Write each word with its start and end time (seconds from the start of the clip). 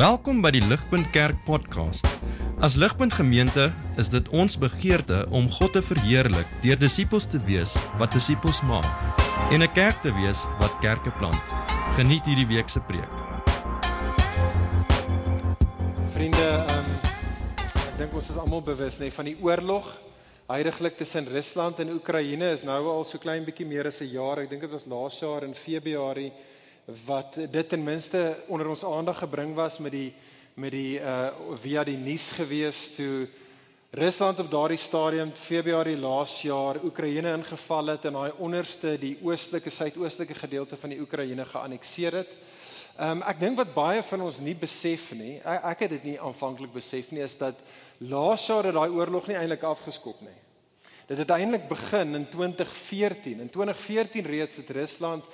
Welkom 0.00 0.38
by 0.40 0.48
die 0.54 0.62
Ligpunt 0.64 1.10
Kerk 1.12 1.42
podcast. 1.44 2.06
As 2.64 2.72
Ligpunt 2.80 3.12
Gemeente 3.12 3.66
is 4.00 4.08
dit 4.08 4.28
ons 4.32 4.54
begeerte 4.56 5.26
om 5.28 5.50
God 5.52 5.74
te 5.76 5.82
verheerlik 5.84 6.48
deur 6.62 6.78
disippels 6.80 7.26
te 7.28 7.36
wees 7.44 7.74
wat 8.00 8.14
disippels 8.16 8.62
maak 8.64 8.88
en 9.52 9.60
'n 9.60 9.72
kerk 9.76 10.00
te 10.00 10.08
wees 10.16 10.46
wat 10.56 10.72
kerke 10.80 11.12
plant. 11.20 11.44
Geniet 12.00 12.24
hierdie 12.24 12.48
week 12.48 12.68
se 12.72 12.80
preek. 12.80 13.12
Vriende, 16.16 16.48
ehm 16.48 16.88
ek 17.92 17.98
dink 17.98 18.14
ons 18.14 18.30
is 18.30 18.40
almal 18.40 18.62
bewus 18.62 18.98
nê 18.98 19.12
van 19.12 19.24
die 19.24 19.36
oorlog 19.42 19.84
heiliglik 20.48 20.96
tussen 20.96 21.28
Rusland 21.28 21.78
en 21.78 21.92
Oekraïne 21.92 22.52
is 22.52 22.62
nou 22.62 22.88
al 22.88 23.04
so 23.04 23.18
klein 23.18 23.44
bietjie 23.44 23.66
meer 23.66 23.86
as 23.86 24.00
'n 24.00 24.08
jaar. 24.08 24.38
Ek 24.38 24.48
dink 24.48 24.62
dit 24.62 24.70
was 24.70 24.86
laas 24.86 25.20
jaar 25.20 25.44
in 25.44 25.54
Februarie 25.54 26.32
wat 27.06 27.38
dit 27.50 27.68
ten 27.68 27.82
minste 27.82 28.36
onder 28.46 28.68
ons 28.68 28.84
aandag 28.84 29.18
gebring 29.18 29.54
was 29.54 29.78
met 29.78 29.92
die 29.92 30.14
met 30.54 30.72
die 30.74 30.98
uh 30.98 31.30
via 31.62 31.84
die 31.84 31.96
nuus 31.96 32.30
gewees 32.36 32.88
toe 32.96 33.28
Rusland 33.90 34.38
op 34.38 34.50
daardie 34.50 34.78
stadium 34.78 35.32
Februarie 35.34 35.96
laas 35.96 36.42
jaar 36.42 36.78
Oekraïne 36.84 37.32
ingeval 37.36 37.86
het 37.94 38.04
en 38.04 38.18
daai 38.18 38.32
onderste 38.38 38.96
die 38.98 39.16
oostelike 39.22 39.70
suidoostelike 39.70 40.34
gedeelte 40.34 40.76
van 40.76 40.90
die 40.94 41.00
Oekraïne 41.00 41.44
geannekteer 41.44 42.20
het. 42.22 42.36
Um 42.98 43.22
ek 43.22 43.40
dink 43.40 43.58
wat 43.58 43.74
baie 43.74 44.02
van 44.02 44.26
ons 44.26 44.38
nie 44.40 44.54
besef 44.54 45.10
nie, 45.18 45.38
ek, 45.44 45.64
ek 45.72 45.86
het 45.86 45.96
dit 45.96 46.12
nie 46.12 46.20
aanvanklik 46.20 46.72
besef 46.74 47.10
nie, 47.10 47.22
is 47.22 47.38
dat 47.38 47.58
laas 47.98 48.46
jaar 48.46 48.66
het 48.70 48.74
daai 48.74 48.90
oorlog 48.90 49.26
nie 49.26 49.38
eintlik 49.38 49.66
afgeskop 49.66 50.20
nie. 50.22 50.38
Dit 51.10 51.18
het 51.18 51.30
eintlik 51.34 51.66
begin 51.68 52.14
in 52.14 52.28
2014. 52.30 53.40
In 53.40 53.50
2014 53.50 54.26
reeds 54.26 54.56
het 54.62 54.70
Rusland 54.70 55.26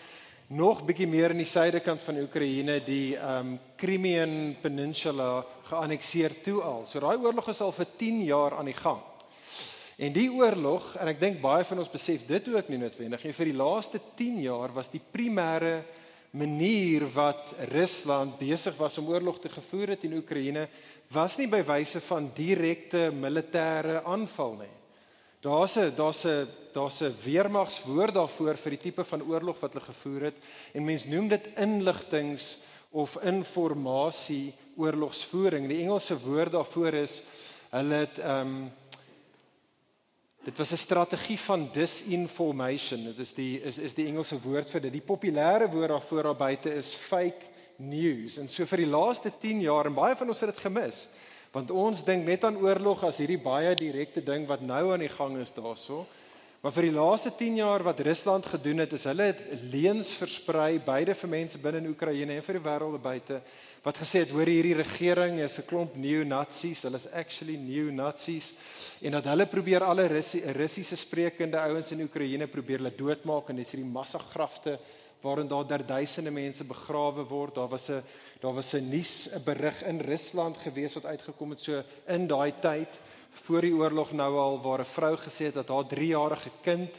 nog 0.47 0.85
bietjie 0.87 1.09
meer 1.11 1.33
in 1.35 1.41
die 1.43 1.49
suidekant 1.49 2.03
van 2.07 2.21
Oekraïne 2.23 2.79
die 2.87 3.17
um 3.19 3.57
Crimean 3.79 4.55
Peninsula 4.63 5.41
geannekteer 5.67 6.37
toe 6.45 6.61
al. 6.63 6.85
So 6.87 7.03
daai 7.03 7.19
oorlog 7.19 7.49
is 7.51 7.61
al 7.65 7.75
vir 7.75 7.89
10 7.99 8.21
jaar 8.29 8.55
aan 8.61 8.71
die 8.71 8.79
gang. 8.79 9.01
En 9.99 10.13
die 10.13 10.29
oorlog, 10.31 10.93
en 11.01 11.11
ek 11.11 11.19
dink 11.19 11.41
baie 11.43 11.65
van 11.65 11.81
ons 11.83 11.91
besef 11.91 12.27
dit 12.29 12.51
ook 12.53 12.69
nie 12.71 12.79
noodwendig 12.79 13.25
nie, 13.25 13.35
vir 13.35 13.51
die 13.51 13.59
laaste 13.59 14.01
10 14.15 14.43
jaar 14.45 14.75
was 14.77 14.93
die 14.93 15.01
primêre 15.01 15.81
manier 16.37 17.07
wat 17.15 17.55
Rusland 17.73 18.37
besig 18.39 18.77
was 18.79 18.99
om 19.01 19.09
oorlog 19.09 19.41
te 19.41 19.51
gevoer 19.51 19.95
het 19.95 20.05
in 20.05 20.19
Oekraïne 20.21 20.67
was 21.11 21.39
nie 21.41 21.49
by 21.51 21.63
wyse 21.67 22.03
van 22.07 22.31
direkte 22.37 23.09
militêre 23.15 24.03
aanval 24.05 24.61
nie. 24.61 24.75
Daar's 25.41 25.77
'n 25.77 25.93
daar's 25.97 26.25
'n 26.25 26.49
daar's 26.73 27.01
'n 27.01 27.15
weermagswoord 27.25 28.15
daarvoor 28.15 28.57
vir 28.57 28.71
die 28.71 28.85
tipe 28.91 29.05
van 29.05 29.23
oorlog 29.23 29.61
wat 29.61 29.73
hulle 29.73 29.85
gevoer 29.85 30.21
het 30.21 30.37
en 30.73 30.85
mens 30.85 31.05
noem 31.05 31.29
dit 31.29 31.47
inligtings 31.57 32.59
of 32.91 33.17
informasie 33.23 34.55
oorlogsvoering. 34.77 35.69
Die 35.69 35.83
Engelse 35.83 36.19
woord 36.21 36.53
daarvoor 36.53 36.95
is 36.95 37.23
hulle 37.71 37.95
het 37.95 38.19
ehm 38.19 38.41
um, 38.41 38.73
dit 40.45 40.59
was 40.59 40.73
'n 40.73 40.77
strategie 40.77 41.39
van 41.39 41.69
disinformation. 41.73 43.05
Dit 43.05 43.19
is 43.19 43.35
die 43.35 43.61
is 43.61 43.79
is 43.79 43.95
die 43.95 44.07
Engelse 44.07 44.41
woord 44.41 44.71
vir 44.71 44.81
dit. 44.81 44.93
Die 44.93 45.09
populêre 45.13 45.71
woord 45.71 45.89
daarvoor 45.89 46.23
daar 46.23 46.37
buite 46.37 46.75
is 46.75 46.95
fake 46.95 47.45
news. 47.77 48.39
En 48.39 48.49
so 48.49 48.65
vir 48.65 48.77
die 48.77 48.91
laaste 48.91 49.33
10 49.41 49.61
jaar 49.61 49.87
en 49.87 49.95
baie 49.95 50.17
van 50.17 50.29
ons 50.29 50.41
het 50.41 50.55
dit 50.55 50.61
gemis. 50.61 51.07
Want 51.57 51.71
ons 51.73 52.03
dink 52.05 52.27
net 52.29 52.43
aan 52.45 52.59
oorlog 52.61 53.07
as 53.09 53.17
hierdie 53.23 53.41
baie 53.41 53.71
direkte 53.81 54.21
ding 54.21 54.43
wat 54.45 54.61
nou 54.61 54.91
aan 54.93 55.01
die 55.01 55.09
gang 55.09 55.39
is 55.41 55.55
daarso. 55.57 56.03
Maar 56.61 56.75
vir 56.75 56.89
die 56.89 56.97
laaste 56.97 57.31
10 57.33 57.57
jaar 57.63 57.85
wat 57.87 58.03
Rusland 58.05 58.49
gedoen 58.51 58.83
het, 58.83 58.93
is 58.93 59.07
hulle 59.09 59.31
leuns 59.73 60.11
versprei 60.19 60.77
beide 60.85 61.15
vir 61.17 61.31
mense 61.33 61.61
binne 61.63 61.81
in 61.81 61.89
Oekraïne 61.95 62.37
en 62.37 62.45
vir 62.45 62.59
die 62.59 62.65
wêreld 62.67 63.01
buite 63.01 63.41
wat 63.87 64.01
gesê 64.03 64.25
het 64.25 64.35
hoor 64.35 64.51
hierdie 64.51 64.75
regering 64.75 65.39
is 65.41 65.57
'n 65.61 65.67
klomp 65.71 65.97
neo-nazis, 65.97 66.83
hulle 66.83 67.01
is 67.01 67.09
actually 67.13 67.57
neo-nazis 67.57 68.53
en 69.01 69.13
dat 69.13 69.25
hulle 69.25 69.47
probeer 69.47 69.85
alle 69.85 70.09
Russiese 70.09 70.97
sprekende 70.97 71.57
ouens 71.57 71.93
in 71.93 72.03
Oekraïne 72.03 72.49
probeer 72.49 72.83
hulle 72.83 72.97
doodmaak 72.97 73.49
en 73.49 73.57
dis 73.57 73.71
hierdie 73.71 73.93
massagrafte 73.93 74.79
waarin 75.23 75.49
daar 75.49 75.87
duisende 75.87 76.31
mense 76.31 76.65
begrawe 76.65 77.25
word. 77.29 77.55
Daar 77.55 77.69
was 77.69 77.89
'n 77.89 78.03
daar 78.41 78.55
was 78.55 78.75
'n 78.75 78.89
nuus 78.89 79.29
berig 79.45 79.85
in 79.85 80.01
Rusland 80.01 80.57
gewees 80.57 80.95
wat 80.95 81.05
uitgekom 81.05 81.51
het 81.51 81.61
so 81.61 81.83
in 82.07 82.27
daai 82.27 82.53
tyd 82.61 83.01
voor 83.31 83.61
die 83.61 83.75
oorlog 83.75 84.13
nou 84.13 84.39
al 84.39 84.61
waar 84.63 84.81
'n 84.81 84.85
vrou 84.85 85.17
gesê 85.17 85.45
het 85.45 85.55
dat 85.55 85.69
haar 85.69 85.87
3-jarige 85.87 86.51
kind 86.63 86.91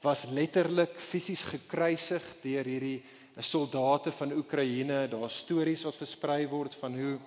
was 0.00 0.24
letterlik 0.24 1.00
fisies 1.00 1.42
gekruisig 1.42 2.22
deur 2.42 2.64
hierdie 2.64 3.02
soldate 3.38 4.12
van 4.12 4.32
Oekraïne. 4.32 5.08
Daar's 5.08 5.38
stories 5.38 5.82
wat 5.82 5.96
versprei 5.96 6.48
word 6.48 6.74
van 6.74 6.94
hoe 6.94 7.18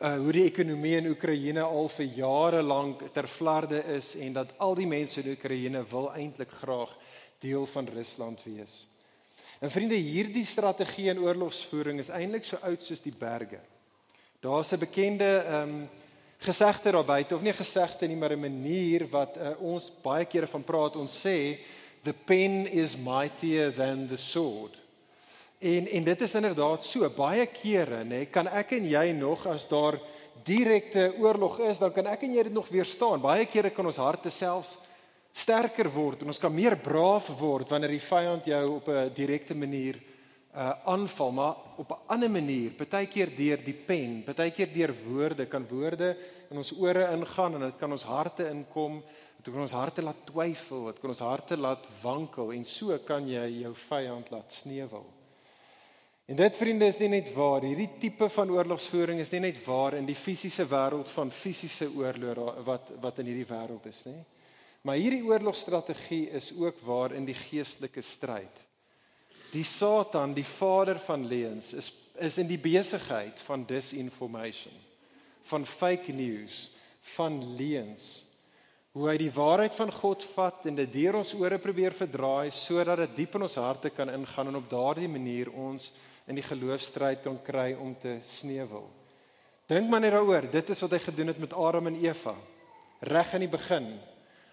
uh 0.00 0.16
hoe 0.16 0.32
die 0.32 0.46
ekonomie 0.48 0.96
in 0.96 1.10
Oekraïne 1.12 1.60
al 1.60 1.88
vir 1.88 2.06
jare 2.16 2.62
lank 2.62 3.02
ter 3.12 3.28
vlarde 3.28 3.82
is 3.84 4.14
en 4.16 4.32
dat 4.32 4.54
al 4.56 4.74
die 4.74 4.86
mense 4.86 5.20
in 5.20 5.34
Oekraïne 5.34 5.84
wil 5.90 6.08
eintlik 6.14 6.50
graag 6.50 6.96
deel 7.38 7.66
van 7.66 7.88
Rusland 7.88 8.40
wees. 8.44 8.86
En 9.60 9.68
vriende, 9.70 9.94
hierdie 9.94 10.46
strategie 10.48 11.10
in 11.12 11.18
oorlogsvoering 11.20 11.98
is 12.00 12.08
eintlik 12.08 12.46
so 12.48 12.56
oud 12.64 12.80
soos 12.80 13.02
die 13.04 13.12
berge. 13.12 13.60
Daar's 14.40 14.72
'n 14.72 14.80
bekende 14.80 15.44
ehm 15.44 15.68
um, 15.68 15.88
gesegde 16.40 16.92
daar 16.92 17.04
buite 17.04 17.34
of 17.34 17.42
nie 17.42 17.52
gesegde 17.52 18.08
nie, 18.08 18.16
maar 18.16 18.32
'n 18.32 18.40
manier 18.40 19.08
wat 19.08 19.36
uh, 19.36 19.50
ons 19.60 19.92
baie 20.02 20.24
kere 20.24 20.46
van 20.46 20.64
praat. 20.64 20.96
Ons 20.96 21.26
sê 21.26 21.58
the 22.02 22.12
pen 22.12 22.66
is 22.66 22.96
mightier 22.96 23.72
than 23.72 24.06
the 24.06 24.16
sword. 24.16 24.78
En 25.58 25.86
en 25.86 26.04
dit 26.04 26.20
is 26.20 26.34
inderdaad 26.34 26.84
so. 26.84 27.10
Baie 27.10 27.46
kere, 27.46 28.04
nê, 28.04 28.30
kan 28.30 28.48
ek 28.48 28.72
en 28.72 28.88
jy 28.88 29.12
nog 29.12 29.46
as 29.46 29.68
daar 29.68 30.00
direkte 30.44 31.12
oorlog 31.18 31.58
is, 31.58 31.78
dan 31.78 31.92
kan 31.92 32.06
ek 32.06 32.22
en 32.22 32.32
jy 32.32 32.42
dit 32.42 32.52
nog 32.52 32.68
weerstaan. 32.68 33.20
Baie 33.20 33.44
kere 33.46 33.70
kan 33.70 33.86
ons 33.86 33.96
harte 33.96 34.30
selfs 34.30 34.78
sterker 35.32 35.88
word 35.90 36.22
en 36.22 36.32
ons 36.32 36.42
kan 36.42 36.54
meer 36.54 36.76
braaf 36.76 37.30
word 37.38 37.70
wanneer 37.70 37.94
die 37.94 38.02
vyand 38.02 38.46
jou 38.46 38.64
op 38.76 38.88
'n 38.88 39.12
direkte 39.14 39.54
manier 39.54 40.00
uh 40.50 40.72
aanval 40.84 41.30
maar 41.30 41.56
op 41.76 41.90
'n 41.90 42.02
ander 42.06 42.30
manier 42.30 42.70
partykeer 42.70 43.30
deur 43.36 43.62
die 43.64 43.78
pen 43.86 44.22
partykeer 44.24 44.72
deur 44.72 44.94
woorde 45.06 45.46
kan 45.46 45.66
woorde 45.68 46.16
in 46.50 46.56
ons 46.56 46.72
ore 46.72 47.06
ingaan 47.12 47.54
en 47.54 47.60
dit 47.60 47.78
kan 47.78 47.90
ons 47.90 48.02
harte 48.02 48.48
inkom 48.48 49.02
dit 49.36 49.52
kan 49.52 49.62
ons 49.62 49.72
harte 49.72 50.02
laat 50.02 50.26
twyfel 50.26 50.86
dit 50.86 51.00
kan 51.00 51.08
ons 51.08 51.22
harte 51.22 51.56
laat 51.56 51.86
wankel 52.02 52.52
en 52.52 52.64
so 52.64 52.98
kan 52.98 53.28
jy 53.28 53.62
jou 53.62 53.74
vyand 53.74 54.30
laat 54.30 54.52
sneuwel 54.52 55.06
en 56.26 56.36
dit 56.36 56.56
vriende 56.56 56.86
is 56.86 56.98
nie 56.98 57.08
net 57.08 57.32
waar 57.34 57.62
hierdie 57.62 57.90
tipe 57.98 58.28
van 58.28 58.50
oorlogsvoering 58.50 59.20
is 59.20 59.30
nie 59.30 59.40
net 59.40 59.64
waar 59.66 59.94
in 59.94 60.06
die 60.06 60.18
fisiese 60.18 60.66
wêreld 60.66 61.08
van 61.08 61.30
fisiese 61.30 61.86
oorlog 61.94 62.64
wat 62.64 62.90
wat 63.00 63.18
in 63.18 63.26
hierdie 63.26 63.48
wêreld 63.54 63.86
is 63.86 64.04
nê 64.06 64.18
Maar 64.82 64.96
hierdie 64.96 65.24
oorlogstrategie 65.28 66.30
is 66.30 66.52
ook 66.56 66.80
waar 66.86 67.12
in 67.12 67.26
die 67.28 67.36
geestelike 67.36 68.00
stryd. 68.00 68.66
Die 69.50 69.64
Satan, 69.66 70.32
die 70.34 70.46
vader 70.46 70.98
van 71.02 71.26
leuns, 71.26 71.72
is 71.74 71.90
is 72.20 72.36
in 72.38 72.48
die 72.50 72.60
besigheid 72.60 73.38
van 73.46 73.62
disinformation, 73.64 74.74
van 75.48 75.64
fake 75.64 76.12
news, 76.12 76.68
van 77.16 77.38
leuns. 77.56 78.26
Hoe 78.92 79.06
hy 79.08 79.16
die 79.22 79.32
waarheid 79.32 79.74
van 79.78 79.92
God 79.94 80.24
vat 80.34 80.66
en 80.68 80.76
dit 80.76 80.92
deur 80.92 81.20
ons 81.20 81.32
ore 81.38 81.60
probeer 81.62 81.94
verdraai 81.96 82.50
sodat 82.52 83.04
dit 83.04 83.20
diep 83.22 83.38
in 83.38 83.46
ons 83.46 83.56
harte 83.62 83.92
kan 83.94 84.10
ingaan 84.12 84.50
en 84.50 84.58
op 84.58 84.68
daardie 84.68 85.08
manier 85.08 85.48
ons 85.54 85.92
in 86.28 86.36
die 86.36 86.44
geloofstryd 86.44 87.22
kan 87.24 87.38
kry 87.46 87.70
om 87.78 87.94
te 87.98 88.18
sneuwel. 88.26 88.84
Dink 89.70 89.88
maar 89.88 90.02
net 90.02 90.12
daaroor, 90.12 90.50
dit 90.50 90.72
is 90.74 90.82
wat 90.82 90.96
hy 90.96 91.00
gedoen 91.06 91.30
het 91.30 91.40
met 91.40 91.54
Adam 91.54 91.88
en 91.88 92.00
Eva. 92.02 92.34
Reg 93.06 93.32
in 93.38 93.46
die 93.46 93.52
begin, 93.54 93.86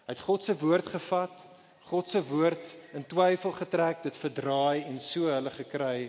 Hy 0.08 0.14
het 0.16 0.24
God 0.24 0.44
se 0.46 0.54
woord 0.56 0.88
gevat, 0.88 1.42
God 1.90 2.08
se 2.08 2.22
woord 2.24 2.70
in 2.96 3.04
twyfel 3.04 3.52
getrek, 3.52 4.06
dit 4.06 4.16
verdraai 4.16 4.86
en 4.88 5.02
so 5.04 5.28
hulle 5.28 5.52
gekry 5.52 6.08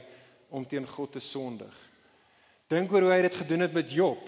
om 0.55 0.63
teen 0.63 0.87
God 0.87 1.17
te 1.17 1.23
sondig. 1.23 1.75
Dink 2.71 2.93
oor 2.95 3.09
hoe 3.09 3.11
hy 3.11 3.25
dit 3.25 3.39
gedoen 3.41 3.65
het 3.67 3.75
met 3.75 3.91
Job. 3.91 4.21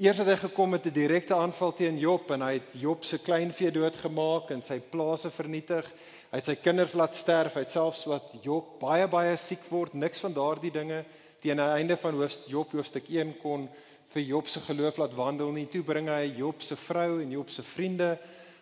Eers 0.00 0.22
het 0.22 0.30
hy 0.32 0.38
gekom 0.40 0.72
met 0.72 0.86
'n 0.88 0.96
direkte 0.96 1.36
aanval 1.36 1.74
teen 1.76 1.98
Job 1.98 2.30
en 2.30 2.40
hy 2.40 2.52
het 2.54 2.72
Job 2.80 3.04
se 3.04 3.18
kleinvee 3.18 3.70
doodgemaak 3.70 4.50
en 4.50 4.62
sy 4.62 4.80
plase 4.80 5.30
vernietig. 5.30 5.84
Hy 6.30 6.36
het 6.40 6.46
sy 6.46 6.54
kinders 6.56 6.94
laat 6.94 7.14
sterf, 7.14 7.54
hy 7.54 7.60
het 7.60 7.70
selfs 7.70 8.06
laat 8.06 8.32
Job 8.42 8.80
baie 8.80 9.06
baie 9.06 9.36
siek 9.36 9.68
word. 9.68 9.94
Niks 9.94 10.20
van 10.20 10.32
daardie 10.32 10.72
dinge 10.72 11.04
teen 11.40 11.56
die 11.56 11.74
einde 11.76 11.96
van 11.96 12.14
hoofstuk 12.14 12.48
Job 12.48 12.72
hoofstuk 12.72 13.08
1 13.08 13.36
kon 13.38 13.68
vir 14.14 14.22
Job 14.22 14.48
se 14.48 14.60
geloof 14.60 14.96
laat 14.96 15.14
wandel 15.14 15.52
nie. 15.52 15.66
Toe 15.66 15.82
bring 15.82 16.08
hy 16.08 16.32
Job 16.38 16.62
se 16.62 16.76
vrou 16.76 17.20
en 17.20 17.30
Job 17.30 17.50
se 17.50 17.62
vriende 17.62 18.18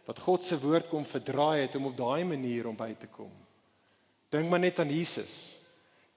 wat 0.06 0.19
God 0.19 0.44
se 0.44 0.58
woord 0.58 0.88
kom 0.90 1.04
verdraai 1.06 1.64
het 1.64 1.76
om 1.78 1.90
op 1.90 1.96
daai 1.96 2.25
manier 2.25 2.66
om 2.66 2.76
by 2.76 2.90
te 2.99 3.08
kom. 3.10 3.31
Dink 4.32 4.49
maar 4.50 4.62
net 4.62 4.81
aan 4.82 4.90
Jesus. 4.90 5.58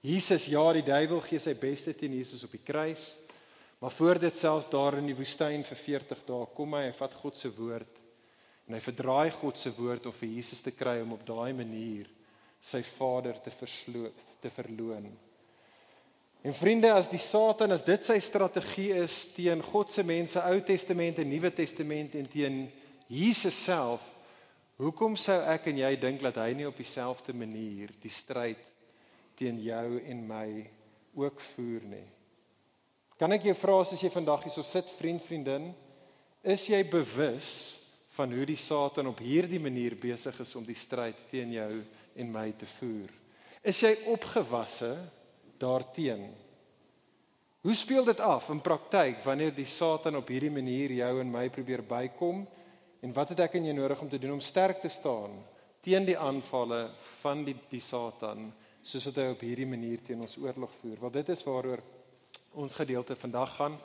Jesus, 0.00 0.46
ja, 0.50 0.64
die 0.72 0.84
duiwel 0.86 1.20
gee 1.26 1.38
sy 1.42 1.54
beste 1.58 1.94
teen 1.94 2.14
Jesus 2.16 2.44
op 2.46 2.54
die 2.54 2.62
kruis. 2.64 3.14
Maar 3.78 3.92
voor 3.92 4.18
dit 4.18 4.36
selfs 4.36 4.70
daar 4.72 4.98
in 4.98 5.10
die 5.10 5.16
woestyn 5.16 5.64
vir 5.66 5.78
40 5.78 6.22
dae 6.26 6.50
kom 6.56 6.74
hy 6.78 6.86
en 6.88 6.96
vat 6.96 7.16
God 7.20 7.36
se 7.36 7.50
woord 7.52 8.02
en 8.66 8.74
hy 8.74 8.80
verdraai 8.82 9.30
God 9.30 9.58
se 9.60 9.70
woord 9.76 10.08
om 10.08 10.14
vir 10.16 10.32
Jesus 10.38 10.64
te 10.64 10.72
kry 10.74 10.96
om 11.02 11.12
op 11.14 11.22
daai 11.26 11.52
manier 11.54 12.08
sy 12.58 12.80
Vader 12.82 13.36
te 13.42 13.52
versloop 13.54 14.24
te 14.42 14.50
verloon. 14.50 15.06
En 16.46 16.54
vriende, 16.54 16.90
as 16.94 17.10
die 17.10 17.20
Satan 17.20 17.74
as 17.74 17.84
dit 17.86 18.02
sy 18.06 18.16
strategie 18.22 18.92
is 19.04 19.14
teen 19.34 19.62
God 19.66 19.90
se 19.90 20.02
mense, 20.06 20.40
Ou 20.50 20.60
Testament 20.66 21.20
en 21.22 21.30
Nuwe 21.30 21.50
Testament 21.54 22.14
en 22.18 22.28
teen 22.30 22.58
Jesus 23.06 23.54
self, 23.54 24.02
hoekom 24.82 25.14
sou 25.20 25.36
ek 25.52 25.68
en 25.70 25.78
jy 25.84 25.92
dink 26.02 26.24
dat 26.24 26.40
hy 26.42 26.50
nie 26.58 26.66
op 26.66 26.76
dieselfde 26.76 27.34
manier 27.36 27.92
die 28.02 28.10
stryd 28.10 28.62
teen 29.38 29.60
jou 29.62 30.00
en 30.02 30.22
my 30.26 30.48
ook 31.14 31.42
voer 31.54 31.86
nie? 31.86 32.06
Kan 33.16 33.32
ek 33.32 33.46
jou 33.48 33.54
vra 33.56 33.78
as 33.80 33.94
jy 34.02 34.10
vandag 34.12 34.42
hierso 34.44 34.64
sit, 34.66 34.90
vriend, 34.98 35.22
vriendin, 35.24 35.70
is 36.44 36.66
jy 36.68 36.82
bewus 36.90 37.50
van 38.16 38.32
hoe 38.32 38.44
die 38.48 38.58
Satan 38.58 39.08
op 39.12 39.22
hierdie 39.22 39.60
manier 39.62 39.96
besig 40.00 40.36
is 40.42 40.56
om 40.58 40.66
die 40.66 40.76
stryd 40.76 41.20
teen 41.30 41.54
jou 41.54 41.70
en 42.16 42.32
my 42.32 42.50
te 42.58 42.68
voer? 42.76 43.12
Is 43.62 43.80
jy 43.84 43.94
opgewasse 44.12 44.92
daarteen? 45.60 46.26
Hoe 47.62 47.74
speel 47.74 48.04
dit 48.06 48.20
af 48.22 48.50
in 48.52 48.60
praktyk 48.62 49.22
wanneer 49.24 49.54
die 49.54 49.66
Satan 49.66 50.18
op 50.18 50.28
hierdie 50.30 50.52
manier 50.52 50.98
jou 51.00 51.12
en 51.22 51.32
my 51.32 51.48
probeer 51.54 51.86
bykom? 51.86 52.44
En 53.04 53.12
wat 53.12 53.34
het 53.34 53.42
ek 53.44 53.58
en 53.58 53.68
jy 53.68 53.74
nodig 53.76 54.00
om 54.00 54.08
te 54.08 54.20
doen 54.20 54.36
om 54.38 54.44
sterk 54.44 54.80
te 54.80 54.92
staan 54.92 55.36
teen 55.86 56.06
die 56.06 56.18
aanvalle 56.18 56.88
van 57.20 57.44
die 57.46 57.54
die 57.70 57.82
Satan 57.82 58.48
soos 58.86 59.04
wat 59.10 59.18
hy 59.20 59.26
op 59.34 59.42
hierdie 59.42 59.68
manier 59.68 60.02
teen 60.02 60.22
ons 60.22 60.38
oorlog 60.38 60.72
voer? 60.80 60.98
Want 61.02 61.18
dit 61.18 61.28
is 61.34 61.44
waaroor 61.46 61.82
ons 62.56 62.78
gedeelte 62.78 63.16
vandag 63.18 63.56
gaan 63.58 63.78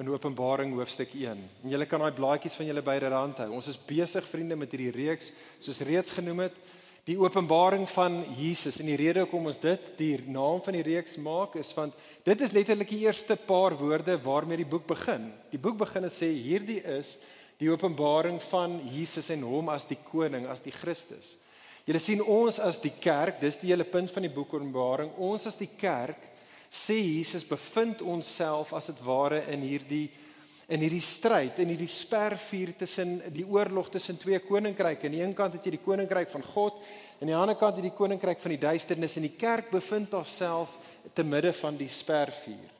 in 0.00 0.08
Openbaring 0.08 0.72
hoofstuk 0.72 1.12
1. 1.14 1.40
En 1.64 1.72
julle 1.74 1.86
kan 1.88 2.00
daai 2.00 2.14
blaadjies 2.16 2.56
van 2.56 2.68
julle 2.68 2.84
byderhand 2.84 3.42
hou. 3.44 3.50
Ons 3.58 3.68
is 3.72 3.80
besig 3.80 4.24
vriende 4.28 4.56
met 4.56 4.72
hierdie 4.72 4.92
reeks 4.94 5.32
soos 5.60 5.82
reeds 5.84 6.14
genoem 6.16 6.46
het, 6.46 6.56
die 7.08 7.18
openbaring 7.18 7.84
van 7.90 8.20
Jesus. 8.38 8.78
En 8.80 8.88
die 8.88 8.96
rede 8.96 9.24
hoekom 9.24 9.50
ons 9.50 9.60
dit 9.60 9.92
die 9.98 10.14
naam 10.30 10.62
van 10.62 10.78
die 10.78 10.84
reeks 10.86 11.18
maak 11.20 11.58
is 11.60 11.72
want 11.76 11.98
dit 12.24 12.44
is 12.46 12.54
letterlik 12.54 12.92
die 12.94 13.02
eerste 13.08 13.36
paar 13.36 13.74
woorde 13.76 14.16
waarmee 14.22 14.62
die 14.62 14.70
boek 14.70 14.86
begin. 14.88 15.28
Die 15.50 15.60
boek 15.60 15.80
begin 15.82 16.06
en 16.06 16.14
sê 16.14 16.30
hierdie 16.30 16.80
is 16.96 17.16
die 17.62 17.70
openbaring 17.70 18.40
van 18.50 18.80
Jesus 18.90 19.30
en 19.30 19.44
hom 19.46 19.70
as 19.70 19.86
die 19.86 20.00
koning, 20.10 20.48
as 20.50 20.64
die 20.64 20.74
Christus. 20.74 21.36
Julle 21.86 21.98
sien 22.02 22.22
ons 22.22 22.60
as 22.62 22.78
die 22.82 22.92
kerk, 23.02 23.40
dis 23.42 23.58
die 23.58 23.72
hele 23.72 23.86
punt 23.86 24.10
van 24.14 24.22
die 24.22 24.30
boek 24.30 24.54
Openbaring. 24.54 25.10
Ons 25.18 25.48
as 25.50 25.58
die 25.58 25.70
kerk 25.78 26.28
sê 26.72 26.96
Jesus 26.96 27.44
bevind 27.46 28.04
onsself 28.06 28.70
as 28.74 28.88
dit 28.92 29.00
ware 29.06 29.42
in 29.52 29.64
hierdie 29.66 30.08
in 30.72 30.80
hierdie 30.80 31.02
stryd 31.04 31.58
in 31.60 31.72
hierdie 31.72 31.90
spervuur 31.90 32.70
tussen 32.80 33.16
die 33.34 33.44
oorlog 33.44 33.90
tussen 33.92 34.16
twee 34.16 34.38
koninkryke. 34.40 35.04
Aan 35.04 35.16
die 35.18 35.20
een 35.20 35.34
kant 35.36 35.58
het 35.58 35.66
jy 35.66 35.74
die 35.74 35.82
koninkryk 35.84 36.30
van 36.32 36.46
God 36.54 36.78
en 37.18 37.26
aan 37.26 37.32
die 37.32 37.36
ander 37.36 37.58
kant 37.60 37.76
het 37.76 37.82
jy 37.82 37.90
die 37.90 37.98
koninkryk 37.98 38.40
van 38.40 38.54
die 38.54 38.62
duisternis 38.62 39.18
en 39.18 39.26
die 39.26 39.34
kerk 39.36 39.68
bevind 39.74 40.14
haarself 40.16 40.72
te 41.12 41.26
midde 41.26 41.52
van 41.58 41.76
die 41.76 41.90
spervuur. 41.92 42.71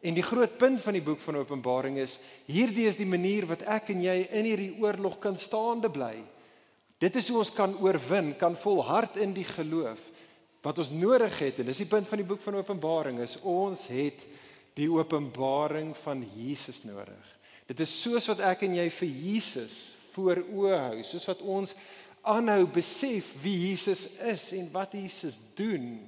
En 0.00 0.16
die 0.16 0.24
groot 0.24 0.56
punt 0.58 0.80
van 0.80 0.96
die 0.96 1.04
boek 1.04 1.20
van 1.20 1.36
Openbaring 1.42 1.98
is 2.00 2.18
hierdie 2.48 2.86
is 2.88 2.96
die 2.96 3.08
manier 3.08 3.44
wat 3.50 3.66
ek 3.68 3.92
en 3.92 4.00
jy 4.04 4.16
in 4.32 4.48
hierdie 4.48 4.72
oorlog 4.80 5.18
kan 5.20 5.36
staande 5.36 5.90
bly. 5.92 6.14
Dit 7.00 7.16
is 7.20 7.28
hoe 7.28 7.40
ons 7.42 7.52
kan 7.52 7.74
oorwin, 7.80 8.32
kan 8.36 8.56
volhard 8.56 9.20
in 9.20 9.34
die 9.36 9.46
geloof 9.48 10.00
wat 10.60 10.80
ons 10.82 10.90
nodig 10.92 11.38
het 11.40 11.60
en 11.60 11.68
dis 11.70 11.78
die 11.80 11.88
punt 11.88 12.08
van 12.08 12.20
die 12.20 12.28
boek 12.28 12.42
van 12.44 12.58
Openbaring 12.60 13.20
is 13.24 13.38
ons 13.48 13.86
het 13.88 14.26
die 14.76 14.90
openbaring 14.92 15.94
van 16.04 16.20
Jesus 16.36 16.82
nodig. 16.84 17.30
Dit 17.68 17.80
is 17.84 17.92
soos 18.02 18.28
wat 18.30 18.42
ek 18.44 18.64
en 18.66 18.76
jy 18.80 18.86
vir 18.92 19.10
Jesus 19.24 19.78
voor 20.12 20.42
oë 20.42 20.78
hou, 20.84 21.02
soos 21.06 21.26
wat 21.28 21.42
ons 21.46 21.74
aanhou 22.26 22.64
besef 22.72 23.30
wie 23.42 23.56
Jesus 23.68 24.06
is 24.28 24.50
en 24.58 24.68
wat 24.74 24.94
Jesus 24.98 25.38
doen, 25.56 26.00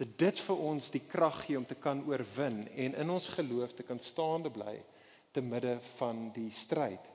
dat 0.00 0.16
dit 0.16 0.40
vir 0.46 0.60
ons 0.64 0.86
die 0.94 1.02
krag 1.04 1.42
gee 1.44 1.58
om 1.58 1.66
te 1.68 1.76
kan 1.76 2.00
oorwin 2.08 2.62
en 2.72 2.94
in 3.02 3.10
ons 3.12 3.28
geloof 3.34 3.74
te 3.76 3.84
kan 3.84 4.00
staande 4.00 4.48
bly 4.52 4.78
te 5.34 5.42
midde 5.44 5.76
van 5.98 6.30
die 6.34 6.48
stryd. 6.50 7.10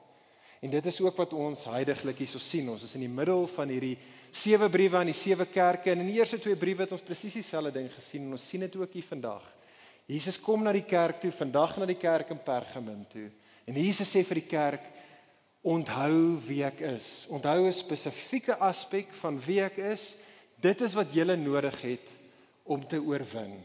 En 0.62 0.70
dit 0.70 0.86
is 0.86 1.00
ook 1.02 1.18
wat 1.18 1.34
ons 1.34 1.66
heidaglik 1.70 2.22
hierso 2.22 2.40
sien. 2.40 2.70
Ons 2.70 2.86
is 2.86 2.94
in 2.98 3.04
die 3.08 3.12
middel 3.12 3.48
van 3.52 3.74
hierdie 3.74 3.98
sewe 4.32 4.70
briewe 4.70 5.00
aan 5.00 5.10
die 5.10 5.18
sewe 5.18 5.48
kerke 5.50 5.92
en 5.92 6.04
in 6.04 6.12
die 6.12 6.20
eerste 6.20 6.40
twee 6.42 6.58
briewe 6.58 6.86
het 6.86 6.94
ons 6.96 7.04
presies 7.06 7.38
dieselfde 7.40 7.74
ding 7.76 7.90
gesien 7.92 8.28
en 8.28 8.38
ons 8.38 8.48
sien 8.50 8.64
dit 8.66 8.78
ook 8.78 8.98
hier 8.98 9.08
vandag. 9.08 9.44
Jesus 10.06 10.38
kom 10.42 10.62
na 10.64 10.74
die 10.76 10.86
kerk 10.86 11.24
toe, 11.24 11.32
vandag 11.34 11.80
na 11.82 11.88
die 11.90 11.98
kerk 11.98 12.30
in 12.34 12.42
Pergamum 12.46 13.02
toe. 13.10 13.32
En 13.66 13.78
Jesus 13.82 14.12
sê 14.14 14.22
vir 14.22 14.44
die 14.44 14.50
kerk: 14.50 14.84
"Onthou 15.66 16.38
wie 16.46 16.62
ek 16.64 16.82
is. 16.86 17.26
Onthou 17.30 17.66
'n 17.66 17.74
spesifieke 17.74 18.58
aspek 18.58 19.14
van 19.14 19.40
wie 19.42 19.62
ek 19.62 19.78
is. 19.78 20.16
Dit 20.62 20.82
is 20.82 20.94
wat 20.94 21.14
jy 21.14 21.26
nodig 21.36 21.82
het 21.82 22.15
om 22.66 22.84
te 22.88 23.00
oorwin." 23.00 23.56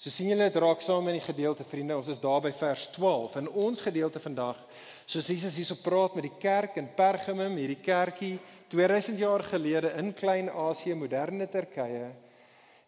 So 0.00 0.08
sien 0.08 0.30
julle 0.32 0.46
dit 0.48 0.56
raak 0.62 0.80
saam 0.80 1.10
in 1.10 1.18
die 1.18 1.26
gedeelte 1.26 1.64
vriende. 1.68 1.96
Ons 2.00 2.08
is 2.08 2.20
daar 2.22 2.40
by 2.40 2.52
vers 2.56 2.86
12 2.94 3.34
in 3.36 3.50
ons 3.50 3.82
gedeelte 3.84 4.20
vandag. 4.24 4.56
Soos 5.04 5.26
Jesus 5.28 5.58
hierso 5.60 5.76
praat 5.76 6.14
met 6.16 6.24
die 6.24 6.38
kerk 6.40 6.78
in 6.80 6.88
Pergamum, 6.96 7.58
hierdie 7.60 7.82
kerkie 7.84 8.38
2000 8.72 9.18
jaar 9.20 9.44
gelede 9.44 9.90
in 10.00 10.14
Klein-Asië, 10.16 10.94
moderne 10.96 11.48
Turkye, 11.52 12.06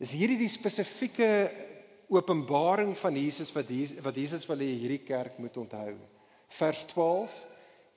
is 0.00 0.14
hierdie 0.16 0.38
die 0.40 0.48
spesifieke 0.48 1.28
openbaring 2.08 2.94
van 2.96 3.16
Jesus 3.20 3.52
wat 3.52 3.68
Jesus, 3.68 4.00
wat 4.00 4.16
Jesus 4.16 4.46
wil 4.48 4.64
hê 4.64 4.70
hierdie 4.70 5.02
kerk 5.04 5.36
moet 5.36 5.56
onthou. 5.60 5.92
Vers 6.48 6.86
12. 6.94 7.34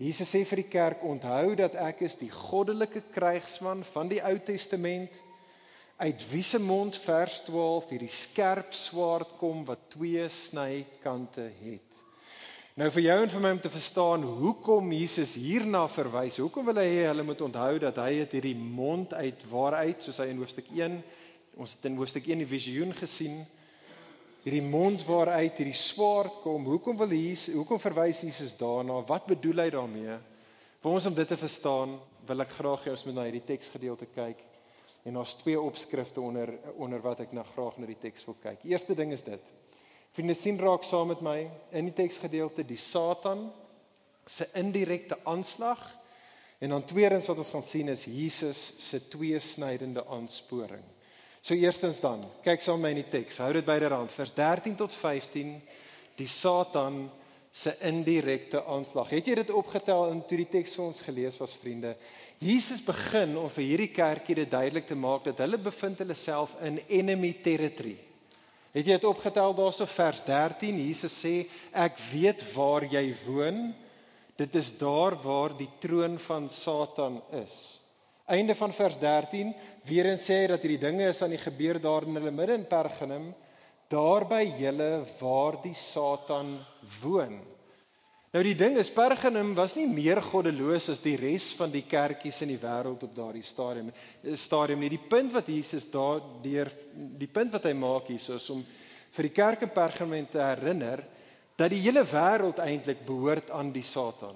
Jesus 0.03 0.27
sê 0.27 0.43
vir 0.43 0.59
die 0.59 0.71
kerk: 0.75 1.03
"Onthou 1.07 1.55
dat 1.55 1.75
ek 1.79 2.01
is 2.03 2.17
die 2.19 2.31
goddelike 2.31 3.05
krygsman 3.15 3.83
van 3.93 4.11
die 4.11 4.19
Ou 4.19 4.35
Testament, 4.43 5.15
uit 5.97 6.25
wie 6.31 6.44
se 6.44 6.59
mond 6.59 6.97
vers 7.06 7.42
12 7.47 7.89
hierdie 7.94 8.12
skerp 8.12 8.74
swaard 8.74 9.36
kom 9.39 9.63
wat 9.65 9.89
twee 9.95 10.30
snykante 10.30 11.50
het." 11.62 11.92
Nou 12.75 12.89
vir 12.92 13.06
jou 13.06 13.19
en 13.24 13.30
vir 13.31 13.44
my 13.44 13.51
om 13.56 13.59
te 13.63 13.71
verstaan 13.71 14.24
hoekom 14.24 14.92
Jesus 14.92 15.38
hierna 15.39 15.86
verwys. 15.88 16.42
Hoekom 16.44 16.65
wil 16.68 16.81
hy 16.81 16.89
hê 16.92 17.06
hulle 17.07 17.24
moet 17.24 17.42
onthou 17.45 17.77
dat 17.80 18.01
hy 18.03 18.18
het 18.19 18.36
hierdie 18.36 18.57
mond 18.57 19.13
uit 19.15 19.45
waaruit 19.47 20.03
soos 20.03 20.19
hy 20.19 20.27
in 20.33 20.42
hoofstuk 20.44 20.68
1 20.75 21.00
ons 21.56 21.75
het 21.77 21.86
in 21.88 21.95
hoofstuk 21.95 22.27
1 22.27 22.44
die 22.44 22.50
visioen 22.50 22.92
gesien. 22.95 23.39
Hierdie 24.45 24.65
mond 24.65 25.06
waaruit 25.07 25.57
hierdie 25.57 25.77
swaard 25.77 26.42
kom. 26.44 26.68
Hoekom 26.69 27.00
wil 27.00 27.15
Jesus 27.15 27.56
hoekom 27.56 27.80
verwys 27.81 28.25
Jesus 28.27 28.53
daarna? 28.59 29.00
Wat 29.07 29.25
bedoel 29.30 29.63
hy 29.63 29.69
daarmee? 29.74 30.18
Vir 30.83 30.92
ons 30.92 31.07
om 31.09 31.15
dit 31.18 31.31
te 31.31 31.38
verstaan, 31.39 31.95
wil 32.27 32.44
ek 32.44 32.53
graag 32.59 32.86
hê 32.86 32.94
ons 32.94 33.06
moet 33.07 33.18
na 33.18 33.25
hierdie 33.30 33.45
teksgedeelte 33.47 34.09
kyk. 34.13 34.44
En 35.06 35.13
daar's 35.13 35.36
twee 35.38 35.60
opskrifte 35.62 36.22
onder 36.22 36.50
onder 36.81 37.02
wat 37.02 37.22
ek 37.25 37.36
nou 37.38 37.46
graag 37.46 37.78
na 37.78 37.86
die 37.86 38.00
teks 38.02 38.25
wil 38.25 38.38
kyk. 38.42 38.63
Eerste 38.66 38.96
ding 38.98 39.12
is 39.13 39.24
dit. 39.24 39.54
Vriende 40.16 40.34
sien 40.34 40.57
raak 40.59 40.83
saam 40.83 41.12
met 41.12 41.21
my 41.21 41.38
in 41.76 41.90
die 41.90 41.94
teksgedeelte 41.94 42.66
die 42.66 42.80
Satan 42.80 43.50
se 44.26 44.47
indirekte 44.57 45.18
aanslag 45.30 45.83
en 46.57 46.71
dan 46.74 46.85
tweedens 46.88 47.28
wat 47.30 47.38
ons 47.44 47.52
gaan 47.54 47.66
sien 47.68 47.92
is 47.94 48.07
Jesus 48.09 48.62
se 48.81 49.02
tweesnydende 49.12 50.06
aansporing. 50.07 50.83
So 51.45 51.54
eerstens 51.54 52.00
dan, 52.02 52.24
kyk 52.42 52.64
saam 52.64 52.80
met 52.81 52.90
my 52.90 52.95
in 52.95 53.04
die 53.04 53.12
teks. 53.19 53.38
Hou 53.44 53.52
dit 53.54 53.68
byderhand 53.68 54.14
vers 54.16 54.33
13 54.33 54.80
tot 54.80 54.95
15 54.95 55.52
die 56.18 56.30
Satan 56.31 57.04
se 57.56 57.71
indirekte 57.88 58.59
aanslag. 58.68 59.14
Het 59.16 59.30
jy 59.31 59.35
dit 59.40 59.52
opgetel 59.56 60.09
in 60.12 60.19
toe 60.28 60.42
die 60.42 60.50
teks 60.57 60.74
vir 60.76 60.85
ons 60.90 61.00
gelees 61.06 61.38
was 61.40 61.54
vriende? 61.56 61.94
Jesus 62.44 62.81
begin 62.83 63.38
om 63.40 63.47
vir 63.56 63.64
hierdie 63.64 63.94
kerkie 63.95 64.35
dit 64.42 64.52
duidelik 64.52 64.90
te 64.90 64.97
maak 65.00 65.24
dat 65.30 65.40
hulle 65.40 65.62
bevind 65.64 66.02
hulle 66.04 66.18
self 66.19 66.57
in 66.68 66.81
enemy 67.00 67.31
territory. 67.45 67.95
Het 68.76 68.90
jy 68.90 68.97
dit 68.97 69.07
opgetel 69.07 69.56
daarso 69.56 69.88
vers 69.88 70.19
13? 70.28 70.81
Jesus 70.83 71.16
sê 71.16 71.33
ek 71.71 71.95
weet 72.09 72.44
waar 72.52 72.83
jy 72.92 73.06
woon. 73.24 73.69
Dit 74.35 74.57
is 74.59 74.74
daar 74.76 75.16
waar 75.24 75.56
die 75.56 75.69
troon 75.80 76.19
van 76.19 76.50
Satan 76.52 77.21
is. 77.40 77.80
Einde 78.28 78.52
van 78.57 78.74
vers 78.76 79.00
13 79.00 79.54
weer 79.88 80.12
eens 80.12 80.28
sê 80.28 80.42
hy 80.42 80.52
dat 80.52 80.64
hierdie 80.66 80.81
dinge 80.81 81.07
is 81.07 81.24
aan 81.24 81.31
die 81.31 81.40
gebeur 81.40 81.80
daar 81.80 82.04
in 82.04 82.19
hulle 82.19 82.35
midde 82.35 82.59
in 82.59 82.68
Pergamum, 82.68 83.31
daar 83.92 84.25
by 84.27 84.44
julle 84.59 85.06
waar 85.19 85.59
die 85.63 85.75
Satan 85.77 86.56
woon. 87.01 87.37
Nou 88.35 88.42
die 88.44 88.57
ding 88.59 88.75
is 88.75 88.92
Pergamum 88.92 89.54
was 89.56 89.77
nie 89.80 89.85
meer 89.87 90.19
goddeloos 90.19 90.89
as 90.92 90.99
die 90.99 91.15
res 91.15 91.54
van 91.56 91.71
die 91.71 91.85
kerkies 91.87 92.42
in 92.44 92.49
die 92.51 92.59
wêreld 92.59 93.06
op 93.07 93.13
daardie 93.15 93.45
stadium. 93.45 93.94
Stadium 94.35 94.81
nie. 94.83 94.89
Die 94.92 94.99
punt 94.99 95.31
wat 95.31 95.47
Jesus 95.47 95.87
daardeur 95.87 96.71
die 97.15 97.30
punt 97.31 97.56
wat 97.56 97.69
hy 97.69 97.71
maak 97.80 98.09
hier 98.11 98.19
is 98.35 98.49
om 98.51 98.65
vir 99.15 99.30
die 99.30 99.35
kerk 99.37 99.63
in 99.63 99.71
Pergamum 99.71 100.27
te 100.27 100.44
herinner 100.44 101.06
dat 101.56 101.71
die 101.71 101.80
hele 101.85 102.04
wêreld 102.04 102.59
eintlik 102.59 103.06
behoort 103.07 103.54
aan 103.56 103.71
die 103.71 103.85
Satan. 103.87 104.35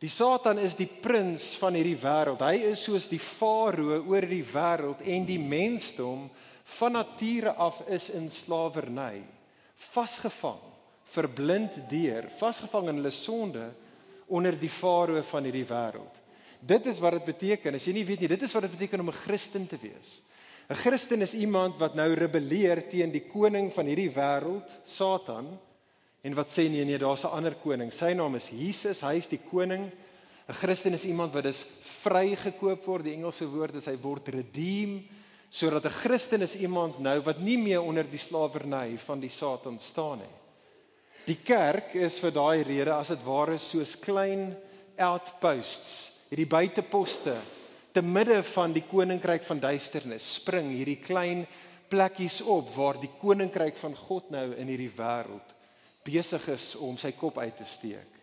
Die 0.00 0.12
Satan 0.12 0.60
is 0.60 0.76
die 0.76 0.88
prins 0.88 1.54
van 1.60 1.76
hierdie 1.76 1.96
wêreld. 2.00 2.44
Hy 2.44 2.68
is 2.74 2.84
soos 2.84 3.08
die 3.08 3.20
farao 3.20 4.02
oor 4.12 4.28
die 4.28 4.44
wêreld 4.44 5.00
en 5.08 5.24
die 5.28 5.40
mensdom 5.40 6.28
van 6.78 6.92
nature 6.92 7.54
af 7.54 7.80
is 7.88 8.10
in 8.10 8.30
slawerny, 8.30 9.24
vasgevang 9.92 10.70
verblind 11.10 11.78
deur, 11.90 12.28
vasgevang 12.38 12.90
in 12.92 13.00
hulle 13.00 13.10
sonde 13.14 13.70
onder 14.30 14.54
die 14.58 14.70
farao 14.70 15.22
van 15.26 15.46
hierdie 15.48 15.66
wêreld. 15.66 16.18
Dit 16.60 16.86
is 16.86 17.00
wat 17.02 17.16
dit 17.18 17.30
beteken. 17.32 17.74
As 17.74 17.86
jy 17.88 17.94
nie 17.96 18.04
weet 18.06 18.22
nie, 18.22 18.30
dit 18.30 18.42
is 18.46 18.52
wat 18.54 18.68
dit 18.68 18.76
beteken 18.76 19.00
om 19.02 19.08
'n 19.10 19.22
Christen 19.24 19.66
te 19.66 19.78
wees. 19.80 20.22
'n 20.70 20.74
Christen 20.74 21.22
is 21.22 21.34
iemand 21.34 21.78
wat 21.78 21.94
nou 21.94 22.14
rebelleer 22.14 22.88
teen 22.88 23.10
die 23.10 23.26
koning 23.26 23.72
van 23.72 23.86
hierdie 23.86 24.10
wêreld, 24.10 24.70
Satan, 24.84 25.58
en 26.22 26.34
wat 26.34 26.48
sê 26.48 26.68
nee 26.68 26.84
nee, 26.84 26.98
daar's 26.98 27.24
'n 27.24 27.34
ander 27.34 27.54
koning. 27.54 27.92
Sy 27.92 28.12
naam 28.12 28.34
is 28.34 28.50
Jesus, 28.50 29.00
hy 29.00 29.16
is 29.16 29.28
die 29.28 29.40
koning. 29.50 29.90
'n 30.48 30.52
Christen 30.52 30.92
is 30.92 31.04
iemand 31.04 31.32
wat 31.32 31.46
is 31.46 31.66
vrygekoop 32.02 32.84
word. 32.84 33.04
Die 33.04 33.14
Engelse 33.14 33.46
woord 33.48 33.74
is 33.74 33.86
hy 33.86 33.96
word 33.96 34.28
redeem 34.28 35.08
sodat 35.50 35.84
'n 35.84 35.98
Christen 36.02 36.42
is 36.42 36.56
iemand 36.56 36.98
nou 36.98 37.20
wat 37.20 37.40
nie 37.40 37.58
meer 37.58 37.82
onder 37.82 38.04
die 38.10 38.18
slawerny 38.18 38.96
van 38.98 39.20
die 39.20 39.28
Satan 39.28 39.78
staan 39.78 40.18
nie. 40.18 40.36
Die 41.26 41.38
kerk 41.44 41.94
is 41.94 42.18
vir 42.18 42.30
daai 42.30 42.62
rede 42.62 42.94
as 42.94 43.08
dit 43.08 43.24
ware 43.24 43.58
soos 43.58 43.96
klein 43.98 44.56
outposts, 44.96 46.12
hierdie 46.30 46.46
buiteposte 46.46 47.36
te 47.92 48.02
midde 48.02 48.42
van 48.42 48.72
die 48.72 48.84
koninkryk 48.86 49.42
van 49.42 49.60
duisternis 49.60 50.34
spring 50.34 50.70
hierdie 50.70 51.00
klein 51.02 51.46
plekkies 51.90 52.40
op 52.42 52.70
waar 52.76 53.00
die 53.00 53.10
koninkryk 53.18 53.76
van 53.76 53.94
God 53.94 54.30
nou 54.30 54.54
in 54.54 54.70
hierdie 54.70 54.92
wêreld 54.96 55.56
besig 56.06 56.48
is 56.48 56.74
om 56.76 56.96
sy 56.96 57.12
kop 57.12 57.38
uit 57.38 57.56
te 57.56 57.64
steek. 57.64 58.20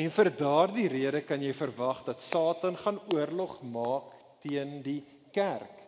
En 0.00 0.10
vir 0.10 0.30
daardie 0.32 0.88
rede 0.88 1.20
kan 1.28 1.42
jy 1.42 1.52
verwag 1.54 2.02
dat 2.06 2.22
Satan 2.24 2.76
gaan 2.76 3.00
oorlog 3.14 3.60
maak 3.62 4.16
teen 4.42 4.80
die 4.82 5.02
kerk. 5.32 5.79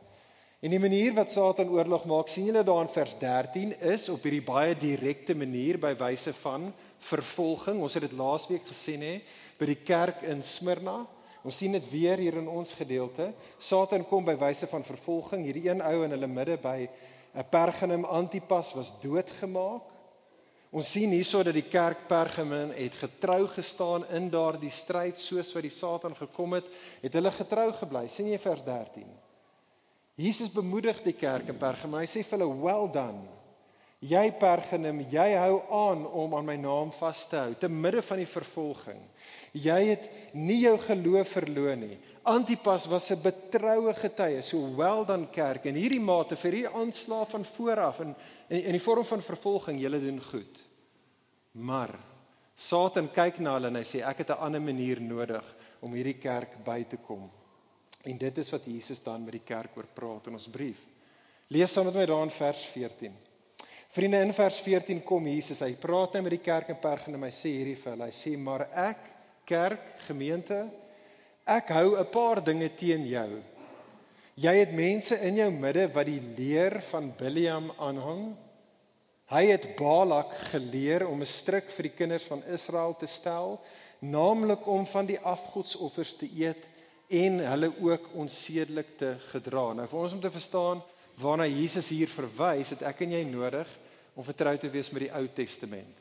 En 0.62 0.70
die 0.70 0.78
manier 0.78 1.10
wat 1.16 1.32
Satan 1.32 1.72
oorlog 1.74 2.04
maak, 2.06 2.28
sien 2.30 2.44
julle 2.46 2.60
daar 2.62 2.84
in 2.84 2.90
vers 2.94 3.16
13, 3.18 3.72
is 3.82 4.04
op 4.12 4.22
hierdie 4.22 4.44
baie 4.46 4.76
direkte 4.78 5.34
manier 5.34 5.74
by 5.82 5.90
wyse 5.98 6.30
van 6.38 6.68
vervolging. 7.02 7.80
Ons 7.82 7.96
het 7.98 8.04
dit 8.06 8.14
laasweek 8.14 8.68
gesien 8.68 9.02
hè 9.02 9.16
by 9.58 9.66
die 9.72 9.80
kerk 9.82 10.22
in 10.22 10.38
Smyrna. 10.46 11.00
Ons 11.42 11.58
sien 11.58 11.74
dit 11.74 11.88
weer 11.90 12.22
hier 12.22 12.38
in 12.38 12.46
ons 12.46 12.76
gedeelte. 12.78 13.32
Satan 13.58 14.06
kom 14.06 14.22
by 14.28 14.36
wyse 14.38 14.68
van 14.70 14.86
vervolging. 14.86 15.42
Hierdie 15.48 15.64
een 15.66 15.82
ou 15.82 16.04
in 16.06 16.14
hulle 16.14 16.30
midde 16.30 16.56
by 16.62 16.86
'n 16.86 17.48
Pergamum 17.50 18.04
Antipas 18.04 18.70
was 18.78 18.94
doodgemaak. 19.02 19.90
Ons 20.70 20.92
sien 20.92 21.10
hierso 21.10 21.42
dat 21.42 21.58
die 21.58 21.66
kerk 21.68 22.06
Pergamum 22.06 22.70
het 22.70 22.94
getrou 22.94 23.48
gestaan 23.48 24.06
in 24.14 24.30
daardie 24.30 24.70
stryd 24.70 25.18
soos 25.18 25.52
wat 25.54 25.62
die 25.62 25.74
Satan 25.74 26.14
gekom 26.14 26.52
het, 26.52 26.64
het 27.02 27.12
hulle 27.12 27.30
getrou 27.30 27.72
gebly. 27.72 28.08
sien 28.08 28.30
jy 28.30 28.38
vers 28.38 28.62
13? 28.62 29.21
Jesus 30.14 30.52
bemoedig 30.52 31.00
die 31.02 31.16
kerk 31.16 31.48
in 31.48 31.58
Pergamum. 31.58 32.00
Hy 32.00 32.06
sê 32.06 32.22
vir 32.24 32.38
hulle, 32.38 32.60
"Well 32.60 32.88
done." 32.92 33.28
Jy 34.02 34.32
Pergamum, 34.34 34.98
jy 35.10 35.28
hou 35.38 35.62
aan 35.70 36.06
om 36.06 36.34
aan 36.34 36.44
my 36.44 36.56
naam 36.56 36.90
vas 36.90 37.26
te 37.28 37.36
hou 37.36 37.54
te 37.54 37.68
midde 37.68 38.02
van 38.02 38.18
die 38.18 38.26
vervolging. 38.26 38.98
Jy 39.52 39.78
het 39.84 40.08
nie 40.34 40.58
jou 40.64 40.74
geloof 40.78 41.28
verloon 41.28 41.80
nie. 41.80 41.98
Antipas 42.24 42.86
was 42.86 43.12
'n 43.12 43.22
betroue 43.22 43.94
getuie, 43.94 44.42
sowel 44.42 45.04
dan 45.04 45.30
kerk 45.30 45.66
en 45.66 45.74
hierdie 45.74 46.00
mate 46.00 46.36
vir 46.36 46.52
hierdie 46.52 46.74
aanslag 46.74 47.28
van 47.28 47.44
vooraf 47.44 48.00
en 48.00 48.16
in, 48.48 48.62
in 48.64 48.72
die 48.72 48.80
vorm 48.80 49.04
van 49.04 49.22
vervolging, 49.22 49.78
julle 49.80 50.00
doen 50.00 50.20
goed. 50.20 50.62
Maar 51.52 51.94
Satan 52.56 53.08
kyk 53.08 53.38
na 53.38 53.54
hulle 53.54 53.68
en 53.68 53.76
hy 53.76 53.84
sê 53.84 54.02
ek 54.02 54.18
het 54.18 54.30
'n 54.30 54.42
ander 54.44 54.60
manier 54.60 55.00
nodig 55.00 55.44
om 55.80 55.92
hierdie 55.92 56.18
kerk 56.18 56.64
by 56.64 56.82
te 56.82 56.96
kom. 56.96 57.30
En 58.02 58.18
dit 58.18 58.38
is 58.38 58.50
wat 58.50 58.64
Jesus 58.66 59.02
dan 59.02 59.22
met 59.24 59.36
die 59.38 59.46
kerk 59.46 59.76
oor 59.76 59.86
praat 59.94 60.26
in 60.26 60.38
ons 60.38 60.48
brief. 60.50 60.80
Lees 61.52 61.72
saam 61.72 61.86
met 61.86 62.00
my 62.00 62.06
daar 62.08 62.24
in 62.26 62.34
vers 62.34 62.64
14. 62.72 63.14
Vriende 63.92 64.22
in 64.24 64.32
vers 64.32 64.58
14 64.64 65.02
kom 65.04 65.26
Jesus, 65.28 65.60
hy 65.60 65.74
praat 65.76 66.14
nou 66.16 66.22
met 66.24 66.32
die 66.32 66.44
kerk 66.44 66.70
in 66.72 66.78
Pergamum 66.80 67.26
hy 67.26 67.32
sê 67.36 67.50
hierdie 67.52 67.76
vir 67.76 67.92
hulle, 67.92 68.08
hy 68.08 68.16
sê 68.16 68.32
maar 68.40 68.64
ek 68.88 69.02
kerk, 69.44 69.90
gemeente, 70.06 70.62
ek 71.44 71.74
hou 71.76 71.98
'n 72.00 72.08
paar 72.08 72.40
dinge 72.40 72.70
teen 72.72 73.04
jou. 73.04 73.42
Jy 74.34 74.54
het 74.56 74.72
mense 74.72 75.18
in 75.28 75.36
jou 75.36 75.50
midde 75.50 75.86
wat 75.92 76.06
die 76.06 76.22
leer 76.38 76.80
van 76.88 77.12
Biliam 77.12 77.70
aanhang. 77.76 78.32
Hy 79.28 79.44
het 79.46 79.76
Balak 79.76 80.32
geleer 80.52 81.06
om 81.06 81.20
'n 81.20 81.26
stryk 81.26 81.70
vir 81.70 81.82
die 81.82 81.96
kinders 81.96 82.24
van 82.24 82.42
Israel 82.48 82.96
te 82.96 83.06
stel, 83.06 83.60
naamlik 84.00 84.66
om 84.66 84.86
van 84.86 85.06
die 85.06 85.20
afgodsoffers 85.20 86.16
te 86.16 86.28
eet 86.32 86.71
en 87.12 87.42
hulle 87.44 87.70
ook 87.80 88.08
onsedelik 88.16 88.96
te 89.00 89.14
gedra. 89.30 89.72
Nou 89.76 89.86
vir 89.88 90.00
ons 90.00 90.14
om 90.16 90.20
te 90.22 90.32
verstaan 90.32 90.80
waarna 91.20 91.46
Jesus 91.46 91.90
hier 91.92 92.08
verwys, 92.08 92.72
het 92.72 92.86
ek 92.88 93.04
en 93.04 93.12
jy 93.18 93.24
nodig 93.28 93.68
om 94.16 94.24
vertrou 94.24 94.54
te 94.58 94.70
wees 94.72 94.88
met 94.92 95.06
die 95.06 95.12
Ou 95.12 95.26
Testament. 95.36 96.00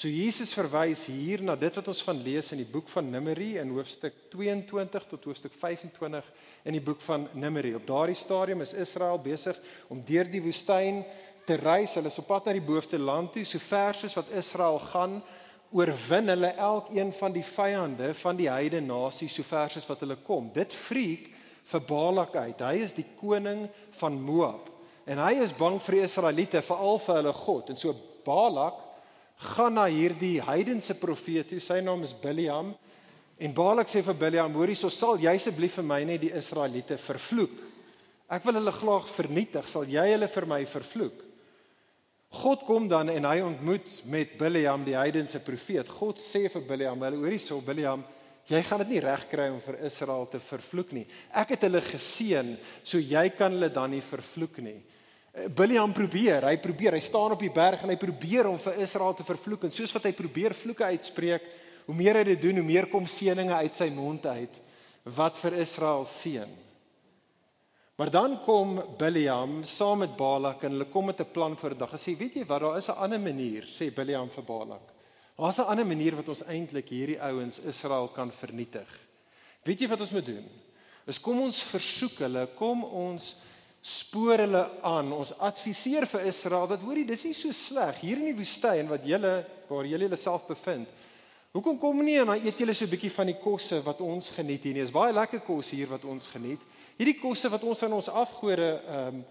So 0.00 0.08
Jesus 0.08 0.54
verwys 0.56 1.02
hier 1.12 1.42
na 1.44 1.52
dit 1.60 1.74
wat 1.76 1.88
ons 1.92 2.00
van 2.06 2.16
lees 2.24 2.48
in 2.54 2.62
die 2.62 2.70
boek 2.72 2.88
van 2.88 3.10
Numeri 3.12 3.58
in 3.60 3.72
hoofstuk 3.74 4.14
22 4.32 5.08
tot 5.10 5.26
hoofstuk 5.28 5.52
25 5.60 6.30
in 6.64 6.76
die 6.78 6.80
boek 6.84 7.02
van 7.04 7.26
Numeri. 7.36 7.74
Op 7.76 7.84
daardie 7.88 8.16
stadium 8.16 8.64
is 8.64 8.72
Israel 8.72 9.20
besig 9.20 9.60
om 9.92 10.00
deur 10.00 10.30
die 10.32 10.40
woestyn 10.40 11.02
te 11.44 11.58
reis. 11.60 11.98
Hulle 11.98 12.08
is 12.08 12.16
op 12.22 12.30
pad 12.30 12.48
na 12.48 12.56
die 12.56 12.64
beloofde 12.64 12.96
land 12.96 13.34
toe. 13.36 13.44
So 13.44 13.60
ver 13.60 13.98
soos 13.98 14.16
wat 14.16 14.32
Israel 14.40 14.80
gaan, 14.88 15.20
oorwin 15.70 16.32
hulle 16.32 16.50
elkeen 16.58 17.12
van 17.14 17.34
die 17.34 17.44
vyande 17.46 18.10
van 18.18 18.38
die 18.38 18.48
heidene 18.50 18.88
nasies 18.88 19.36
so 19.38 19.46
ver 19.46 19.70
soos 19.70 19.86
wat 19.86 20.02
hulle 20.02 20.18
kom. 20.26 20.48
Dit 20.50 20.74
freak 20.74 21.30
vir 21.70 21.84
Balak 21.86 22.34
uit. 22.34 22.62
Hy 22.66 22.82
is 22.82 22.96
die 22.96 23.06
koning 23.20 23.68
van 24.00 24.18
Moab 24.18 24.68
en 25.10 25.18
hy 25.18 25.40
is 25.42 25.54
bang 25.56 25.78
vir 25.82 25.96
die 25.96 26.04
Israeliete, 26.06 26.60
veral 26.62 27.00
vir 27.02 27.16
hulle 27.20 27.32
God. 27.34 27.70
En 27.72 27.78
so 27.78 27.94
Balak 28.26 28.82
gaan 29.54 29.74
na 29.78 29.86
hierdie 29.90 30.36
heidense 30.44 30.94
profeet 31.00 31.48
toe. 31.50 31.60
Sy 31.62 31.80
naam 31.82 32.04
is 32.06 32.12
Biliam. 32.14 32.74
En 33.40 33.56
Balak 33.56 33.88
sê 33.88 34.02
vir 34.04 34.18
Biliam: 34.20 34.52
"Hoorie, 34.54 34.76
so 34.76 34.90
sal 34.90 35.18
jy 35.18 35.32
asseblief 35.34 35.78
vir 35.80 35.84
my 35.84 36.04
net 36.04 36.20
die 36.20 36.34
Israeliete 36.36 36.98
vervloek. 36.98 37.56
Ek 38.30 38.44
wil 38.44 38.60
hulle 38.60 38.72
graag 38.72 39.08
vernietig. 39.08 39.68
Sal 39.68 39.88
jy 39.88 40.06
hulle 40.12 40.28
vir 40.28 40.46
my 40.46 40.64
vervloek?" 40.64 41.29
God 42.30 42.62
kom 42.62 42.86
dan 42.88 43.08
en 43.10 43.26
hy 43.26 43.40
ontmoet 43.42 43.88
met 44.06 44.36
Biliam 44.38 44.84
die 44.86 44.94
heidense 44.94 45.40
profeet. 45.42 45.88
God 45.90 46.20
sê 46.22 46.46
vir 46.52 46.62
Biliam: 46.62 47.02
"Hoorie, 47.02 47.38
so 47.42 47.60
Biliam, 47.60 48.04
jy 48.46 48.62
gaan 48.62 48.78
dit 48.78 48.88
nie 48.88 49.00
reg 49.00 49.26
kry 49.28 49.48
om 49.50 49.58
vir 49.60 49.80
Israel 49.84 50.28
te 50.30 50.38
vervloek 50.38 50.92
nie. 50.92 51.06
Ek 51.34 51.56
het 51.56 51.66
hulle 51.66 51.80
geseën, 51.80 52.56
so 52.84 52.98
jy 52.98 53.28
kan 53.30 53.52
hulle 53.52 53.68
dan 53.68 53.90
nie 53.90 54.00
vervloek 54.00 54.58
nie." 54.62 54.78
Biliam 55.54 55.92
probeer, 55.92 56.42
hy 56.42 56.56
probeer, 56.58 56.92
hy 56.92 57.00
staan 57.00 57.32
op 57.32 57.42
die 57.42 57.52
berg 57.54 57.82
en 57.82 57.92
hy 57.92 57.96
probeer 57.96 58.48
om 58.50 58.58
vir 58.58 58.80
Israel 58.82 59.14
te 59.14 59.26
vervloek 59.26 59.64
en 59.64 59.70
soos 59.70 59.92
wat 59.94 60.08
hy 60.08 60.12
probeer 60.12 60.54
vloeke 60.54 60.84
uitspreek, 60.84 61.42
hoe 61.86 61.94
meer 61.94 62.18
hy 62.18 62.24
dit 62.32 62.42
doen, 62.42 62.58
hoe 62.58 62.66
meer 62.66 62.86
kom 62.90 63.06
seëninge 63.06 63.54
uit 63.62 63.74
sy 63.74 63.90
mond 63.94 64.26
uit 64.26 64.58
wat 65.16 65.38
vir 65.38 65.54
Israel 65.62 66.04
seën. 66.06 66.59
Maar 68.00 68.10
dan 68.10 68.40
kom 68.40 68.78
Biliam 68.96 69.58
saam 69.62 69.98
met 69.98 70.16
Balak 70.16 70.62
en 70.64 70.72
hulle 70.72 70.86
kom 70.88 71.04
met 71.04 71.20
'n 71.20 71.30
plan 71.32 71.56
vir 71.56 71.70
'n 71.70 71.78
dag. 71.78 71.90
Hy 71.90 71.98
sê, 71.98 72.16
"Weet 72.16 72.34
jy 72.34 72.46
wat, 72.46 72.60
daar 72.60 72.76
is 72.76 72.88
'n 72.88 72.96
ander 72.96 73.20
manier," 73.20 73.62
sê 73.62 73.94
Biliam 73.94 74.30
vir 74.30 74.44
Balak. 74.44 74.92
"Daar's 75.36 75.58
'n 75.58 75.68
ander 75.68 75.86
manier 75.86 76.16
wat 76.16 76.28
ons 76.28 76.44
eintlik 76.44 76.88
hierdie 76.88 77.20
ouens 77.20 77.58
Israel 77.60 78.08
kan 78.08 78.32
vernietig." 78.32 79.06
Weet 79.64 79.80
jy 79.80 79.88
wat 79.88 80.00
ons 80.00 80.10
moet 80.10 80.26
doen? 80.26 80.48
Is 81.06 81.20
kom 81.20 81.40
ons 81.40 81.62
versoek 81.62 82.18
hulle, 82.18 82.48
kom 82.54 82.84
ons 82.84 83.36
spoor 83.80 84.38
hulle 84.38 84.70
aan. 84.82 85.12
Ons 85.12 85.38
adviseer 85.38 86.06
vir 86.06 86.20
Israel 86.20 86.66
dat 86.66 86.80
hoorie, 86.80 87.06
dis 87.06 87.24
nie 87.24 87.34
so 87.34 87.52
sleg 87.52 88.00
hier 88.00 88.16
in 88.16 88.24
die 88.24 88.36
woestyn 88.36 88.88
wat 88.88 89.04
julle 89.04 89.46
waar 89.68 89.84
julle 89.84 90.08
julleself 90.08 90.46
bevind. 90.46 90.88
Hoekom 91.52 91.78
kom 91.78 92.04
nie 92.04 92.18
en 92.18 92.26
dan 92.26 92.46
eet 92.46 92.58
julle 92.58 92.74
so 92.74 92.84
'n 92.84 92.90
bietjie 92.90 93.12
van 93.12 93.26
die 93.26 93.38
kosse 93.38 93.82
wat 93.82 94.00
ons 94.00 94.30
geniet 94.30 94.62
hier 94.62 94.72
nie? 94.72 94.80
Dis 94.80 94.90
baie 94.90 95.12
lekker 95.12 95.40
kos 95.40 95.70
hier 95.70 95.88
wat 95.88 96.04
ons 96.04 96.26
geniet. 96.26 96.60
Hierdie 97.00 97.16
kosse 97.16 97.48
wat 97.48 97.62
ons 97.64 97.80
aan 97.86 97.96
ons 97.96 98.12
afgode 98.12 98.74
ehm 98.76 99.20
um, 99.20 99.28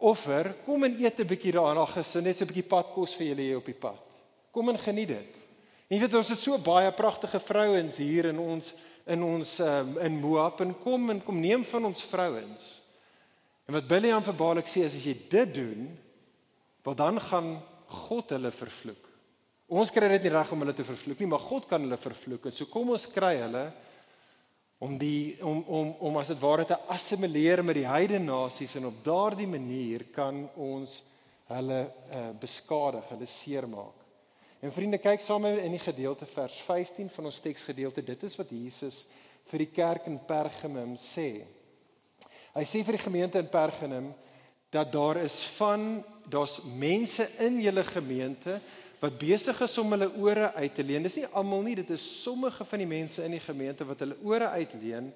offer, 0.00 0.54
kom 0.64 0.86
en 0.86 0.94
eet 0.96 1.18
'n 1.20 1.28
bietjie 1.28 1.52
daarna 1.52 1.84
gesin, 1.84 2.24
net 2.24 2.38
so 2.38 2.44
'n 2.44 2.48
bietjie 2.48 2.70
padkos 2.70 3.12
vir 3.14 3.26
julle 3.26 3.42
hier 3.42 3.58
op 3.60 3.66
die 3.68 3.76
pad. 3.76 4.00
Kom 4.50 4.68
en 4.70 4.78
geniet 4.78 5.08
dit. 5.08 5.34
En 5.88 5.96
jy 5.96 6.00
weet 6.00 6.14
ons 6.14 6.28
het 6.28 6.40
so 6.40 6.56
baie 6.58 6.90
pragtige 6.92 7.40
vrouens 7.40 7.98
hier 7.98 8.24
in 8.24 8.38
ons 8.38 8.72
in 9.06 9.22
ons 9.22 9.60
um, 9.60 9.98
in 9.98 10.20
Moab 10.20 10.60
en 10.60 10.72
kom 10.78 11.10
en 11.10 11.20
kom 11.22 11.40
neem 11.40 11.64
van 11.64 11.84
ons 11.84 12.02
vrouens. 12.02 12.80
En 13.68 13.74
wat 13.74 13.88
Biliam 13.88 14.22
vir 14.22 14.34
Balak 14.34 14.66
sê 14.66 14.84
is 14.86 14.96
as 14.96 15.04
jy 15.04 15.16
dit 15.28 15.54
doen, 15.54 15.98
wel 16.84 16.94
dan 16.94 17.20
gaan 17.20 17.62
God 17.86 18.30
hulle 18.30 18.50
vervloek. 18.50 19.08
Ons 19.68 19.90
kry 19.90 20.08
dit 20.08 20.22
nie 20.22 20.32
reg 20.32 20.52
om 20.52 20.64
hulle 20.64 20.74
te 20.74 20.86
vervloek 20.86 21.18
nie, 21.18 21.26
maar 21.26 21.44
God 21.44 21.68
kan 21.68 21.82
hulle 21.82 21.98
vervloek. 22.00 22.46
En 22.46 22.52
so 22.52 22.66
kom 22.66 22.90
ons 22.90 23.06
kry 23.06 23.36
hulle 23.36 23.72
om 24.80 24.96
die 24.98 25.36
om 25.44 25.60
om 25.68 25.94
om 26.08 26.16
as 26.16 26.32
dit 26.32 26.40
ware 26.40 26.64
te 26.64 26.78
assimileer 26.88 27.60
met 27.64 27.76
die 27.76 27.88
heidene 27.88 28.24
nasies 28.24 28.78
en 28.78 28.88
op 28.88 29.02
daardie 29.04 29.48
manier 29.48 30.06
kan 30.14 30.46
ons 30.56 31.02
hulle 31.50 31.80
uh, 31.84 32.30
beskadig, 32.40 33.08
hulle 33.10 33.26
seermaak. 33.26 33.96
En 34.60 34.72
vriende, 34.72 35.00
kyk 35.00 35.22
saam 35.24 35.42
met 35.44 35.58
in 35.64 35.74
die 35.74 35.82
gedeelte 35.82 36.28
vers 36.28 36.60
15 36.66 37.08
van 37.10 37.28
ons 37.30 37.40
teksgedeelte. 37.42 38.04
Dit 38.04 38.22
is 38.28 38.36
wat 38.38 38.52
Jesus 38.52 39.06
vir 39.50 39.64
die 39.64 39.70
kerk 39.72 40.06
in 40.08 40.18
Pergamum 40.28 40.94
sê. 41.00 41.42
Hy 42.54 42.64
sê 42.68 42.82
vir 42.86 42.98
die 42.98 43.04
gemeente 43.06 43.40
in 43.40 43.50
Pergamum 43.50 44.10
dat 44.70 44.92
daar 44.92 45.18
is 45.24 45.42
van 45.56 46.04
daar's 46.30 46.60
mense 46.78 47.26
in 47.42 47.58
julle 47.60 47.82
gemeente 47.84 48.60
wat 49.00 49.18
besig 49.18 49.60
is 49.64 49.78
om 49.80 49.94
hulle 49.94 50.10
ore 50.20 50.50
uit 50.54 50.74
te 50.76 50.84
leen. 50.84 51.04
Dis 51.06 51.16
nie 51.20 51.28
almal 51.32 51.62
nie, 51.64 51.76
dit 51.80 51.90
is 51.94 52.04
sommige 52.22 52.64
van 52.68 52.82
die 52.82 52.88
mense 52.88 53.24
in 53.24 53.32
die 53.36 53.42
gemeente 53.42 53.86
wat 53.88 54.02
hulle 54.04 54.18
ore 54.28 54.50
uitleen 54.52 55.08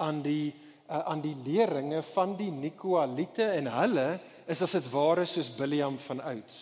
aan 0.00 0.20
die 0.24 0.52
uh, 0.90 0.98
aan 1.06 1.22
die 1.22 1.36
leringe 1.46 2.02
van 2.02 2.34
die 2.36 2.50
Nikolaïte 2.50 3.46
en 3.54 3.70
hulle 3.70 4.08
is 4.50 4.62
as 4.66 4.74
dit 4.74 4.90
ware 4.90 5.24
soos 5.28 5.50
Biliam 5.54 5.96
van 6.08 6.20
ouds. 6.32 6.58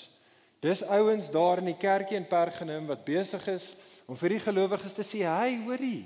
Dis 0.61 0.83
ouens 0.85 1.31
daar 1.33 1.63
in 1.63 1.71
die 1.71 1.79
kerkie 1.79 2.19
in 2.19 2.27
Pergamum 2.29 2.91
wat 2.91 3.07
besig 3.07 3.47
is 3.49 3.73
om 4.11 4.19
vir 4.19 4.37
die 4.37 4.43
gelowiges 4.43 4.93
te 4.93 5.07
sê, 5.07 5.23
"Hey, 5.25 5.59
hoorie. 5.65 6.05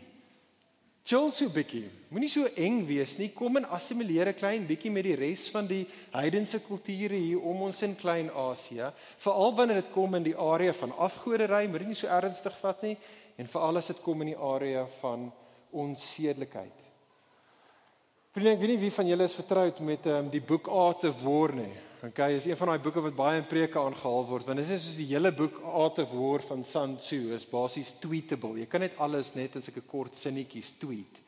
Chill 1.04 1.30
so 1.30 1.47
'n 1.47 1.52
bietjie. 1.52 1.90
Moenie 2.11 2.28
so 2.28 2.47
eng 2.54 2.87
wees 2.87 3.18
nie. 3.18 3.28
Kom 3.35 3.56
en 3.56 3.64
assimileer 3.64 4.28
'n 4.28 4.35
klein 4.35 4.66
bietjie 4.66 4.90
met 4.90 5.04
die 5.04 5.16
res 5.16 5.49
van 5.50 5.66
die 5.66 5.87
heidense 6.12 6.61
kulture 6.61 7.14
hier 7.14 7.40
om 7.40 7.62
ons 7.62 7.82
in 7.82 7.97
Klein-Asië, 7.97 8.92
veral 9.18 9.54
wanneer 9.54 9.82
dit 9.82 9.90
kom 9.90 10.14
in 10.14 10.23
die 10.23 10.37
area 10.37 10.73
van 10.73 10.92
afgoderry, 10.97 11.66
moenie 11.66 11.88
nie 11.88 11.94
so 11.94 12.06
ernstig 12.06 12.56
vat 12.61 12.82
nie 12.82 12.97
en 13.37 13.47
veral 13.47 13.76
as 13.76 13.87
dit 13.87 14.02
kom 14.02 14.21
in 14.21 14.28
die 14.28 14.38
area 14.38 14.87
van 15.00 15.32
onsedelikheid. 15.73 16.78
Vriende, 18.32 18.52
ek 18.52 18.61
weet 18.61 18.71
nie 18.71 18.78
wie 18.78 18.90
van 18.90 19.06
julle 19.06 19.25
is 19.25 19.35
vertroud 19.35 19.80
met 19.80 20.06
um, 20.06 20.30
die 20.30 20.40
boek 20.40 20.68
Art 20.68 21.04
of 21.04 21.23
War 21.23 21.52
nie. 21.52 21.73
Okay, 22.04 22.35
is 22.35 22.49
een 22.50 22.56
van 22.56 22.66
daai 22.66 22.80
boeke 22.82 22.99
wat 22.99 23.14
baie 23.14 23.38
in 23.38 23.44
preke 23.47 23.78
aangehaal 23.78 24.25
word, 24.26 24.47
want 24.49 24.59
dit 24.59 24.71
is 24.75 24.80
soos 24.82 24.97
die 24.99 25.04
hele 25.12 25.30
boek 25.38 25.61
Art 25.71 26.00
of 26.02 26.11
War 26.11 26.42
van 26.42 26.64
Sun 26.66 26.97
Tzu 26.99 27.28
is 27.37 27.44
basies 27.47 27.92
tweetable. 28.02 28.56
Jy 28.59 28.66
kan 28.66 28.82
net 28.82 28.97
alles 28.99 29.30
net 29.37 29.54
in 29.54 29.62
sulke 29.62 29.85
kort 29.87 30.18
sinnetjies 30.18 30.73
tweet. 30.80 31.21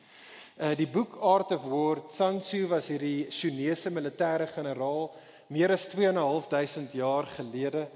Uh 0.58 0.72
die 0.74 0.88
boek 0.90 1.14
Art 1.22 1.54
of 1.54 1.68
War, 1.70 2.02
Sun 2.10 2.42
Tzu 2.42 2.64
was 2.72 2.90
hierdie 2.90 3.28
Chinese 3.30 3.94
militêre 3.94 4.50
generaal 4.50 5.06
meer 5.54 5.76
as 5.76 5.86
2.500 5.94 6.98
jaar 6.98 7.30
gelede. 7.36 7.86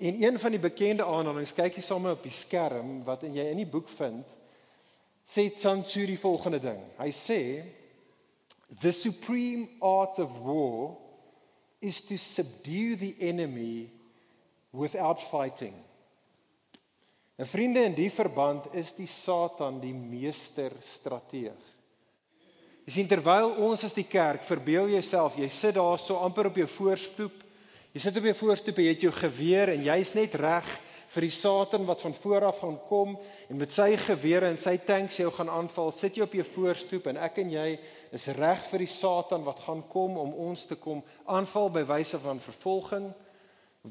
En 0.00 0.24
een 0.24 0.40
van 0.40 0.56
die 0.56 0.64
bekende 0.64 1.04
aanhalinge, 1.04 1.52
kyk 1.60 1.76
jy 1.76 1.84
saam 1.84 2.08
op 2.08 2.24
die 2.24 2.32
skerm 2.32 3.02
wat 3.04 3.28
jy 3.28 3.50
in 3.52 3.60
die 3.66 3.68
boek 3.68 3.92
vind, 4.00 4.32
sê 5.28 5.50
Sun 5.52 5.84
Tzu 5.84 6.08
die 6.08 6.20
volgende 6.24 6.64
ding. 6.70 6.80
Hy 7.04 7.12
sê 7.12 7.40
The 8.80 8.96
supreme 8.96 9.76
art 9.84 10.24
of 10.24 10.40
war 10.40 11.03
is 11.84 12.00
to 12.08 12.16
subdue 12.18 12.96
the 12.96 13.14
enemy 13.20 13.90
without 14.72 15.20
fighting. 15.20 15.74
En 17.36 17.46
vriende 17.46 17.82
in 17.84 17.94
die 17.94 18.10
verband 18.10 18.70
is 18.74 18.92
die 18.94 19.10
Satan 19.10 19.80
die 19.82 19.94
meester 19.94 20.72
strateeg. 20.80 21.70
Jy 22.84 22.92
sien 22.92 23.08
terwyl 23.08 23.54
ons 23.64 23.86
as 23.86 23.96
die 23.96 24.06
kerk 24.06 24.44
verbeel 24.44 24.90
jouself, 24.92 25.38
jy 25.40 25.48
sit 25.48 25.78
daar 25.78 25.98
so 25.98 26.20
amper 26.20 26.50
op 26.50 26.58
jou 26.60 26.68
voorstoep. 26.68 27.40
Jy 27.94 28.02
sit 28.02 28.18
op 28.20 28.26
jou 28.28 28.34
voorstoep 28.42 28.78
en 28.78 28.86
jy 28.86 28.92
het 28.92 29.06
jou 29.06 29.14
geweer 29.14 29.72
en 29.72 29.86
jy's 29.86 30.12
net 30.16 30.34
reg 30.38 30.68
vir 31.14 31.28
die 31.28 31.34
Satan 31.34 31.86
wat 31.86 32.02
van 32.02 32.14
voor 32.14 32.48
af 32.48 32.58
gaan 32.62 32.78
kom 32.88 33.14
en 33.48 33.58
met 33.60 33.72
sy 33.72 33.94
gewere 34.00 34.48
en 34.50 34.58
sy 34.58 34.76
tanks 34.82 35.20
jou 35.20 35.30
gaan 35.34 35.50
aanval. 35.52 35.92
Sit 35.94 36.18
jy 36.18 36.26
op 36.26 36.34
jou 36.34 36.46
voorstoep 36.54 37.06
en 37.12 37.20
ek 37.22 37.38
en 37.44 37.52
jy 37.54 37.68
is 38.14 38.26
reg 38.38 38.64
vir 38.70 38.84
die 38.84 38.90
Satan 38.90 39.46
wat 39.46 39.62
gaan 39.66 39.84
kom 39.90 40.18
om 40.18 40.34
ons 40.48 40.66
te 40.70 40.78
kom 40.80 41.02
aanval 41.30 41.70
by 41.74 41.84
wyse 41.88 42.18
van 42.22 42.42
vervolging. 42.42 43.12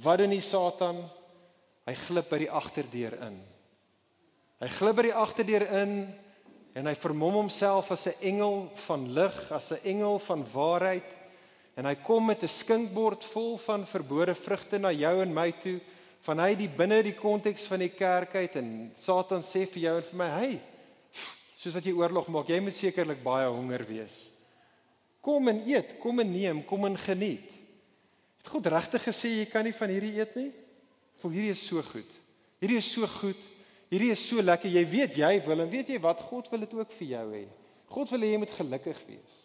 Wat 0.04 0.20
doen 0.20 0.36
die 0.36 0.44
Satan? 0.44 1.04
Hy 1.88 1.96
glip 2.08 2.30
by 2.32 2.44
die 2.44 2.52
agterdeur 2.52 3.18
in. 3.28 3.40
Hy 4.64 4.70
glip 4.78 5.00
by 5.00 5.08
die 5.10 5.18
agterdeur 5.20 5.66
in 5.82 5.98
en 6.74 6.88
hy 6.90 6.94
vermom 6.98 7.36
homself 7.44 7.92
as 7.92 8.08
'n 8.08 8.20
engel 8.22 8.70
van 8.88 9.14
lig, 9.14 9.52
as 9.52 9.72
'n 9.72 9.84
engel 9.84 10.20
van 10.20 10.46
waarheid 10.54 11.10
en 11.76 11.86
hy 11.86 11.96
kom 11.96 12.26
met 12.26 12.44
'n 12.44 12.48
skinkbord 12.48 13.24
vol 13.34 13.58
van 13.58 13.86
verbode 13.86 14.36
vrugte 14.36 14.80
na 14.80 14.92
jou 14.92 15.22
en 15.22 15.34
my 15.34 15.52
toe 15.52 15.80
vanuit 16.24 16.58
die 16.58 16.72
binne 16.72 17.02
die 17.04 17.16
konteks 17.18 17.68
van 17.68 17.84
die 17.84 17.92
kerk 17.92 18.36
uit 18.40 18.56
en 18.62 18.70
Satan 18.96 19.44
sê 19.44 19.66
vir 19.68 19.84
jou 19.88 19.98
en 19.98 20.08
vir 20.10 20.18
my, 20.18 20.30
"Hey, 20.40 20.62
soos 21.64 21.78
wat 21.78 21.86
jy 21.88 21.96
oorlog 21.96 22.28
maak, 22.28 22.50
jy 22.52 22.60
moet 22.60 22.76
sekerlik 22.76 23.24
baie 23.24 23.48
honger 23.48 23.86
wees. 23.88 24.28
Kom 25.24 25.48
en 25.48 25.62
eet, 25.64 25.96
kom 26.04 26.20
en 26.20 26.32
neem, 26.32 26.60
kom 26.68 26.84
en 26.90 26.98
geniet. 27.00 27.48
Het 28.42 28.52
God 28.52 28.68
regtig 28.74 29.06
gesê 29.08 29.32
jy 29.38 29.46
kan 29.48 29.64
nie 29.64 29.76
van 29.78 29.94
hierdie 29.94 30.18
eet 30.18 30.36
nie? 30.36 30.50
Voel 31.22 31.32
hierdie 31.38 31.54
is 31.56 31.64
so 31.64 31.80
goed. 31.88 32.18
Hierdie 32.60 32.82
is 32.82 32.90
so 32.92 33.08
goed. 33.08 33.40
Hierdie 33.88 34.12
is 34.12 34.26
so 34.28 34.44
lekker. 34.44 34.72
Jy 34.74 34.84
weet 34.92 35.16
jy 35.22 35.32
wil 35.46 35.64
en 35.64 35.72
weet 35.72 35.94
jy 35.94 36.02
wat 36.04 36.20
God 36.28 36.50
wil 36.52 36.66
dit 36.66 36.76
ook 36.76 36.92
vir 36.98 37.08
jou 37.14 37.26
hê. 37.32 37.44
God 37.96 38.12
wil 38.12 38.26
hê 38.26 38.34
jy 38.34 38.42
moet 38.42 38.58
gelukkig 38.58 39.00
wees. 39.08 39.40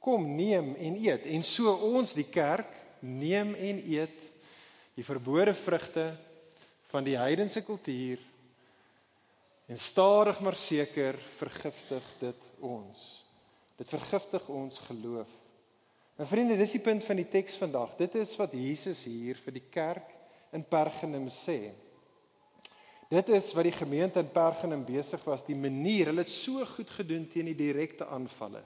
Kom 0.00 0.24
neem 0.38 0.72
en 0.80 0.96
eet 0.96 1.28
en 1.28 1.44
so 1.44 1.74
ons 1.90 2.14
die 2.16 2.24
kerk 2.24 2.72
neem 3.04 3.52
en 3.58 3.82
eet 3.84 4.29
die 5.00 5.06
verbode 5.06 5.56
vrugte 5.56 6.10
van 6.92 7.06
die 7.06 7.16
heidense 7.16 7.64
kultuur 7.64 8.20
En 9.70 9.78
stadig 9.78 10.40
maar 10.40 10.56
seker 10.58 11.14
vergiftig 11.36 12.06
dit 12.18 12.46
ons. 12.58 13.02
Dit 13.78 13.88
vergiftig 13.88 14.48
ons 14.50 14.78
geloof. 14.88 15.28
En 16.18 16.26
vriende, 16.26 16.56
dis 16.58 16.74
die 16.74 16.82
punt 16.82 17.04
van 17.06 17.20
die 17.20 17.28
teks 17.30 17.54
vandag. 17.60 17.92
Dit 18.00 18.16
is 18.18 18.32
wat 18.40 18.56
Jesus 18.58 19.04
hier 19.06 19.38
vir 19.38 19.54
die 19.54 19.68
kerk 19.70 20.10
in 20.58 20.66
Pergamum 20.66 21.28
sê. 21.30 21.70
Dit 23.14 23.30
is 23.30 23.52
wat 23.54 23.68
die 23.68 23.76
gemeente 23.76 24.18
in 24.18 24.32
Pergamum 24.34 24.82
besig 24.88 25.22
was, 25.26 25.46
die 25.46 25.58
manier, 25.58 26.10
hulle 26.10 26.26
het 26.26 26.34
so 26.34 26.66
goed 26.74 26.90
gedoen 26.90 27.28
teen 27.30 27.52
die 27.52 27.58
direkte 27.58 28.10
aanvalle. 28.10 28.64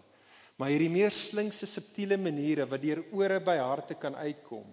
Maar 0.56 0.72
hierdie 0.72 0.92
meer 0.92 1.12
slinkse 1.12 1.68
subtiele 1.68 2.16
maniere 2.16 2.64
wat 2.70 2.80
deur 2.80 3.04
ore 3.12 3.42
by 3.44 3.58
harte 3.60 4.00
kan 4.00 4.16
uitkom. 4.24 4.64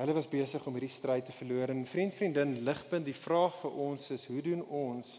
Hulle 0.00 0.14
was 0.16 0.30
besig 0.32 0.62
om 0.64 0.72
hierdie 0.78 0.88
stryd 0.88 1.26
te 1.28 1.32
verloor 1.36 1.74
en 1.74 1.82
vriend 1.84 2.14
vriendin 2.16 2.54
ligpunt 2.64 3.04
die 3.04 3.12
vraag 3.12 3.58
vir 3.60 3.74
ons 3.84 4.06
is 4.14 4.22
hoe 4.32 4.40
doen 4.46 4.62
ons 4.72 5.10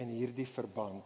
in 0.00 0.08
hierdie 0.08 0.46
verband? 0.48 1.04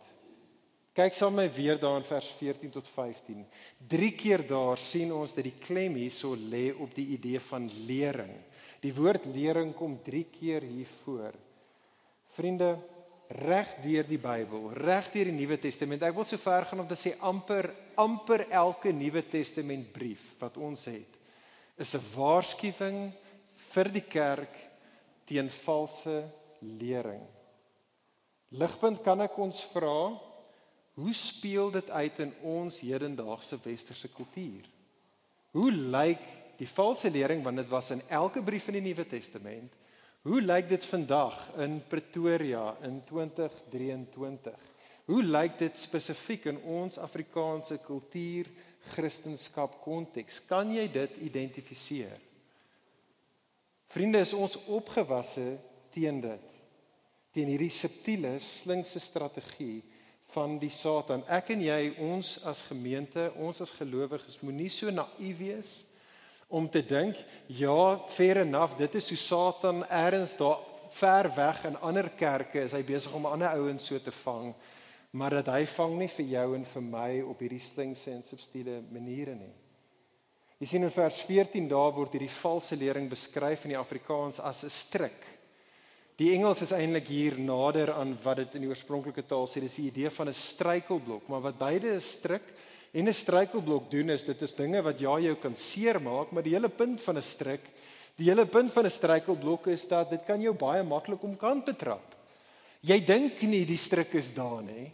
Kyk 0.95 1.19
saam 1.19 1.35
met 1.35 1.49
my 1.49 1.57
weer 1.57 1.81
daar 1.83 1.99
in 1.99 2.07
vers 2.07 2.29
14 2.39 2.71
tot 2.77 2.87
15. 2.87 3.43
Drie 3.91 4.13
keer 4.15 4.47
daar 4.47 4.79
sien 4.79 5.11
ons 5.15 5.35
dat 5.35 5.49
die 5.49 5.57
klem 5.59 5.99
hierso 5.99 6.37
lê 6.39 6.69
op 6.71 6.95
die 6.95 7.09
idee 7.17 7.43
van 7.49 7.67
lering. 7.89 8.31
Die 8.79 8.95
woord 8.95 9.27
lering 9.35 9.75
kom 9.75 9.99
3 10.07 10.25
keer 10.31 10.71
hier 10.71 10.95
voor. 11.03 11.35
Vriende, 12.39 12.77
reg 13.43 13.75
deur 13.83 14.07
die 14.07 14.23
Bybel, 14.23 14.71
reg 14.87 15.11
deur 15.11 15.33
die 15.33 15.39
Nuwe 15.41 15.59
Testament. 15.59 16.07
Ek 16.07 16.15
wil 16.15 16.31
so 16.31 16.39
ver 16.39 16.71
gaan 16.71 16.87
om 16.87 16.91
te 16.91 16.99
sê 16.99 17.19
amper 17.27 17.73
amper 17.99 18.47
elke 18.55 18.95
Nuwe 18.95 19.27
Testament 19.27 19.91
brief 19.95 20.37
wat 20.39 20.63
ons 20.63 20.87
het 20.95 21.20
is 21.81 21.95
'n 21.97 22.05
waarskuwing 22.15 23.13
vir 23.73 23.89
die 23.89 24.05
kerk 24.05 24.55
teen 25.25 25.49
valse 25.51 26.25
lering. 26.61 27.23
Ligpunt 28.51 29.03
kan 29.03 29.21
ek 29.21 29.39
ons 29.39 29.63
vra, 29.73 30.19
hoe 30.95 31.15
speel 31.15 31.71
dit 31.71 31.91
uit 31.91 32.19
in 32.19 32.33
ons 32.43 32.81
hedendaagse 32.81 33.57
westerse 33.65 34.09
kultuur? 34.09 34.67
Hoe 35.55 35.71
lyk 35.71 36.25
die 36.59 36.69
valse 36.69 37.11
lering 37.11 37.45
want 37.45 37.57
dit 37.57 37.69
was 37.69 37.91
in 37.91 38.03
elke 38.09 38.43
brief 38.43 38.69
in 38.69 38.75
die 38.81 38.89
Nuwe 38.91 39.07
Testament? 39.07 39.73
Hoe 40.23 40.41
lyk 40.43 40.69
dit 40.69 40.85
vandag 40.85 41.39
in 41.57 41.81
Pretoria 41.89 42.77
in 42.83 43.01
2023? 43.09 44.67
Hoe 45.07 45.23
lyk 45.23 45.57
dit 45.59 45.79
spesifiek 45.79 46.45
in 46.45 46.59
ons 46.63 46.99
Afrikaanse 46.99 47.79
kultuur? 47.79 48.51
Christendom 48.95 49.77
konteks. 49.85 50.41
Kan 50.49 50.73
jy 50.75 50.87
dit 50.93 51.19
identifiseer? 51.27 52.19
Vriende, 53.91 54.23
is 54.23 54.35
ons 54.35 54.57
opgewasse 54.71 55.59
teen 55.91 56.21
dit. 56.23 56.57
Teen 57.35 57.51
hierdie 57.51 57.73
subtiele, 57.75 58.37
slinkse 58.43 59.03
strategie 59.03 59.83
van 60.31 60.59
die 60.63 60.71
Satan. 60.71 61.25
Ek 61.31 61.51
en 61.55 61.63
jy, 61.67 61.81
ons 62.07 62.37
as 62.47 62.63
gemeente, 62.69 63.29
ons 63.39 63.63
as 63.63 63.75
gelowiges, 63.75 64.39
moenie 64.45 64.71
so 64.71 64.91
naïef 64.95 65.39
wees 65.43 65.71
om 66.51 66.67
te 66.71 66.83
dink, 66.83 67.19
ja, 67.47 67.99
fair 68.11 68.43
enough, 68.43 68.75
dit 68.79 68.95
is 68.99 69.09
hoe 69.13 69.19
Satan 69.23 69.85
eers 69.87 70.35
daar 70.39 70.59
ver 70.91 71.31
weg 71.35 71.65
in 71.65 71.79
ander 71.81 72.09
kerke 72.11 72.65
is 72.65 72.75
hy 72.75 72.83
besig 72.87 73.15
om 73.15 73.29
ander 73.31 73.55
ouens 73.55 73.87
so 73.87 73.99
te 74.03 74.11
vang 74.25 74.51
maar 75.11 75.31
dat 75.41 75.51
hy 75.51 75.65
vang 75.67 75.97
nie 75.99 76.09
vir 76.09 76.27
jou 76.27 76.47
en 76.55 76.65
vir 76.65 76.83
my 76.83 77.11
op 77.27 77.41
hierdie 77.43 77.63
slinkse 77.63 78.13
en 78.13 78.23
subtiele 78.23 78.81
maniere 78.93 79.35
nie. 79.35 79.53
Jy 80.61 80.67
sien 80.69 80.85
in 80.85 80.93
vers 80.93 81.23
14 81.25 81.69
daar 81.71 81.93
word 81.97 82.13
hierdie 82.15 82.35
valse 82.35 82.77
lering 82.77 83.09
beskryf 83.11 83.65
in 83.65 83.73
die 83.73 83.81
Afrikaans 83.81 84.41
as 84.41 84.63
'n 84.65 84.71
stryk. 84.71 85.23
Die 86.21 86.35
Engels 86.35 86.61
is 86.61 86.73
eintlik 86.77 87.07
hier 87.09 87.39
nader 87.39 87.95
aan 87.95 88.19
wat 88.23 88.37
dit 88.37 88.55
in 88.55 88.67
die 88.67 88.69
oorspronklike 88.69 89.23
taal 89.27 89.47
sê, 89.49 89.61
dis 89.61 89.77
die 89.77 89.87
idee 89.89 90.11
van 90.11 90.29
'n 90.29 90.35
struikelblok, 90.35 91.29
maar 91.29 91.41
wat 91.41 91.59
beide 91.59 91.95
'n 91.95 92.01
stryk 92.01 92.45
en 92.93 93.09
'n 93.09 93.15
struikelblok 93.15 93.91
doen 93.91 94.11
is 94.11 94.25
dit 94.25 94.43
is 94.43 94.55
dinge 94.55 94.83
wat 94.83 95.01
ja 95.01 95.19
jou 95.19 95.35
kan 95.35 95.57
seermaak, 95.57 96.31
maar 96.31 96.43
die 96.43 96.53
hele 96.53 96.69
punt 96.69 97.01
van 97.01 97.17
'n 97.17 97.23
stryk, 97.23 97.65
die 98.17 98.29
hele 98.29 98.47
punt 98.47 98.73
van 98.73 98.85
'n 98.85 98.91
struikelblok 98.91 99.67
is 99.67 99.89
dat 99.89 100.11
dit 100.11 100.25
kan 100.25 100.41
jou 100.41 100.53
baie 100.53 100.83
maklik 100.83 101.23
omkant 101.23 101.65
betrap. 101.65 102.15
Jy 102.83 103.05
dink 103.05 103.41
nie 103.43 103.65
die 103.65 103.79
stryk 103.79 104.15
is 104.15 104.35
daar 104.35 104.63
nie. 104.63 104.93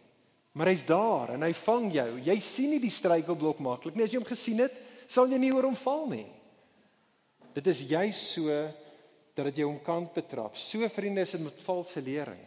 Maar 0.56 0.72
hy's 0.72 0.86
daar 0.88 1.34
en 1.34 1.44
hy 1.44 1.52
vang 1.52 1.90
jou. 1.92 2.08
Jy 2.24 2.36
sien 2.40 2.72
nie 2.72 2.80
die 2.80 2.92
struikelblok 2.92 3.60
maklik 3.64 3.96
nie. 3.96 4.06
As 4.06 4.14
jy 4.14 4.22
hom 4.22 4.28
gesien 4.28 4.62
het, 4.64 4.76
sal 5.04 5.28
jy 5.28 5.40
nie 5.42 5.52
oor 5.52 5.68
hom 5.68 5.76
val 5.76 6.06
nie. 6.08 6.26
Dit 7.56 7.68
is 7.72 7.84
juis 7.88 8.18
so 8.32 8.52
dat 9.36 9.50
dit 9.50 9.60
jou 9.60 9.68
omkant 9.68 10.14
betrap. 10.16 10.56
So 10.56 10.88
vriende 10.92 11.26
is 11.26 11.34
dit 11.36 11.44
met 11.44 11.60
valse 11.66 12.00
lering. 12.00 12.40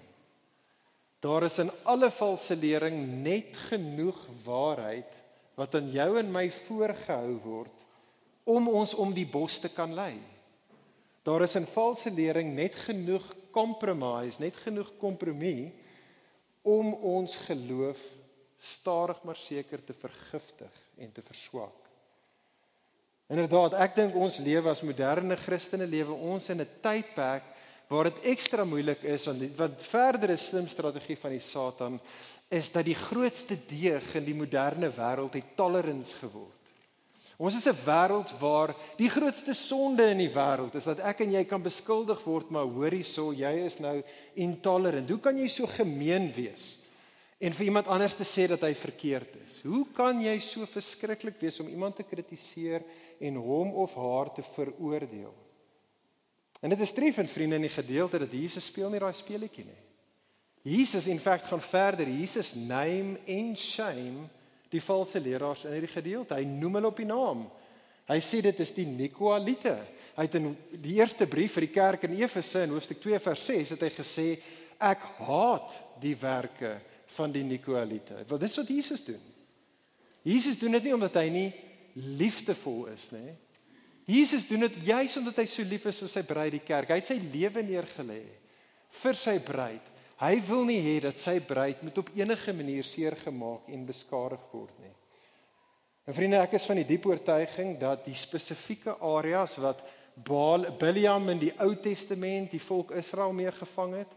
Daar 1.22 1.46
is 1.46 1.60
in 1.62 1.70
alle 1.84 2.10
valse 2.16 2.56
lering 2.58 2.98
net 3.22 3.58
genoeg 3.70 4.18
waarheid 4.46 5.18
wat 5.60 5.76
aan 5.76 5.90
jou 5.92 6.10
en 6.18 6.32
my 6.32 6.46
voorgehou 6.64 7.34
word 7.44 7.86
om 8.50 8.70
ons 8.72 8.96
om 8.98 9.12
die 9.14 9.28
bos 9.30 9.60
te 9.62 9.70
kan 9.70 9.94
lei. 9.94 10.16
Daar 11.28 11.44
is 11.46 11.58
in 11.60 11.68
valse 11.70 12.10
lering 12.16 12.56
net 12.56 12.78
genoeg 12.88 13.26
compromise, 13.54 14.40
net 14.42 14.58
genoeg 14.64 14.96
kompromie 14.98 15.70
om 16.70 16.94
ons 17.18 17.36
geloof 17.48 18.00
stadig 18.60 19.22
maar 19.24 19.40
seker 19.40 19.84
te 19.84 19.96
vergiftig 19.96 20.82
en 21.00 21.12
te 21.16 21.24
verswak. 21.24 21.88
Inderdaad, 23.30 23.78
ek 23.78 23.96
dink 23.96 24.18
ons 24.18 24.40
lewe 24.42 24.72
as 24.72 24.82
moderne 24.86 25.38
Christene 25.38 25.86
lewe 25.88 26.16
ons 26.32 26.50
in 26.50 26.62
'n 26.62 26.70
tydperk 26.82 27.46
waar 27.90 28.10
dit 28.10 28.26
ekstra 28.34 28.66
moeilik 28.66 29.04
is 29.04 29.26
want 29.26 29.58
wat 29.58 29.82
verdere 29.82 30.38
slim 30.38 30.68
strategie 30.68 31.18
van 31.18 31.32
die 31.32 31.42
Satan 31.42 32.00
is 32.50 32.72
dat 32.72 32.86
die 32.86 32.98
grootste 32.98 33.58
deeg 33.70 34.16
in 34.16 34.26
die 34.26 34.38
moderne 34.38 34.90
wêreld 34.90 35.34
het 35.34 35.56
tolerance 35.56 36.16
geword. 36.18 36.59
Ons 37.40 37.56
is 37.56 37.68
'n 37.72 37.86
wêreld 37.86 38.34
waar 38.40 38.76
die 38.98 39.10
grootste 39.10 39.54
sonde 39.54 40.04
in 40.12 40.18
die 40.18 40.34
wêreld 40.34 40.76
is 40.76 40.84
dat 40.84 41.00
ek 41.00 41.22
en 41.22 41.32
jy 41.32 41.44
kan 41.46 41.62
beskuldig 41.64 42.24
word 42.24 42.50
maar 42.50 42.68
hoor 42.68 42.92
hierso 42.92 43.32
jy 43.32 43.66
is 43.66 43.80
nou 43.80 44.04
intolerant. 44.36 45.10
Hoe 45.10 45.20
kan 45.20 45.38
jy 45.38 45.48
so 45.48 45.66
gemeen 45.66 46.34
wees? 46.34 46.78
En 47.40 47.54
vir 47.54 47.66
iemand 47.66 47.88
anders 47.88 48.16
te 48.16 48.24
sê 48.28 48.48
dat 48.48 48.62
hy 48.62 48.74
verkeerd 48.74 49.36
is. 49.46 49.62
Hoe 49.64 49.86
kan 49.94 50.20
jy 50.22 50.40
so 50.40 50.66
verskriklik 50.66 51.40
wees 51.40 51.60
om 51.60 51.68
iemand 51.68 51.96
te 51.96 52.04
kritiseer 52.04 52.84
en 53.20 53.36
hom 53.36 53.74
of 53.74 53.96
haar 53.96 54.32
te 54.34 54.44
veroordeel. 54.44 55.34
En 56.60 56.70
dit 56.70 56.80
is 56.80 56.92
treffend 56.92 57.32
vriende 57.32 57.56
in 57.56 57.68
die 57.68 57.74
gedeelte 57.74 58.20
dat 58.20 58.32
Jesus 58.36 58.66
speel 58.66 58.92
nie 58.92 59.00
daai 59.00 59.14
speletjie 59.16 59.66
nie. 59.68 59.80
Jesus 60.76 61.08
in 61.08 61.20
feite 61.20 61.48
gaan 61.48 61.64
verder. 61.64 62.08
Jesus 62.08 62.54
name 62.56 63.20
and 63.28 63.60
shame 63.60 64.28
die 64.70 64.82
valse 64.84 65.22
leraars 65.24 65.66
in 65.66 65.76
hierdie 65.76 65.92
gedeelte. 65.92 66.38
Hy 66.38 66.46
noem 66.48 66.80
hulle 66.80 66.92
op 66.92 67.00
die 67.02 67.10
naam. 67.10 67.48
Hy 68.10 68.20
sê 68.24 68.42
dit 68.46 68.62
is 68.64 68.74
die 68.78 68.88
Nikolaite. 68.90 69.76
Hy 70.16 70.26
het 70.26 70.38
in 70.40 70.52
die 70.82 70.98
eerste 70.98 71.28
brief 71.30 71.56
vir 71.58 71.68
die 71.68 71.74
kerk 71.74 72.06
in 72.08 72.18
Efese 72.20 72.66
in 72.66 72.74
hoofstuk 72.74 73.02
2 73.02 73.20
vers 73.24 73.46
6 73.52 73.76
het 73.76 73.86
hy 73.86 73.92
gesê 73.94 74.28
ek 74.90 75.04
haat 75.26 75.76
die 76.02 76.16
werke 76.20 76.78
van 77.16 77.34
die 77.34 77.44
Nikolaite. 77.46 78.24
Wel 78.30 78.42
dis 78.42 78.58
wat 78.60 78.72
Jesus 78.74 79.04
doen. 79.06 79.22
Jesus 80.26 80.60
doen 80.60 80.76
dit 80.78 80.90
nie 80.90 80.96
omdat 80.96 81.22
hy 81.22 81.30
nie 81.34 81.48
liefdevol 82.20 82.90
is, 82.94 83.10
nê? 83.16 83.38
Jesus 84.10 84.48
doen 84.50 84.66
dit 84.66 84.80
juis 84.90 85.16
omdat 85.20 85.44
hy 85.44 85.46
so 85.50 85.66
lief 85.70 85.86
is 85.90 86.02
vir 86.02 86.12
sy 86.12 86.24
bruid 86.26 86.54
die 86.56 86.66
kerk. 86.66 86.90
Hy 86.90 86.98
het 86.98 87.10
sy 87.10 87.20
lewe 87.30 87.62
neergelê 87.66 88.24
vir 89.04 89.18
sy 89.18 89.36
bruid. 89.46 89.92
Hy 90.20 90.36
wil 90.50 90.66
nie 90.68 90.82
hê 90.84 90.98
dat 91.04 91.16
sy 91.16 91.38
bruid 91.40 91.80
moet 91.86 91.98
op 92.02 92.10
enige 92.12 92.54
manier 92.54 92.84
seer 92.84 93.16
gemaak 93.16 93.70
en 93.72 93.86
beskadig 93.88 94.42
word 94.52 94.74
nie. 94.84 94.92
En 96.10 96.16
vriende, 96.16 96.42
ek 96.44 96.58
is 96.58 96.66
van 96.68 96.80
die 96.82 96.88
diep 96.90 97.06
oortuiging 97.08 97.78
dat 97.80 98.04
die 98.04 98.18
spesifieke 98.18 98.98
areas 99.06 99.56
wat 99.64 99.84
Baal 100.26 100.66
Biliam 100.76 101.30
in 101.32 101.40
die 101.40 101.54
Ou 101.64 101.72
Testament 101.80 102.52
die 102.52 102.60
volk 102.60 102.92
Israel 103.00 103.32
mee 103.32 103.52
gevang 103.56 103.94
het, 104.02 104.16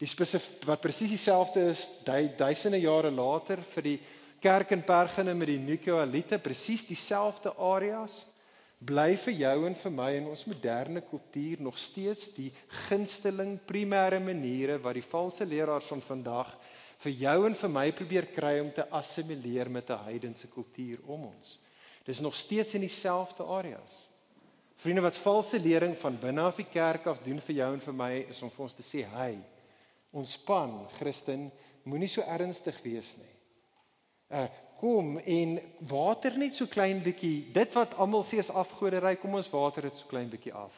die 0.00 0.08
spesifiek 0.10 0.66
wat 0.66 0.82
presies 0.82 1.14
dieselfde 1.14 1.68
is 1.70 1.84
duisende 2.04 2.80
jare 2.82 3.12
later 3.14 3.62
vir 3.74 3.86
die 3.86 3.98
kerk 4.42 4.74
in 4.74 4.82
Pergene 4.84 5.34
met 5.34 5.52
die 5.52 5.62
Nikolaite 5.62 6.40
presies 6.42 6.84
dieselfde 6.88 7.54
areas 7.54 8.24
bly 8.86 9.16
vir 9.18 9.34
jou 9.40 9.56
en 9.66 9.74
vir 9.74 9.92
my 9.92 10.08
in 10.18 10.28
ons 10.30 10.46
moderne 10.46 11.02
kultuur 11.04 11.62
nog 11.64 11.78
steeds 11.80 12.30
die 12.36 12.48
gunsteling 12.86 13.56
primêre 13.66 14.20
maniere 14.22 14.78
wat 14.82 14.96
die 14.98 15.04
valse 15.04 15.46
leraars 15.48 15.90
van 15.92 16.02
vandag 16.04 16.52
vir 17.04 17.16
jou 17.20 17.36
en 17.48 17.56
vir 17.60 17.72
my 17.72 17.86
probeer 17.92 18.28
kry 18.32 18.54
om 18.62 18.70
te 18.72 18.86
assimileer 19.00 19.70
met 19.70 19.90
'n 19.90 20.04
heidense 20.08 20.48
kultuur 20.48 20.98
om 21.06 21.24
ons. 21.24 21.58
Dis 22.04 22.20
nog 22.20 22.34
steeds 22.34 22.74
in 22.74 22.80
dieselfde 22.80 23.42
areas. 23.42 24.08
Vriende 24.76 25.02
wat 25.02 25.16
valse 25.16 25.58
lering 25.58 25.96
van 25.96 26.18
binne 26.18 26.40
af 26.40 26.56
die 26.56 26.70
kerk 26.70 27.06
af 27.06 27.18
doen 27.18 27.40
vir 27.40 27.56
jou 27.56 27.72
en 27.72 27.80
vir 27.80 27.94
my 27.94 28.12
is 28.28 28.42
om 28.42 28.50
vir 28.50 28.62
ons 28.62 28.74
te 28.74 28.82
sê, 28.82 29.04
"Hey, 29.04 29.38
ontspan, 30.12 30.88
Christen, 30.90 31.52
moenie 31.82 32.08
so 32.08 32.22
ernstig 32.22 32.82
wees 32.82 33.16
nie." 33.16 33.36
uh, 34.30 34.46
kom 34.76 35.16
en 35.18 35.56
water 35.88 36.36
net 36.38 36.54
so 36.54 36.68
klein 36.68 37.00
bietjie. 37.04 37.46
Dit 37.52 37.74
wat 37.76 37.96
almal 38.00 38.24
sê 38.26 38.40
is 38.42 38.52
afgoderry, 38.52 39.16
kom 39.20 39.34
ons 39.38 39.50
water 39.52 39.88
dit 39.88 39.96
so 39.96 40.08
klein 40.10 40.28
bietjie 40.32 40.54
af. 40.56 40.74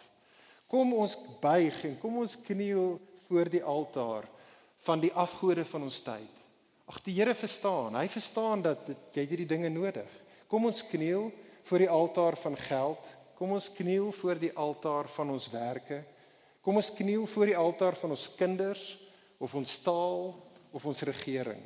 Kom 0.69 0.93
ons 1.01 1.17
buig 1.41 1.77
en 1.89 1.97
kom 2.01 2.19
ons 2.23 2.37
kniel 2.45 2.99
voor 3.29 3.49
die 3.53 3.63
altaar 3.65 4.29
van 4.87 5.01
die 5.01 5.13
afgode 5.13 5.65
van 5.65 5.87
ons 5.89 6.01
tyd. 6.05 6.35
Ag 6.89 7.01
die 7.05 7.15
Here 7.19 7.35
verstaan. 7.37 7.97
Hy 7.99 8.07
verstaan 8.09 8.63
dat 8.65 8.87
jy 9.17 9.25
hierdie 9.29 9.49
dinge 9.49 9.69
nodig. 9.73 10.09
Kom 10.49 10.69
ons 10.69 10.81
kniel 10.89 11.29
voor 11.69 11.85
die 11.85 11.91
altaar 11.93 12.37
van 12.41 12.57
geld. 12.57 13.11
Kom 13.37 13.53
ons 13.57 13.69
kniel 13.77 14.13
voor 14.13 14.41
die 14.41 14.53
altaar 14.57 15.09
van 15.13 15.35
ons 15.35 15.49
werke. 15.53 16.01
Kom 16.65 16.81
ons 16.81 16.93
kniel 16.97 17.27
voor 17.29 17.53
die 17.53 17.57
altaar 17.57 17.97
van 18.01 18.17
ons 18.17 18.29
kinders 18.37 18.87
of 19.39 19.55
ons 19.55 19.77
taal 19.85 20.33
of 20.73 20.85
ons 20.85 21.05
regering. 21.07 21.61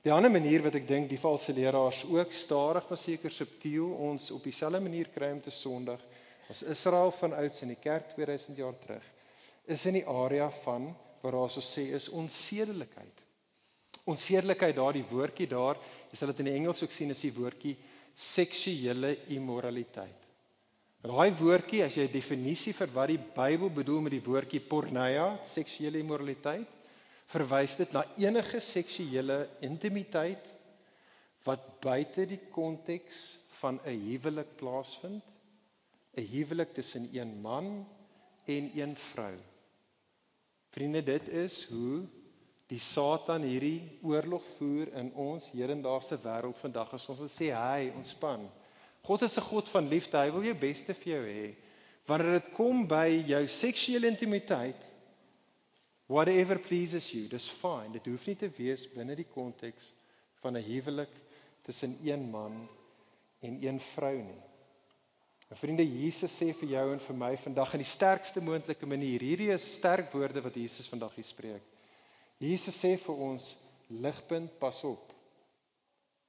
Die 0.00 0.12
ander 0.12 0.32
manier 0.32 0.62
wat 0.64 0.78
ek 0.78 0.86
dink 0.88 1.10
die 1.10 1.20
valse 1.20 1.52
leraars 1.52 2.06
ook 2.08 2.30
stadig 2.32 2.86
maar 2.88 2.98
seker 3.00 3.32
subtiel 3.34 3.90
ons 4.08 4.30
op 4.32 4.44
dieselfde 4.46 4.80
manier 4.80 5.10
kry 5.12 5.28
om 5.34 5.42
te 5.44 5.52
sondig 5.52 6.00
as 6.48 6.62
Israel 6.72 7.12
van 7.12 7.36
ouds 7.36 7.60
in 7.66 7.74
die 7.74 7.82
kerk 7.82 8.14
2000 8.14 8.62
jaar 8.62 8.78
terug 8.80 9.04
is 9.68 9.84
in 9.86 9.98
die 9.98 10.06
area 10.08 10.48
van 10.62 10.88
waar 11.20 11.36
ons 11.42 11.58
sê 11.60 11.90
is 11.92 12.08
onsedelikheid. 12.16 13.20
Onsedelikheid 14.08 14.78
daardie 14.78 15.04
woordjie 15.10 15.46
daar, 15.50 15.76
jy 16.08 16.16
sal 16.16 16.32
dit 16.32 16.40
in 16.42 16.48
die 16.48 16.56
Engels 16.62 16.80
ook 16.82 16.96
sien 16.96 17.12
is 17.12 17.20
die 17.26 17.34
woordjie 17.36 17.76
seksuele 18.16 19.12
immoraliteit. 19.36 20.16
Daai 21.04 21.28
woordjie 21.36 21.84
as 21.84 21.96
jy 21.96 22.08
'n 22.08 22.12
definisie 22.12 22.72
vir 22.72 22.88
wat 22.96 23.08
die 23.08 23.20
Bybel 23.20 23.68
bedoel 23.68 24.00
met 24.00 24.12
die 24.12 24.24
woordjie 24.24 24.60
porneia, 24.60 25.38
seksuele 25.44 26.00
immoraliteit, 26.00 26.79
verwys 27.30 27.76
dit 27.78 27.92
na 27.94 28.02
enige 28.18 28.60
seksuele 28.60 29.44
intimiteit 29.66 30.48
wat 31.46 31.62
buite 31.82 32.26
die 32.28 32.40
konteks 32.52 33.38
van 33.60 33.80
'n 33.84 34.00
huwelik 34.08 34.56
plaasvind, 34.56 35.22
'n 36.16 36.26
huwelik 36.32 36.74
tussen 36.74 37.08
een 37.12 37.40
man 37.40 37.86
en 38.44 38.70
een 38.74 38.96
vrou. 38.96 39.36
Vriende, 40.70 41.02
dit 41.02 41.28
is 41.28 41.64
hoe 41.64 42.06
die 42.66 42.78
Satan 42.78 43.42
hierdie 43.42 43.98
oorlog 44.02 44.42
voer 44.56 44.92
in 44.94 45.12
ons 45.14 45.50
hedendaagse 45.50 46.18
wêreld 46.22 46.56
vandag 46.56 46.92
as 46.92 47.08
ons 47.08 47.18
wil 47.18 47.28
sê 47.28 47.50
hy 47.50 47.90
ontspan. 47.96 48.50
God 49.02 49.22
is 49.22 49.36
'n 49.36 49.48
God 49.48 49.68
van 49.68 49.88
liefde. 49.88 50.16
Hy 50.18 50.30
wil 50.30 50.42
jou 50.42 50.54
beste 50.54 50.94
vir 50.94 51.12
jou 51.12 51.24
hê. 51.26 51.54
Wanneer 52.06 52.40
dit 52.40 52.52
kom 52.52 52.86
by 52.86 53.24
jou 53.26 53.48
seksuele 53.48 54.06
intimiteit, 54.06 54.89
Whatever 56.10 56.58
pleases 56.58 57.12
you, 57.14 57.28
dis 57.30 57.46
fine. 57.46 57.92
Dit 57.94 58.08
hoef 58.10 58.24
nie 58.26 58.34
te 58.34 58.48
wees 58.56 58.82
binne 58.90 59.14
die 59.14 59.28
konteks 59.30 59.92
van 60.42 60.56
'n 60.58 60.66
huwelik 60.66 61.12
tussen 61.62 61.94
een 62.02 62.24
man 62.30 62.66
en 63.38 63.58
een 63.62 63.78
vrou 63.78 64.16
nie. 64.16 64.42
En 65.48 65.56
vriende, 65.56 65.86
Jesus 65.86 66.34
sê 66.34 66.52
vir 66.54 66.68
jou 66.68 66.92
en 66.92 67.00
vir 67.00 67.16
my 67.16 67.36
vandag 67.36 67.72
in 67.74 67.82
die 67.84 67.92
sterkste 67.92 68.40
moontlike 68.42 68.86
manier. 68.86 69.20
Hierdie 69.20 69.52
is 69.52 69.74
sterk 69.76 70.10
woorde 70.12 70.42
wat 70.42 70.54
Jesus 70.54 70.88
vandag 70.88 71.14
hier 71.14 71.24
spreek. 71.24 71.62
Jesus 72.38 72.84
sê 72.84 72.96
vir 72.98 73.14
ons 73.14 73.56
ligpunt 73.86 74.58
pas 74.58 74.84
op. 74.84 75.14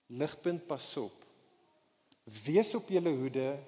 Ligpunt 0.08 0.68
pas 0.68 0.98
op. 0.98 1.26
Wees 2.46 2.76
op 2.76 2.90
julle 2.90 3.10
hoede. 3.10 3.60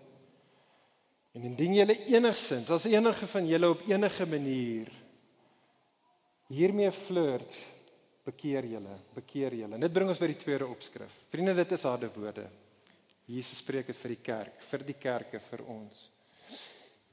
En 1.34 1.42
indien 1.42 1.74
julle 1.74 2.06
enigsins, 2.06 2.70
as 2.70 2.86
enige 2.86 3.28
van 3.28 3.48
julle 3.48 3.70
op 3.70 3.82
enige 3.88 4.26
manier 4.26 5.03
hiermee 6.54 6.92
flirt, 6.94 7.56
bekeer 8.24 8.68
julle, 8.70 8.98
bekeer 9.16 9.56
julle. 9.58 9.80
Dit 9.82 9.94
bring 9.96 10.12
ons 10.12 10.22
by 10.22 10.30
die 10.32 10.40
tweede 10.40 10.68
opskrif. 10.70 11.24
Vriende, 11.32 11.56
dit 11.58 11.76
is 11.76 11.86
harde 11.90 12.10
woorde. 12.16 12.48
Jesus 13.28 13.62
spreek 13.64 13.90
dit 13.90 14.00
vir 14.00 14.14
die 14.14 14.24
kerk, 14.24 14.66
vir 14.70 14.84
die 14.88 14.98
kerke, 15.00 15.40
vir 15.50 15.64
ons. 15.72 16.08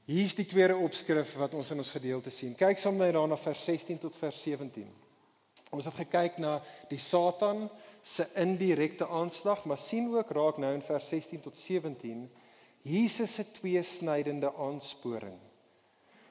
Hier's 0.09 0.35
die 0.35 0.47
tweede 0.49 0.75
opskrif 0.75 1.35
wat 1.39 1.55
ons 1.55 1.71
in 1.71 1.79
ons 1.83 1.93
gedeelte 1.93 2.33
sien. 2.33 2.55
Kyk 2.57 2.79
saam 2.79 2.97
met 2.97 3.09
my 3.09 3.15
daarna 3.15 3.37
vers 3.39 3.63
16 3.69 4.01
tot 4.01 4.17
vers 4.19 4.41
17. 4.43 4.89
Ons 5.71 5.87
het 5.87 5.99
gekyk 6.01 6.41
na 6.43 6.57
die 6.89 6.99
Satan 6.99 7.69
se 8.03 8.25
indirekte 8.41 9.07
aanslag, 9.07 9.63
maar 9.69 9.79
sien 9.79 10.09
ook 10.11 10.33
raak 10.35 10.59
nou 10.59 10.71
in 10.75 10.83
vers 10.83 11.11
16 11.13 11.43
tot 11.45 11.57
17 11.57 12.25
Jesus 12.81 13.35
se 13.35 13.45
tweesnydende 13.51 14.49
aansporing. 14.57 15.37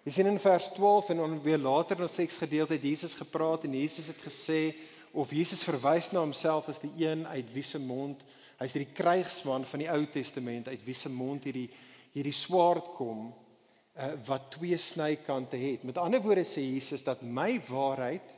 Jy 0.04 0.12
sien 0.14 0.30
in 0.30 0.38
vers 0.40 0.70
12 0.72 1.10
en 1.12 1.16
dan 1.20 1.42
weer 1.44 1.60
later 1.60 1.98
in 1.98 2.06
ons 2.06 2.14
seks 2.14 2.38
gedeelte 2.40 2.72
het 2.78 2.84
Jesus 2.88 3.14
gepraat 3.14 3.66
en 3.68 3.74
Jesus 3.76 4.06
het 4.08 4.22
gesê 4.24 4.72
of 5.12 5.32
Jesus 5.34 5.64
verwys 5.66 6.08
na 6.12 6.22
homself 6.22 6.70
as 6.72 6.80
die 6.80 6.92
een 7.04 7.26
uit 7.26 7.52
wie 7.52 7.64
se 7.66 7.78
mond 7.82 8.22
hy's 8.60 8.76
die 8.76 8.88
krygsman 8.96 9.64
van 9.68 9.82
die 9.82 9.90
Ou 9.92 10.06
Testament 10.12 10.68
uit 10.68 10.82
wie 10.86 10.96
se 10.96 11.12
mond 11.12 11.44
hierdie 11.44 11.68
hierdie 12.14 12.34
swaard 12.34 12.88
kom 12.96 13.28
uh, 13.28 14.12
wat 14.26 14.48
twee 14.56 14.76
snykante 14.80 15.58
het. 15.60 15.84
Met 15.86 16.00
ander 16.00 16.22
woorde 16.22 16.46
sê 16.48 16.64
Jesus 16.64 17.04
dat 17.06 17.22
my 17.22 17.60
waarheid 17.68 18.32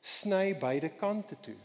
sny 0.00 0.54
beide 0.58 0.94
kante 0.98 1.36
toe. 1.44 1.58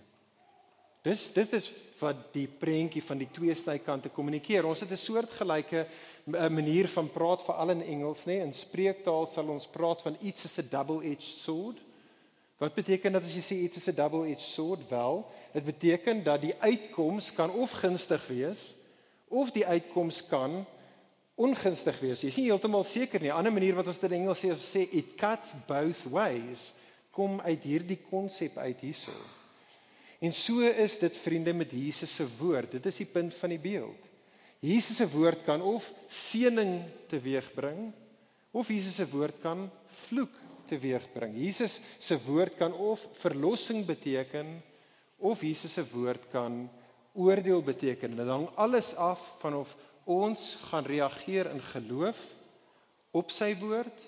Dis 1.08 1.30
dis 1.32 1.54
is 1.56 1.68
wat 2.02 2.34
die 2.36 2.48
prentjie 2.52 3.02
van 3.06 3.22
die 3.22 3.30
twee 3.32 3.54
snykante 3.56 4.10
kommunikeer. 4.14 4.66
Ons 4.68 4.84
het 4.84 4.92
'n 4.92 5.06
soortgelyke 5.08 5.86
eh, 5.88 6.50
manier 6.50 6.88
van 6.88 7.08
praat 7.10 7.44
veral 7.44 7.70
in 7.70 7.82
Engels, 7.82 8.26
nê? 8.26 8.42
In 8.44 8.54
spreektaal 8.54 9.26
sal 9.26 9.48
ons 9.48 9.68
praat 9.68 10.02
van 10.02 10.18
iets 10.20 10.46
as 10.46 10.58
'n 10.58 10.68
double-edged 10.70 11.24
sword. 11.46 11.78
Wat 12.58 12.74
beteken 12.74 13.12
dat 13.12 13.24
as 13.24 13.34
jy 13.34 13.42
sê 13.42 13.56
iets 13.64 13.78
is 13.78 13.88
'n 13.88 13.96
double-edged 13.96 14.42
sword? 14.42 14.90
Wel, 14.90 15.26
dit 15.54 15.66
beteken 15.66 16.24
dat 16.24 16.42
die 16.42 16.56
uitkoms 16.60 17.34
kan 17.34 17.52
of 17.52 17.72
gunstig 17.72 18.28
wees 18.28 18.74
of 19.28 19.52
die 19.52 19.66
uitkoms 19.66 20.28
kan 20.28 20.66
ongunstig 21.36 22.00
wees. 22.00 22.22
Jy 22.22 22.28
is 22.28 22.38
nie 22.38 22.50
heeltemal 22.52 22.84
seker 22.84 23.22
nie. 23.22 23.30
'n 23.30 23.38
Ander 23.38 23.54
manier 23.54 23.76
wat 23.76 23.88
ons 23.88 24.00
dit 24.00 24.12
in 24.12 24.22
Engels 24.22 24.40
sê, 24.40 24.52
is 24.52 24.76
sê 24.76 24.88
it 24.92 25.16
cuts 25.16 25.54
both 25.68 26.04
ways. 26.12 26.74
Kom 27.12 27.42
uit 27.42 27.64
hierdie 27.64 28.00
konsep 28.10 28.58
uit 28.58 28.80
hierso. 28.82 29.37
En 30.20 30.34
so 30.34 30.60
is 30.66 30.98
dit 31.00 31.18
vriende 31.18 31.54
met 31.54 31.72
Jesus 31.72 32.16
se 32.16 32.26
woord. 32.40 32.72
Dit 32.72 32.86
is 32.86 33.02
die 33.04 33.10
punt 33.10 33.36
van 33.38 33.54
die 33.54 33.62
beeld. 33.62 34.08
Jesus 34.60 34.98
se 34.98 35.06
woord 35.10 35.44
kan 35.46 35.62
of 35.62 35.92
seëning 36.10 36.80
teweegbring 37.12 37.92
of 38.52 38.70
Jesus 38.74 38.96
se 38.98 39.06
woord 39.12 39.38
kan 39.44 39.68
vloek 40.08 40.34
teweegbring. 40.66 41.36
Jesus 41.38 41.78
se 42.02 42.18
woord 42.26 42.58
kan 42.58 42.74
of 42.74 43.04
verlossing 43.22 43.86
beteken 43.86 44.58
of 45.18 45.42
Jesus 45.42 45.78
se 45.78 45.86
woord 45.94 46.26
kan 46.34 46.66
oordeel 47.14 47.62
beteken. 47.62 48.18
Dit 48.18 48.28
hang 48.30 48.50
alles 48.56 48.96
af 48.96 49.22
van 49.42 49.62
of 49.62 49.76
ons 50.04 50.58
gaan 50.70 50.86
reageer 50.86 51.50
in 51.52 51.62
geloof 51.62 52.18
op 53.12 53.32
sy 53.34 53.54
woord 53.60 54.06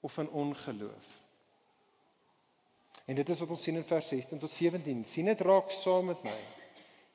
of 0.00 0.18
in 0.18 0.28
ongeloof. 0.30 1.17
En 3.08 3.16
dit 3.16 3.28
is 3.32 3.40
wat 3.40 3.52
ons 3.54 3.62
sien 3.62 3.78
in 3.80 3.86
vers 3.88 4.08
16 4.12 4.38
tot 4.38 4.52
17. 4.52 5.04
sien 5.08 5.30
dit 5.30 5.40
raak 5.48 5.70
saam 5.72 6.10
met 6.12 6.20
my. 6.26 6.36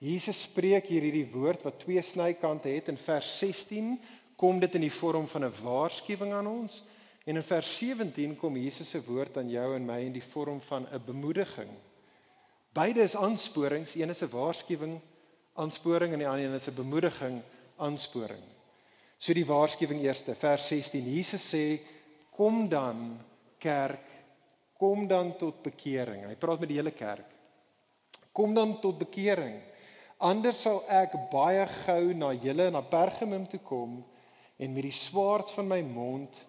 Jesus 0.02 0.42
spreek 0.48 0.90
hier 0.90 1.06
hierdie 1.06 1.30
woord 1.32 1.62
wat 1.64 1.78
twee 1.84 2.02
snykante 2.02 2.72
het 2.74 2.90
in 2.92 2.98
vers 2.98 3.30
16 3.40 3.94
kom 4.36 4.58
dit 4.60 4.74
in 4.76 4.88
die 4.88 4.92
vorm 4.92 5.28
van 5.30 5.46
'n 5.46 5.54
waarskuwing 5.62 6.34
aan 6.34 6.50
ons 6.50 6.82
en 7.26 7.36
in 7.36 7.46
vers 7.46 7.78
17 7.78 8.36
kom 8.36 8.58
Jesus 8.58 8.90
se 8.90 9.04
woord 9.06 9.38
aan 9.38 9.50
jou 9.50 9.76
en 9.76 9.86
my 9.86 10.00
in 10.02 10.12
die 10.12 10.30
vorm 10.34 10.60
van 10.62 10.88
'n 10.92 11.06
bemoediging. 11.06 11.70
Beide 12.74 13.02
is 13.02 13.16
aansporings, 13.16 13.96
een 13.96 14.10
is 14.10 14.24
'n 14.24 14.30
waarskuwing, 14.30 15.00
aansporing 15.54 16.14
en 16.14 16.20
die 16.20 16.28
ander 16.28 16.46
een 16.46 16.56
is 16.56 16.68
'n 16.68 16.76
bemoediging, 16.76 17.42
aansporing. 17.78 18.44
So 19.18 19.34
die 19.34 19.46
waarskuwing 19.46 20.02
eerste, 20.02 20.36
vers 20.36 20.68
16. 20.68 21.14
Jesus 21.14 21.56
sê: 21.56 21.80
"Kom 22.32 22.70
dan, 22.70 23.20
kerk, 23.58 24.13
kom 24.84 25.08
dan 25.08 25.32
tot 25.40 25.62
bekering. 25.64 26.26
Hy 26.28 26.36
praat 26.36 26.60
met 26.60 26.74
die 26.74 26.80
hele 26.82 26.92
kerk. 26.92 27.30
Kom 28.36 28.52
dan 28.56 28.76
tot 28.84 28.98
bekering. 29.00 29.56
Anders 30.24 30.64
sal 30.66 30.82
ek 30.92 31.16
baie 31.32 31.64
gou 31.86 32.12
na 32.18 32.34
julle 32.36 32.68
na 32.72 32.82
Pergamum 32.84 33.46
toe 33.48 33.62
kom 33.64 34.02
en 34.60 34.76
met 34.76 34.84
die 34.84 34.96
swaard 34.96 35.52
van 35.56 35.70
my 35.72 35.80
mond 35.88 36.42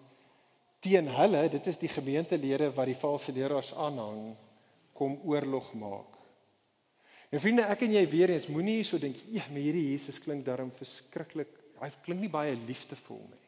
teen 0.83 1.07
hulle, 1.15 1.45
dit 1.49 1.71
is 1.71 1.79
die 1.81 1.89
gemeentelede 1.89 2.69
wat 2.75 2.91
die 2.91 2.97
valse 2.99 3.33
leraars 3.33 3.71
aanhang, 3.73 4.35
kom 4.93 5.15
oorlog 5.25 5.71
maak. 5.79 6.19
En 7.31 7.41
vriende, 7.41 7.65
ek 7.71 7.87
en 7.87 7.95
jy 7.97 8.03
weer 8.11 8.35
eens 8.35 8.51
moenie 8.51 8.83
so 8.83 8.99
dink, 9.01 9.17
"Ja, 9.33 9.43
maar 9.49 9.63
hierdie 9.63 9.89
Jesus 9.91 10.19
klink 10.19 10.45
darm 10.45 10.71
verskriklik. 10.71 11.49
Hy 11.81 11.89
klink 12.03 12.21
nie 12.21 12.29
baie 12.29 12.55
liefdevol 12.55 13.23
nie." 13.31 13.45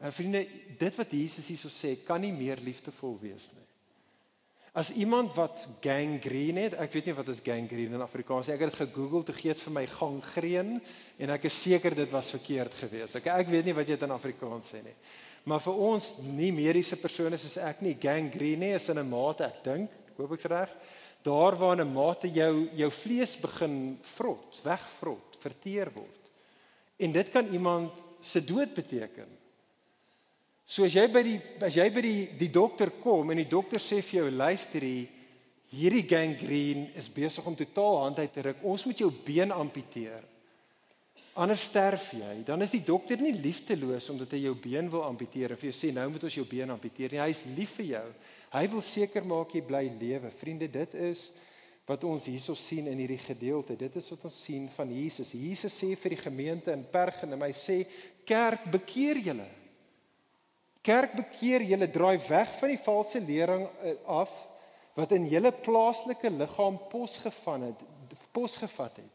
En 0.00 0.12
vriende, 0.12 0.46
dit 0.78 0.96
wat 0.96 1.10
Jesus 1.10 1.48
hierso 1.48 1.68
sê, 1.68 1.96
kan 2.04 2.20
nie 2.20 2.32
meer 2.32 2.58
liefdevol 2.60 3.18
wees 3.20 3.50
nie. 3.52 3.67
As 4.78 4.92
iemand 4.94 5.32
wat 5.34 5.64
gangrene 5.82 6.68
het, 6.68 6.76
ek 6.78 6.92
weet 6.94 7.08
nie 7.08 7.14
wat 7.16 7.30
is 7.32 7.40
gangrene 7.42 7.96
in 7.98 8.04
Afrikaans 8.04 8.46
nie. 8.46 8.54
Ek 8.54 8.60
het 8.62 8.76
dit 8.76 8.82
gegoogel 8.84 9.24
te 9.26 9.34
gee 9.34 9.54
vir 9.58 9.74
my 9.74 9.82
gangreen 9.90 10.76
en 11.18 11.32
ek 11.34 11.48
is 11.48 11.56
seker 11.64 11.96
dit 11.98 12.12
was 12.12 12.30
verkeerd 12.36 12.76
geweest. 12.84 13.18
Ek 13.18 13.26
ek 13.32 13.50
weet 13.50 13.66
nie 13.66 13.74
wat 13.74 13.88
jy 13.88 13.96
dit 13.96 14.06
in 14.06 14.14
Afrikaans 14.14 14.70
sê 14.70 14.84
nie. 14.84 14.94
Maar 15.50 15.64
vir 15.64 15.80
ons 15.88 16.12
nie 16.28 16.52
mediese 16.54 16.98
persone 17.00 17.40
soos 17.40 17.56
ek 17.64 17.82
nie, 17.82 17.96
gangrene 17.98 18.70
is 18.76 18.88
in 18.92 19.00
'n 19.02 19.08
mate, 19.08 19.48
ek 19.50 19.64
dink, 19.64 19.90
hoop 20.16 20.32
ek's 20.36 20.46
reg, 20.46 20.70
daar 21.24 21.58
waar 21.58 21.76
'n 21.82 21.92
mate 21.92 22.30
jou 22.30 22.68
jou 22.70 22.90
vlees 22.90 23.34
begin 23.34 23.98
vrot, 24.14 24.60
wegvrot, 24.62 25.38
verteer 25.40 25.90
word. 25.90 26.30
En 26.98 27.12
dit 27.12 27.30
kan 27.30 27.46
iemand 27.50 27.90
se 28.20 28.44
dood 28.44 28.74
beteken. 28.74 29.26
So 30.68 30.84
as 30.84 30.92
jy 30.92 31.06
by 31.08 31.22
die 31.24 31.38
as 31.64 31.78
jy 31.80 31.86
by 31.88 32.02
die 32.04 32.26
die 32.36 32.50
dokter 32.52 32.90
kom 33.00 33.30
en 33.32 33.40
die 33.40 33.48
dokter 33.48 33.80
sê 33.80 34.02
vir 34.04 34.20
jou 34.20 34.32
luister 34.36 34.84
hier 34.84 35.14
hierdie 35.68 36.04
gangrene 36.08 36.90
is 36.96 37.08
besig 37.12 37.46
om 37.48 37.56
totaal 37.56 38.02
hand 38.02 38.20
uit 38.20 38.32
te 38.32 38.44
ruk. 38.44 38.60
Ons 38.64 38.86
moet 38.88 39.00
jou 39.00 39.08
been 39.24 39.52
amputeer. 39.52 40.22
Anders 41.38 41.66
sterf 41.68 42.10
jy. 42.16 42.38
Dan 42.44 42.64
is 42.64 42.72
die 42.72 42.82
dokter 42.84 43.20
nie 43.20 43.34
liefdeloos 43.36 44.08
omdat 44.12 44.32
hy 44.36 44.42
jou 44.46 44.54
been 44.60 44.88
wil 44.92 45.04
amputeer 45.06 45.54
of 45.54 45.64
jy 45.64 45.74
sê 45.76 45.92
nou 45.94 46.08
moet 46.12 46.24
ons 46.28 46.38
jou 46.40 46.46
been 46.48 46.72
amputeer 46.72 47.14
nie. 47.14 47.20
Hy 47.20 47.32
is 47.32 47.44
lief 47.56 47.76
vir 47.78 47.92
jou. 47.94 48.06
Hy 48.52 48.64
wil 48.72 48.84
seker 48.84 49.28
maak 49.28 49.54
jy 49.54 49.62
bly 49.64 49.84
lewe. 50.00 50.32
Vriende, 50.36 50.68
dit 50.72 50.96
is 51.08 51.28
wat 51.88 52.04
ons 52.04 52.28
hierso 52.28 52.56
sien 52.58 52.88
in 52.92 53.00
hierdie 53.00 53.20
gedeelte. 53.20 53.76
Dit 53.76 53.96
is 53.96 54.08
wat 54.12 54.24
ons 54.28 54.42
sien 54.48 54.68
van 54.74 54.92
Jesus. 54.92 55.32
Jesus 55.36 55.80
sê 55.80 55.94
vir 55.96 56.16
die 56.16 56.24
gemeente 56.26 56.76
in 56.76 56.84
Pergamum, 56.92 57.44
hy 57.44 57.54
sê 57.56 57.78
kerk 58.28 58.68
bekeer 58.72 59.20
julle 59.30 59.48
kerk 60.82 61.14
bekeer, 61.18 61.62
julle 61.62 61.90
draai 61.90 62.18
weg 62.28 62.52
van 62.58 62.72
die 62.72 62.82
valse 62.82 63.20
lering 63.20 63.66
eh, 63.82 63.94
af 64.06 64.32
wat 64.98 65.12
in 65.14 65.28
julle 65.30 65.52
plaaslike 65.52 66.30
liggaam 66.30 66.78
posgevang 66.90 67.68
het, 67.68 67.84
posgevat 68.34 68.96
het. 68.96 69.14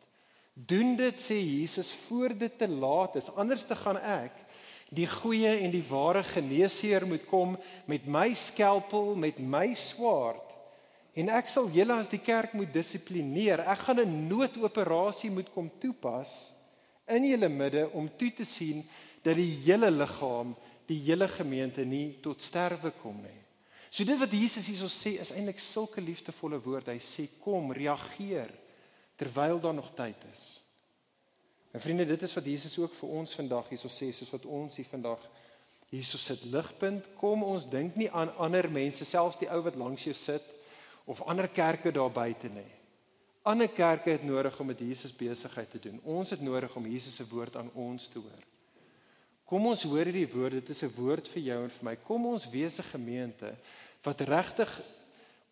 Doen 0.53 0.95
dit 0.95 1.19
sê 1.19 1.35
Jesus 1.41 1.91
voor 2.05 2.35
dit 2.37 2.57
te 2.57 2.67
laat 2.69 3.17
is. 3.19 3.31
Anders 3.35 3.65
te 3.67 3.75
gaan 3.75 3.97
ek 3.97 4.37
die 4.93 5.07
goeie 5.09 5.49
en 5.65 5.71
die 5.73 5.83
ware 5.89 6.21
geneesheer 6.23 7.07
moet 7.09 7.25
kom 7.25 7.55
met 7.89 8.05
my 8.05 8.29
skalpel, 8.37 9.15
met 9.17 9.39
my 9.41 9.71
swaard. 9.73 10.53
En 11.17 11.29
ek 11.33 11.49
sal 11.49 11.69
julle 11.73 11.97
as 11.97 12.09
die 12.09 12.21
kerk 12.21 12.53
moet 12.57 12.73
dissiplineer. 12.73 13.65
Ek 13.65 13.85
gaan 13.85 13.99
'n 13.99 14.27
noodoperasie 14.29 15.31
moet 15.31 15.49
kom 15.53 15.71
toepas 15.79 16.53
in 17.07 17.25
julle 17.25 17.49
midde 17.49 17.89
om 17.91 18.09
toe 18.17 18.31
te 18.33 18.45
sien 18.45 18.83
dat 19.23 19.35
die 19.35 19.51
hele 19.65 19.91
liggaam 19.91 20.55
die 20.89 20.99
hele 21.05 21.27
gemeente 21.31 21.85
nie 21.85 22.17
tot 22.23 22.41
sterwe 22.41 22.91
kom 23.01 23.21
nie. 23.23 23.39
So 23.93 24.05
dit 24.07 24.17
wat 24.17 24.33
Jesus 24.33 24.67
hierso 24.71 24.89
sê 24.89 25.19
is 25.21 25.31
eintlik 25.35 25.61
sulke 25.61 26.01
liefdevolle 26.01 26.57
woord. 26.63 26.89
Hy 26.89 26.97
sê 26.97 27.27
kom, 27.43 27.71
reageer 27.75 28.49
terwyl 29.19 29.59
daar 29.61 29.75
nog 29.77 29.91
tyd 29.93 30.17
is. 30.31 30.43
En 31.73 31.81
vriende, 31.81 32.05
dit 32.05 32.21
is 32.21 32.33
wat 32.33 32.45
Jesus 32.45 32.77
ook 32.81 32.93
vir 32.97 33.13
ons 33.19 33.35
vandag 33.37 33.69
hierso 33.69 33.89
sê, 33.89 34.11
soos 34.13 34.33
wat 34.33 34.45
ons 34.45 34.77
hier 34.77 34.89
vandag 34.89 35.21
hierso 35.93 36.17
sit 36.21 36.41
ligpunt, 36.49 37.07
kom 37.17 37.45
ons 37.45 37.67
dink 37.69 37.97
nie 37.97 38.09
aan 38.09 38.33
ander 38.41 38.65
mense, 38.69 39.05
selfs 39.05 39.39
die 39.41 39.49
ou 39.53 39.61
wat 39.65 39.77
langs 39.77 40.05
jou 40.05 40.13
sit 40.17 40.45
of 41.09 41.21
ander 41.29 41.49
kerke 41.49 41.93
daar 41.93 42.13
buite 42.13 42.49
nie. 42.49 42.69
Ander 43.45 43.67
kerke 43.67 44.13
het 44.13 44.23
nodig 44.23 44.57
om 44.59 44.69
met 44.71 44.79
Jesus 44.79 45.13
besigheid 45.13 45.69
te 45.69 45.81
doen. 45.89 45.99
Ons 46.03 46.31
het 46.33 46.41
nodig 46.41 46.75
om 46.79 46.85
Jesus 46.87 47.15
se 47.19 47.27
woord 47.27 47.57
aan 47.59 47.69
ons 47.73 48.07
te 48.07 48.21
hoor. 48.21 48.45
Kom 49.45 49.65
ons 49.67 49.83
hoor 49.83 50.07
hierdie 50.07 50.29
woord, 50.31 50.61
dit 50.61 50.69
is 50.69 50.83
'n 50.83 50.95
woord 50.95 51.27
vir 51.27 51.43
jou 51.43 51.63
en 51.63 51.69
vir 51.69 51.85
my. 51.85 51.95
Kom 51.95 52.25
ons 52.25 52.49
wees 52.49 52.79
'n 52.79 52.91
gemeente 52.95 53.55
wat 54.03 54.21
regtig 54.21 54.81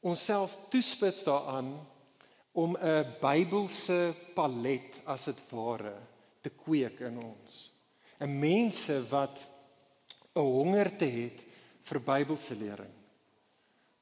onsself 0.01 0.58
toespits 0.69 1.23
daaraan 1.23 1.88
om 2.54 2.77
'n 2.77 3.06
Bybelse 3.21 4.13
palet 4.34 5.01
as 5.06 5.25
dit 5.25 5.39
ware 5.49 5.95
te 6.41 6.49
kweek 6.49 6.99
in 6.99 7.17
ons. 7.17 7.71
'n 8.19 8.39
Mense 8.39 9.10
wat 9.10 9.47
'n 10.36 10.39
honger 10.39 10.97
te 10.97 11.06
het 11.06 11.43
vir 11.84 11.99
Bybelse 11.99 12.56
lering. 12.56 12.93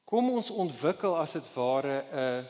Kom 0.04 0.30
ons 0.30 0.50
ontwikkel 0.50 1.16
as 1.16 1.32
dit 1.32 1.54
ware 1.54 2.04
'n 2.12 2.46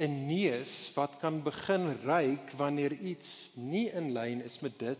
'n 0.00 0.26
neus 0.26 0.90
wat 0.94 1.18
kan 1.20 1.42
begin 1.42 1.98
ruik 2.04 2.52
wanneer 2.56 2.92
iets 2.92 3.50
nie 3.54 3.90
in 3.92 4.12
lyn 4.12 4.42
is 4.42 4.60
met 4.60 4.78
dit 4.78 4.98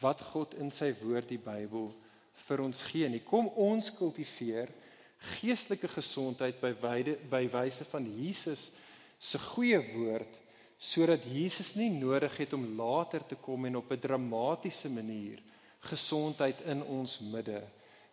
wat 0.00 0.22
God 0.32 0.54
in 0.60 0.70
sy 0.70 0.92
woord 1.02 1.28
die 1.28 1.40
Bybel 1.40 1.90
vir 2.46 2.62
ons 2.64 2.82
gee 2.88 3.08
nie. 3.08 3.22
Kom 3.24 3.50
ons 3.60 3.90
kultiveer 3.94 4.70
geestelike 5.36 5.88
gesondheid 5.92 6.60
by 6.62 6.72
wyde 6.80 7.16
by 7.30 7.44
wyse 7.52 7.84
van 7.90 8.06
Jesus 8.08 8.70
se 9.20 9.40
goeie 9.50 9.80
woord 9.92 10.38
sodat 10.80 11.26
Jesus 11.28 11.74
nie 11.76 11.90
nodig 11.92 12.38
het 12.40 12.54
om 12.56 12.64
later 12.78 13.26
te 13.28 13.36
kom 13.36 13.66
en 13.68 13.76
op 13.76 13.92
'n 13.92 14.00
dramatiese 14.00 14.88
manier 14.88 15.42
gesondheid 15.80 16.60
in 16.64 16.82
ons 16.82 17.18
midde 17.20 17.60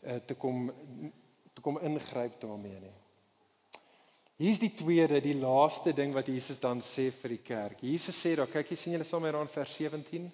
uh, 0.03 0.15
te 0.27 0.35
kom 0.35 0.71
te 1.53 1.61
kom 1.61 1.79
ingryp 1.79 2.41
daarmee 2.41 2.79
nie. 2.79 2.97
Hier's 4.37 4.59
die 4.59 4.73
tweede, 4.73 5.17
die 5.21 5.33
laaste 5.33 5.93
ding 5.93 6.13
wat 6.13 6.27
Jesus 6.27 6.59
dan 6.61 6.81
sê 6.85 7.07
vir 7.09 7.29
die 7.33 7.41
kerk. 7.41 7.79
Jesus 7.81 8.19
sê 8.21 8.35
daar, 8.37 8.51
kyk 8.51 8.69
jy 8.69 8.77
sien 8.77 8.93
julle 8.93 9.07
saam 9.07 9.23
met 9.25 9.33
daar 9.33 9.41
in 9.41 9.49
vers 9.49 9.73
17. 9.73 10.27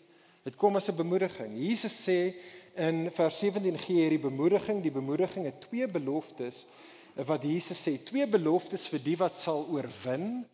Dit 0.43 0.56
kom 0.60 0.75
as 0.75 0.89
'n 0.89 0.95
bemoediging. 0.95 1.56
Jesus 1.56 1.93
sê 2.08 2.36
in 2.75 3.12
vers 3.12 3.39
17 3.39 3.77
gee 3.77 4.01
hierdie 4.01 4.19
bemoediging, 4.19 4.82
die 4.82 4.91
bemoediging 4.91 5.45
het 5.45 5.62
twee 5.62 5.88
beloftes 5.88 6.65
wat 7.15 7.43
Jesus 7.43 7.77
sê, 7.77 8.03
twee 8.03 8.27
beloftes 8.27 8.88
vir 8.88 8.99
die 8.99 9.17
wat 9.17 9.38
sal 9.38 9.67
oorwin. 9.69 10.45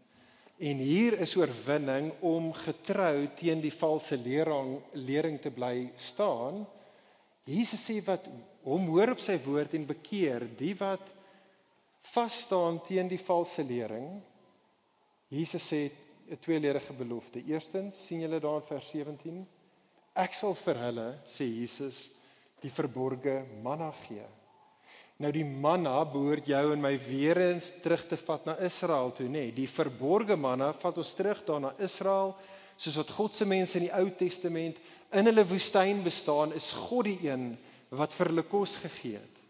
En 0.59 0.77
hier 0.77 1.15
is 1.23 1.37
oorwinning 1.39 2.11
om 2.19 2.51
getrou 2.53 3.27
teen 3.39 3.61
die 3.61 3.71
valse 3.71 4.17
lering 4.17 4.81
lering 4.93 5.39
te 5.39 5.49
bly 5.49 5.91
staan. 5.95 6.65
Jesus 7.47 7.85
sê 7.89 8.03
wat 8.03 8.27
hom 8.63 8.89
hoor 8.91 9.15
op 9.15 9.19
sy 9.23 9.37
woord 9.45 9.73
en 9.73 9.87
bekeer, 9.87 10.43
die 10.59 10.75
wat 10.75 11.07
vas 12.11 12.41
staan 12.43 12.81
teen 12.83 13.07
die 13.07 13.21
valse 13.21 13.63
lering. 13.63 14.19
Jesus 15.29 15.63
sê 15.71 15.89
'n 16.29 16.37
tweeledige 16.39 16.93
belofte. 16.93 17.41
Eerstens 17.45 18.05
sien 18.05 18.21
julle 18.21 18.39
daar 18.39 18.59
in 18.61 18.67
vers 18.67 18.89
17, 18.89 19.47
ek 20.15 20.33
sal 20.35 20.55
vir 20.57 20.81
hulle, 20.85 21.07
sê 21.27 21.47
Jesus, 21.47 22.07
die 22.63 22.71
verborgde 22.73 23.41
manna 23.63 23.91
gee. 24.05 24.25
Nou 25.19 25.31
die 25.35 25.43
manna 25.43 25.97
behoort 26.07 26.47
jou 26.47 26.61
en 26.71 26.81
my 26.81 26.93
weer 27.03 27.41
eens 27.49 27.73
terug 27.83 28.05
te 28.07 28.15
vat 28.19 28.45
na 28.47 28.55
Israel 28.63 29.11
toe, 29.15 29.27
nê? 29.27 29.49
Nee, 29.49 29.55
die 29.55 29.67
verborgde 29.67 30.37
manna 30.39 30.71
vat 30.79 30.99
ons 31.01 31.11
terug 31.17 31.41
daar 31.47 31.59
na 31.65 31.73
Israel, 31.83 32.33
soos 32.79 32.95
wat 33.01 33.11
God 33.11 33.35
se 33.35 33.47
mense 33.47 33.75
in 33.79 33.89
die 33.89 33.95
Ou 33.97 34.07
Testament 34.15 34.79
in 35.11 35.27
hulle 35.27 35.43
woestyn 35.49 35.99
bestaan, 36.05 36.53
is 36.55 36.71
God 36.71 37.09
die 37.09 37.17
een 37.27 37.51
wat 37.99 38.15
vir 38.15 38.31
hulle 38.31 38.45
kos 38.47 38.77
gegee 38.79 39.19
het. 39.19 39.43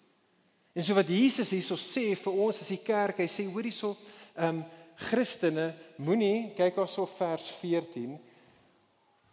En 0.74 0.86
so 0.86 0.96
wat 0.98 1.10
Jesus 1.12 1.52
hierso 1.54 1.78
sê 1.78 2.14
vir 2.18 2.42
ons 2.46 2.62
as 2.64 2.72
die 2.72 2.82
kerk, 2.82 3.22
hy 3.22 3.30
sê 3.30 3.46
hoor 3.50 3.68
hierso, 3.68 3.96
ehm 4.36 4.62
um, 4.62 4.68
Christene, 5.00 5.70
moenie 6.04 6.50
kyk 6.58 6.76
op 6.84 7.12
vers 7.16 7.46
14 7.62 8.18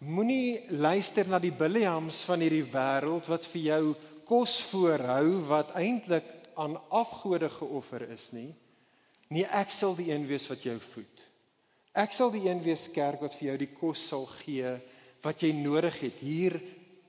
Moenie 0.06 0.62
luister 0.70 1.26
na 1.26 1.40
die 1.42 1.50
Biliams 1.50 2.20
van 2.28 2.38
hierdie 2.44 2.66
wêreld 2.70 3.26
wat 3.26 3.46
vir 3.50 3.62
jou 3.64 3.80
kos 4.28 4.60
voorhou 4.68 5.40
wat 5.48 5.72
eintlik 5.74 6.28
aan 6.54 6.76
afgode 6.94 7.48
geoffer 7.50 8.04
is 8.14 8.28
nie. 8.36 8.52
Nee, 9.34 9.48
ek 9.50 9.72
sal 9.74 9.96
die 9.98 10.12
een 10.12 10.28
wees 10.28 10.46
wat 10.46 10.62
jou 10.62 10.76
voed. 10.92 11.24
Ek 11.90 12.14
sal 12.14 12.30
die 12.30 12.44
een 12.46 12.62
wees 12.62 12.86
kerk 12.94 13.24
wat 13.24 13.34
vir 13.34 13.48
jou 13.48 13.56
die 13.64 13.70
kos 13.72 14.04
sal 14.12 14.28
gee 14.44 14.76
wat 15.24 15.42
jy 15.42 15.50
nodig 15.58 15.98
het 16.04 16.22
hier 16.22 16.60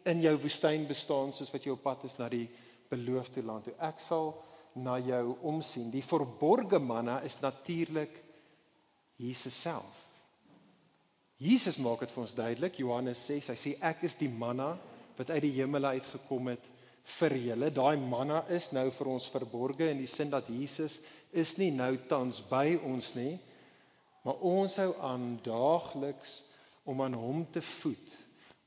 in 0.10 0.26
jou 0.26 0.34
woestyn 0.42 0.90
bestaan 0.90 1.30
soos 1.36 1.54
wat 1.54 1.68
jy 1.68 1.76
op 1.76 1.86
pad 1.86 2.08
is 2.10 2.18
na 2.18 2.32
die 2.34 2.48
beloofde 2.90 3.46
land 3.46 3.70
toe. 3.70 3.78
Ek 3.78 4.02
sal 4.02 4.34
na 4.74 4.98
jou 4.98 5.36
omsien. 5.46 5.94
Die 5.94 6.06
verborgde 6.06 6.82
manna 6.82 7.20
is 7.22 7.38
natuurlik 7.46 8.24
Jesus 9.22 9.62
self. 9.68 10.07
Jesus 11.38 11.78
maak 11.78 12.02
dit 12.02 12.14
vir 12.14 12.24
ons 12.24 12.34
duidelik. 12.34 12.80
Johannes 12.82 13.20
6, 13.30 13.52
hy 13.52 13.58
sê 13.62 13.76
ek 13.86 14.02
is 14.08 14.18
die 14.18 14.32
manna 14.32 14.72
wat 15.18 15.30
uit 15.36 15.44
die 15.46 15.54
hemel 15.60 15.86
uitgekom 15.94 16.50
het 16.50 16.66
vir 17.18 17.36
julle. 17.38 17.70
Daai 17.74 17.98
manna 18.02 18.42
is 18.54 18.72
nou 18.74 18.88
vir 18.94 19.12
ons 19.14 19.30
verborge 19.30 19.86
in 19.92 20.02
die 20.02 20.10
sin 20.10 20.34
dat 20.34 20.50
Jesus 20.50 21.00
is 21.30 21.54
nie 21.62 21.70
nou 21.76 21.94
tans 22.10 22.42
by 22.50 22.80
ons 22.82 23.14
nie, 23.18 23.36
maar 24.26 24.42
ons 24.44 24.80
hou 24.82 24.90
aan 25.06 25.36
daagliks 25.46 26.40
om 26.90 27.04
aan 27.06 27.18
hom 27.20 27.46
te 27.54 27.62
voed. 27.62 28.16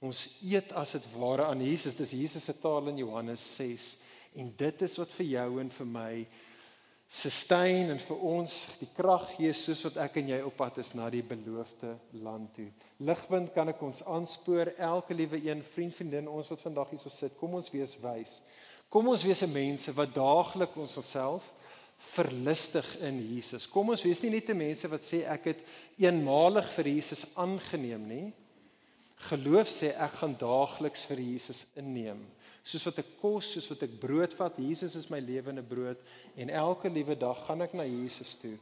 Ons 0.00 0.28
eet 0.46 0.70
as 0.78 0.94
dit 0.96 1.08
ware 1.18 1.50
aan 1.50 1.60
Jesus. 1.64 1.98
Dis 1.98 2.14
Jesus 2.16 2.46
se 2.46 2.54
taal 2.56 2.88
in 2.92 3.02
Johannes 3.02 3.42
6 3.58 3.90
en 4.40 4.54
dit 4.56 4.82
is 4.86 4.94
wat 5.00 5.10
vir 5.18 5.26
jou 5.26 5.48
en 5.58 5.72
vir 5.74 5.88
my 5.90 6.12
sustain 7.10 7.90
en 7.90 7.98
vir 7.98 8.20
ons 8.22 8.52
die 8.78 8.88
krag 8.94 9.24
gee 9.32 9.50
soos 9.58 9.82
wat 9.88 9.96
ek 10.04 10.20
en 10.20 10.28
jy 10.30 10.36
op 10.46 10.54
pad 10.60 10.76
is 10.78 10.92
na 10.94 11.08
die 11.10 11.24
beloofde 11.26 11.96
land 12.22 12.52
toe. 12.54 12.68
Ligpunt 13.02 13.50
kan 13.54 13.72
ek 13.72 13.82
ons 13.82 14.04
aanspoor 14.06 14.70
elke 14.78 15.16
liewe 15.18 15.40
een 15.42 15.64
vriend 15.72 15.96
vriendin 15.96 16.30
ons 16.30 16.52
wat 16.52 16.62
vandag 16.62 16.92
hier 16.94 17.02
so 17.02 17.10
sit. 17.10 17.34
Kom 17.40 17.58
ons 17.58 17.70
wees 17.74 17.96
wys. 17.98 18.36
Kom 18.90 19.10
ons 19.10 19.26
wees 19.26 19.42
mense 19.50 19.94
wat 19.96 20.14
daagliks 20.14 20.78
ons 20.78 20.98
self 21.02 21.50
verlustig 22.14 22.86
in 23.04 23.18
Jesus. 23.18 23.66
Kom 23.68 23.90
ons 23.90 24.06
wees 24.06 24.22
nie 24.22 24.30
net 24.30 24.48
'n 24.48 24.56
mense 24.56 24.88
wat 24.88 25.02
sê 25.02 25.26
ek 25.26 25.44
het 25.44 25.60
eenmalig 25.98 26.68
vir 26.78 26.86
Jesus 26.94 27.26
aangeneem 27.34 28.06
nie. 28.06 28.32
Geloof 29.28 29.68
sê 29.68 29.98
ek 29.98 30.12
gaan 30.22 30.38
daagliks 30.38 31.04
vir 31.04 31.18
Jesus 31.18 31.66
inneem 31.74 32.22
soos 32.62 32.84
wat 32.88 33.00
ek 33.02 33.14
kos, 33.20 33.54
soos 33.54 33.68
wat 33.72 33.84
ek 33.86 33.96
brood 34.02 34.34
vat. 34.38 34.58
Jesus 34.60 34.96
is 34.98 35.08
my 35.12 35.20
lewende 35.24 35.64
brood 35.64 36.00
en 36.36 36.52
elke 36.52 36.90
liewe 36.92 37.16
dag 37.18 37.38
gaan 37.46 37.64
ek 37.64 37.76
na 37.78 37.86
Jesus 37.88 38.36
toe 38.40 38.56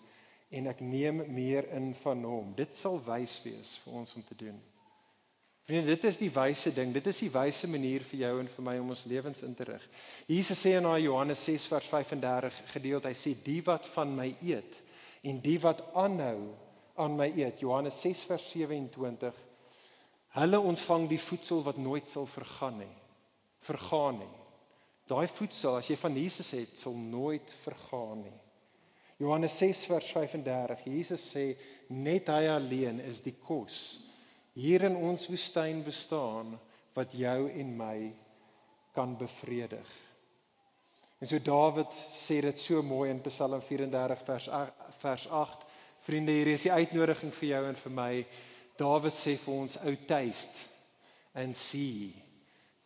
en 0.54 0.70
ek 0.70 0.80
neem 0.80 1.24
meer 1.34 1.68
in 1.76 1.90
van 2.00 2.24
hom. 2.24 2.52
Dit 2.56 2.76
sal 2.76 2.96
wys 3.04 3.36
wees 3.44 3.76
vir 3.84 3.98
ons 4.00 4.14
om 4.16 4.24
te 4.24 4.36
doen. 4.38 4.56
Vriende, 5.68 5.90
dit 5.92 6.04
is 6.08 6.16
die 6.16 6.30
wyse 6.32 6.70
ding. 6.72 6.94
Dit 6.96 7.10
is 7.10 7.18
die 7.20 7.32
wyse 7.32 7.68
manier 7.68 8.04
vir 8.08 8.22
jou 8.22 8.30
en 8.40 8.48
vir 8.48 8.64
my 8.64 8.76
om 8.80 8.94
ons 8.94 9.04
lewens 9.10 9.42
in 9.44 9.52
te 9.56 9.66
rig. 9.68 9.82
Jesus 10.30 10.62
sê 10.64 10.78
in 10.78 10.88
Johannes 11.02 11.42
6 11.44 11.66
vers 11.68 11.90
35 11.92 12.62
gedeeld, 12.72 13.04
hy 13.04 13.12
sê 13.12 13.34
die 13.44 13.60
wat 13.66 13.84
van 13.92 14.14
my 14.16 14.30
eet 14.40 14.80
en 15.28 15.42
die 15.44 15.58
wat 15.60 15.82
aanhou 15.98 16.54
aan 16.96 17.18
my 17.18 17.28
eet. 17.36 17.60
Johannes 17.60 18.00
6 18.00 18.24
vers 18.30 18.48
27 18.54 19.44
Hulle 20.38 20.60
ontvang 20.60 21.06
die 21.08 21.20
voedsel 21.20 21.62
wat 21.66 21.78
nooit 21.80 22.08
sal 22.08 22.26
vergaan 22.28 22.80
nie 22.84 22.94
vergaan 23.68 24.20
nie. 24.22 24.34
Daai 25.08 25.28
voedsel 25.30 25.78
as 25.78 25.88
jy 25.88 25.96
van 26.00 26.16
Jesus 26.18 26.50
het, 26.56 26.74
sal 26.76 26.96
nooit 26.98 27.52
vergaan 27.62 28.26
nie. 28.26 28.38
Johannes 29.18 29.56
6 29.58 29.86
vers 29.90 30.10
35. 30.14 30.84
Jesus 30.92 31.24
sê 31.32 31.46
net 31.90 32.28
hy 32.30 32.44
alleen 32.52 33.00
is 33.08 33.22
die 33.24 33.34
kos 33.34 33.98
hier 34.58 34.84
in 34.88 34.96
ons 34.98 35.28
woestyn 35.30 35.84
bestaan 35.86 36.56
wat 36.96 37.14
jou 37.14 37.46
en 37.46 37.72
my 37.78 37.96
kan 38.94 39.14
bevredig. 39.18 39.88
En 41.18 41.30
so 41.30 41.38
Dawid 41.42 41.94
sê 42.14 42.40
dit 42.42 42.58
so 42.58 42.82
mooi 42.82 43.08
in 43.10 43.22
Psalm 43.26 43.60
34 43.62 44.24
vers 44.26 44.48
8, 44.60 44.86
vers 45.02 45.26
8. 45.40 45.66
Vriende, 46.06 46.34
hier 46.34 46.52
is 46.54 46.66
die 46.66 46.74
uitnodiging 46.74 47.34
vir 47.34 47.48
jou 47.52 47.62
en 47.70 47.78
vir 47.84 47.94
my. 47.94 48.12
Dawid 48.78 49.18
sê 49.18 49.34
vir 49.38 49.54
ons 49.54 49.78
ou 49.82 49.94
taste 50.10 50.66
and 51.38 51.58
see 51.58 52.27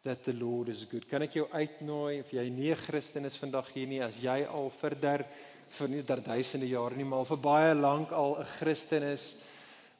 that 0.04 0.24
the 0.24 0.32
Lord 0.32 0.68
is 0.68 0.84
good. 0.90 1.06
Kan 1.06 1.22
ek 1.22 1.36
jou 1.38 1.46
uitnooi 1.52 2.20
of 2.20 2.30
jy 2.34 2.48
nie 2.50 2.70
'n 2.72 2.76
Christen 2.76 3.24
is 3.24 3.38
vandag 3.38 3.70
hier 3.72 3.86
nie 3.86 4.00
as 4.02 4.16
jy 4.16 4.44
al 4.46 4.68
vir 4.70 4.94
der 5.00 5.26
vir 5.70 5.88
nie 5.88 6.02
der 6.02 6.20
duisende 6.20 6.66
jare 6.66 6.96
nie 6.96 7.04
maar 7.04 7.24
vir 7.24 7.36
baie 7.36 7.74
lank 7.74 8.10
al 8.12 8.36
'n 8.40 8.44
Christen 8.58 9.02
is, 9.02 9.42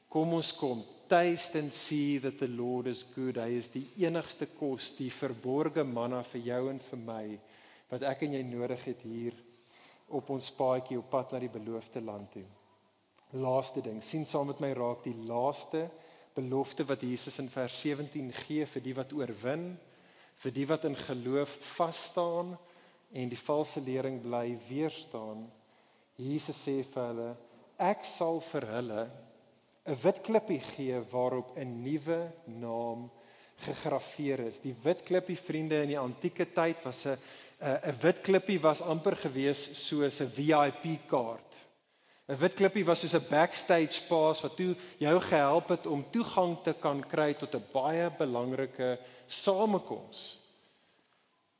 kom 0.09 0.33
ons 0.33 0.51
kom. 0.51 0.83
Taste 1.07 1.59
and 1.59 1.71
see 1.71 2.17
that 2.19 2.37
the 2.37 2.47
Lord 2.47 2.87
is 2.87 3.03
good. 3.15 3.37
Hy 3.37 3.57
is 3.57 3.67
die 3.67 3.87
enigste 3.97 4.45
kos, 4.45 4.95
die 4.97 5.09
verborgde 5.09 5.83
manna 5.83 6.23
vir 6.23 6.41
jou 6.41 6.69
en 6.69 6.79
vir 6.79 6.99
my 6.99 7.39
wat 7.89 8.03
ek 8.03 8.23
en 8.23 8.33
jy 8.33 8.43
nodig 8.43 8.83
het 8.85 9.01
hier 9.01 9.33
op 10.09 10.29
ons 10.29 10.51
paadjie 10.51 10.97
op 10.97 11.09
pad 11.09 11.31
na 11.31 11.39
die 11.39 11.49
beloofde 11.49 12.01
land 12.01 12.31
toe. 12.31 12.45
Laaste 13.33 13.81
ding, 13.81 14.01
sien 14.01 14.25
saam 14.25 14.47
met 14.47 14.59
my 14.59 14.73
raak 14.73 15.03
die 15.03 15.15
laaste 15.15 15.89
belofte 16.35 16.83
wat 16.83 17.01
Jesus 17.01 17.39
in 17.39 17.49
vers 17.49 17.81
17 17.81 18.31
gee 18.33 18.65
vir 18.65 18.81
die 18.81 18.93
wat 18.93 19.13
oorwin 19.13 19.77
vir 20.43 20.51
die 20.51 20.67
wat 20.67 20.85
in 20.89 20.95
geloof 20.99 21.55
vas 21.77 22.05
staan 22.11 22.53
en 23.13 23.29
die 23.31 23.39
valse 23.39 23.81
lering 23.81 24.19
bly 24.23 24.57
weerstaan. 24.67 25.45
Jesus 26.19 26.59
sê 26.67 26.81
vir 26.83 27.05
hulle: 27.07 27.29
Ek 27.79 28.03
sal 28.05 28.41
vir 28.51 28.67
hulle 28.75 29.03
'n 29.85 29.97
wit 30.03 30.21
klippie 30.23 30.59
gee 30.59 30.99
waarop 31.11 31.57
'n 31.57 31.83
nuwe 31.83 32.31
naam 32.45 33.09
gegraveer 33.57 34.47
is. 34.47 34.59
Die 34.59 34.75
wit 34.83 35.03
klippie 35.03 35.37
vriende 35.37 35.81
in 35.81 35.89
die 35.89 35.99
antieke 35.99 36.45
tyd 36.45 36.83
was 36.83 37.05
'n 37.05 37.17
'n 37.59 37.95
wit 38.01 38.21
klippie 38.21 38.59
was 38.59 38.81
amper 38.81 39.15
gewees 39.15 39.69
soos 39.87 40.21
'n 40.21 40.27
VIP 40.27 41.07
kaart. 41.07 41.51
'n 42.33 42.39
Wit 42.41 42.55
klippie 42.57 42.85
was 42.85 43.01
soos 43.01 43.13
'n 43.13 43.29
backstage 43.29 44.01
pass 44.09 44.41
wat 44.41 44.55
toe 44.57 44.75
jou 44.97 45.19
gehelp 45.21 45.69
het 45.69 45.85
om 45.85 46.05
toegang 46.09 46.57
te 46.63 46.73
kan 46.73 46.99
kry 47.05 47.33
tot 47.33 47.53
'n 47.55 47.65
baie 47.71 48.09
belangrike 48.17 48.97
samekoms. 49.27 50.39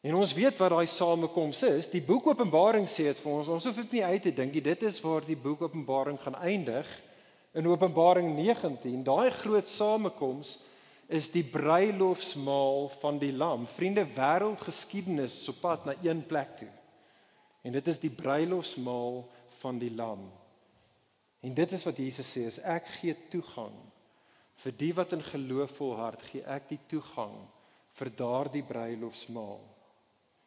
En 0.01 0.15
ons 0.15 0.33
weet 0.33 0.57
wat 0.57 0.69
daai 0.69 0.87
samekoms 0.87 1.63
is. 1.63 1.87
Die 1.87 2.01
boek 2.01 2.27
Openbaring 2.27 2.87
sê 2.87 3.03
dit 3.03 3.19
vir 3.19 3.31
ons. 3.31 3.47
Ons 3.47 3.63
hoef 3.65 3.75
dit 3.75 3.91
nie 3.91 4.03
uit 4.03 4.21
te 4.21 4.33
dink 4.33 4.53
nie. 4.53 4.61
Dit 4.61 4.83
is 4.83 5.01
waar 5.01 5.21
die 5.25 5.37
boek 5.37 5.61
Openbaring 5.61 6.19
gaan 6.19 6.35
eindig. 6.35 7.01
In 7.53 7.67
Openbaring 7.67 8.35
19, 8.35 9.03
daai 9.03 9.31
groot 9.31 9.67
samekoms 9.67 10.59
is 11.07 11.31
die 11.31 11.43
bruilofsmaal 11.43 12.89
van 12.99 13.19
die 13.19 13.31
Lam. 13.31 13.67
Vriende, 13.67 14.05
wêreldgeskiedenis 14.05 15.49
op 15.49 15.61
pad 15.61 15.85
na 15.85 15.93
een 16.01 16.25
plek 16.25 16.57
toe. 16.57 16.71
En 17.61 17.71
dit 17.71 17.87
is 17.87 17.99
die 17.99 18.09
bruilofsmaal 18.09 19.29
van 19.59 19.77
die 19.79 19.95
Lam. 19.95 20.42
En 21.43 21.53
dit 21.53 21.75
is 21.75 21.83
wat 21.83 21.99
Jesus 21.99 22.29
sê, 22.29 22.45
is 22.47 22.61
ek 22.63 22.87
gee 22.99 23.15
toegang 23.31 23.75
vir 24.63 24.75
die 24.79 24.93
wat 24.95 25.11
in 25.15 25.23
geloof 25.25 25.75
volhard, 25.79 26.21
gee 26.29 26.43
ek 26.47 26.69
die 26.69 26.79
toegang 26.87 27.35
vir 27.99 28.11
daardie 28.15 28.63
bruilofsmaal. 28.63 29.59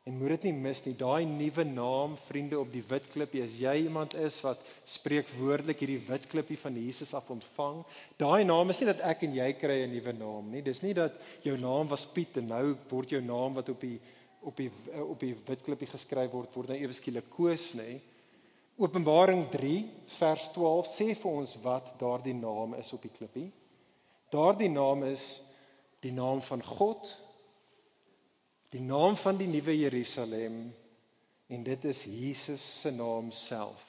En 0.07 0.15
moet 0.15 0.37
dit 0.37 0.45
nie 0.47 0.53
mis 0.55 0.85
nie, 0.87 0.95
daai 0.95 1.27
nuwe 1.27 1.65
naam, 1.67 2.13
vriende 2.29 2.59
op 2.61 2.71
die 2.71 2.85
wit 2.87 3.09
klippie, 3.11 3.43
as 3.43 3.57
jy 3.59 3.73
iemand 3.89 4.15
is 4.23 4.39
wat 4.45 4.61
spreek 4.87 5.27
woordelik 5.35 5.83
hierdie 5.83 5.99
wit 6.07 6.29
klippie 6.31 6.59
van 6.63 6.79
Jesus 6.79 7.11
af 7.19 7.27
ontvang, 7.35 7.81
daai 8.23 8.47
naam 8.47 8.71
is 8.71 8.81
nie 8.81 8.89
dat 8.93 9.03
ek 9.11 9.25
en 9.27 9.35
jy 9.35 9.49
kry 9.59 9.81
'n 9.83 9.91
nuwe 9.91 10.13
naam 10.15 10.53
nie. 10.53 10.63
Dis 10.63 10.83
nie 10.83 10.95
dat 10.95 11.13
jou 11.43 11.57
naam 11.59 11.91
was 11.91 12.07
Piet 12.07 12.39
en 12.39 12.47
nou 12.47 12.77
word 12.89 13.11
jou 13.11 13.21
naam 13.21 13.55
wat 13.55 13.69
op 13.69 13.81
die 13.81 13.99
op 14.47 14.57
die 14.57 14.71
op 14.95 15.19
die 15.21 15.35
wit 15.35 15.63
klippie 15.63 15.91
geskryf 15.91 16.31
word 16.31 16.55
word 16.55 16.69
nou 16.69 16.79
ewe 16.79 16.93
skielik 16.93 17.29
Koos 17.29 17.75
nê. 17.75 18.01
Openbaring 18.77 19.47
3 19.49 19.89
vers 20.19 20.51
12 20.53 20.89
sê 20.93 21.15
vir 21.17 21.31
ons 21.33 21.55
wat 21.65 21.95
daardie 21.97 22.35
naam 22.37 22.75
is 22.77 22.93
op 22.93 23.07
die 23.07 23.13
klippie. 23.13 23.49
Daardie 24.29 24.69
naam 24.69 25.07
is 25.09 25.39
die 26.05 26.13
naam 26.13 26.43
van 26.45 26.61
God, 26.61 27.09
die 28.75 28.83
naam 28.85 29.17
van 29.17 29.39
die 29.41 29.49
nuwe 29.49 29.79
Jerusalem 29.79 30.59
en 31.49 31.65
dit 31.65 31.85
is 31.89 32.05
Jesus 32.05 32.61
se 32.83 32.93
naam 32.93 33.31
self. 33.33 33.81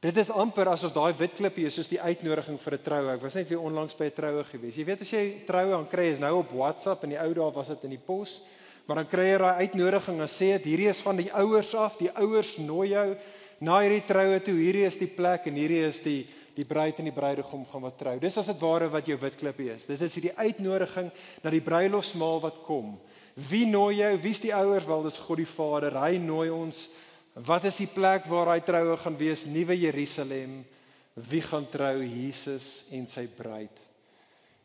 Dit 0.00 0.16
is 0.16 0.30
amper 0.30 0.70
asof 0.72 0.94
daai 0.94 1.12
wit 1.18 1.34
klippie 1.36 1.66
is 1.68 1.76
soos 1.76 1.90
die 1.92 2.00
uitnodiging 2.00 2.56
vir 2.62 2.74
'n 2.74 2.82
troue. 2.82 3.14
Ek 3.14 3.22
was 3.22 3.34
net 3.34 3.48
weer 3.48 3.60
onlangs 3.60 3.96
by 3.98 4.04
'n 4.04 4.16
troue 4.16 4.44
gewees. 4.44 4.76
Jy 4.76 4.84
weet 4.84 5.00
as 5.00 5.10
jy 5.10 5.44
troue 5.44 5.74
aan 5.74 5.88
kry 5.88 6.08
is 6.08 6.18
nou 6.18 6.38
op 6.38 6.52
WhatsApp 6.52 7.02
en 7.02 7.10
die 7.10 7.20
ou 7.20 7.34
dae 7.34 7.52
was 7.52 7.68
dit 7.68 7.84
in 7.84 7.90
die 7.90 8.06
pos, 8.06 8.40
maar 8.86 8.96
dan 8.96 9.08
kry 9.08 9.32
jy 9.32 9.38
daai 9.38 9.60
uitnodiging 9.66 10.20
en 10.20 10.28
sê 10.28 10.56
dit 10.56 10.64
hierdie 10.64 10.88
is 10.88 11.02
van 11.02 11.16
die 11.16 11.32
ouers 11.32 11.74
af, 11.74 11.98
die 11.98 12.14
ouers 12.16 12.56
nooi 12.56 12.88
jou 12.88 13.18
na 13.60 13.80
hierdie 13.82 14.04
troue 14.06 14.38
toe. 14.44 14.56
Hierdie 14.58 14.86
is 14.86 14.98
die 15.00 15.10
plek 15.10 15.48
en 15.50 15.58
hierdie 15.58 15.84
is 15.88 16.02
die 16.04 16.20
die 16.58 16.66
bruid 16.66 16.98
en 16.98 17.06
die 17.06 17.14
bruidegom 17.14 17.60
gaan 17.70 17.84
wat 17.84 17.94
trou. 18.00 18.16
Dis 18.18 18.34
as 18.40 18.48
dit 18.50 18.58
ware 18.58 18.88
wat 18.90 19.06
jou 19.06 19.14
wit 19.22 19.36
klippie 19.38 19.68
is. 19.70 19.84
Dit 19.86 20.00
is 20.02 20.16
hierdie 20.18 20.32
uitnodiging 20.34 21.12
na 21.44 21.52
die 21.54 21.62
bruilofsmaal 21.62 22.40
wat 22.42 22.56
kom. 22.66 22.96
Wie 23.38 23.62
nooi 23.70 24.00
jou? 24.00 24.08
Wie's 24.24 24.40
die 24.42 24.50
ouers? 24.50 24.88
Wel, 24.88 25.04
dis 25.06 25.20
God 25.22 25.38
die 25.38 25.46
Vader. 25.46 25.94
Hy 26.02 26.18
nooi 26.18 26.48
ons 26.50 26.88
Wat 27.38 27.62
is 27.68 27.76
die 27.78 27.90
plek 27.90 28.26
waar 28.26 28.50
hy 28.50 28.60
troue 28.66 28.96
gaan 28.98 29.16
wees? 29.18 29.44
Nuwe 29.46 29.76
Jerusalem. 29.78 30.64
Wie 31.14 31.42
gaan 31.42 31.68
trou? 31.70 32.00
Jesus 32.02 32.88
en 32.94 33.06
sy 33.06 33.28
bruid. 33.30 33.84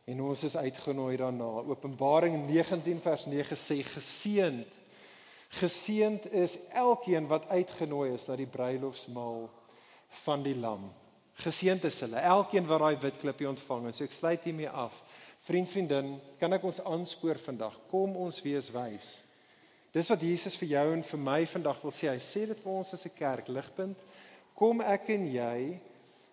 En 0.10 0.22
ons 0.26 0.44
is 0.44 0.58
uitgenooi 0.58 1.18
daarna. 1.22 1.50
Openbaring 1.70 2.40
19 2.48 3.02
vers 3.04 3.28
9 3.30 3.58
sê 3.60 3.78
geseend. 3.86 4.80
Geseend 5.54 6.26
is 6.34 6.58
elkeen 6.74 7.28
wat 7.30 7.46
uitgenooi 7.54 8.14
is 8.14 8.26
na 8.26 8.38
die 8.40 8.50
bruilofsmaal 8.50 9.46
van 10.24 10.46
die 10.46 10.56
lam. 10.58 10.88
Geseend 11.44 11.84
is 11.86 12.00
hulle, 12.02 12.18
elkeen 12.18 12.66
wat 12.70 12.82
daai 12.82 12.98
wit 13.04 13.20
klippie 13.22 13.50
ontvang. 13.50 13.92
So 13.94 14.08
ek 14.08 14.16
sluit 14.16 14.48
hiermee 14.48 14.70
af. 14.70 14.96
Vriend, 15.46 15.70
vriendin, 15.70 16.16
kan 16.40 16.56
ek 16.56 16.66
ons 16.66 16.82
aanspoor 16.88 17.38
vandag? 17.44 17.76
Kom 17.92 18.16
ons 18.18 18.42
wees 18.42 18.72
wys. 18.74 19.18
Dis 19.94 20.10
wat 20.10 20.26
Jesus 20.26 20.58
vir 20.58 20.72
jou 20.72 20.86
en 20.96 21.06
vir 21.06 21.22
my 21.22 21.40
vandag 21.52 21.82
wil 21.86 21.94
sê. 21.94 22.10
Hy 22.10 22.22
sê 22.24 22.48
dit 22.50 22.64
vir 22.64 22.74
ons 22.74 22.94
as 22.94 23.06
'n 23.06 23.14
kerk, 23.14 23.48
ligpunt. 23.48 23.98
Kom 24.56 24.82
ek 24.82 25.10
en 25.10 25.26
jy 25.30 25.80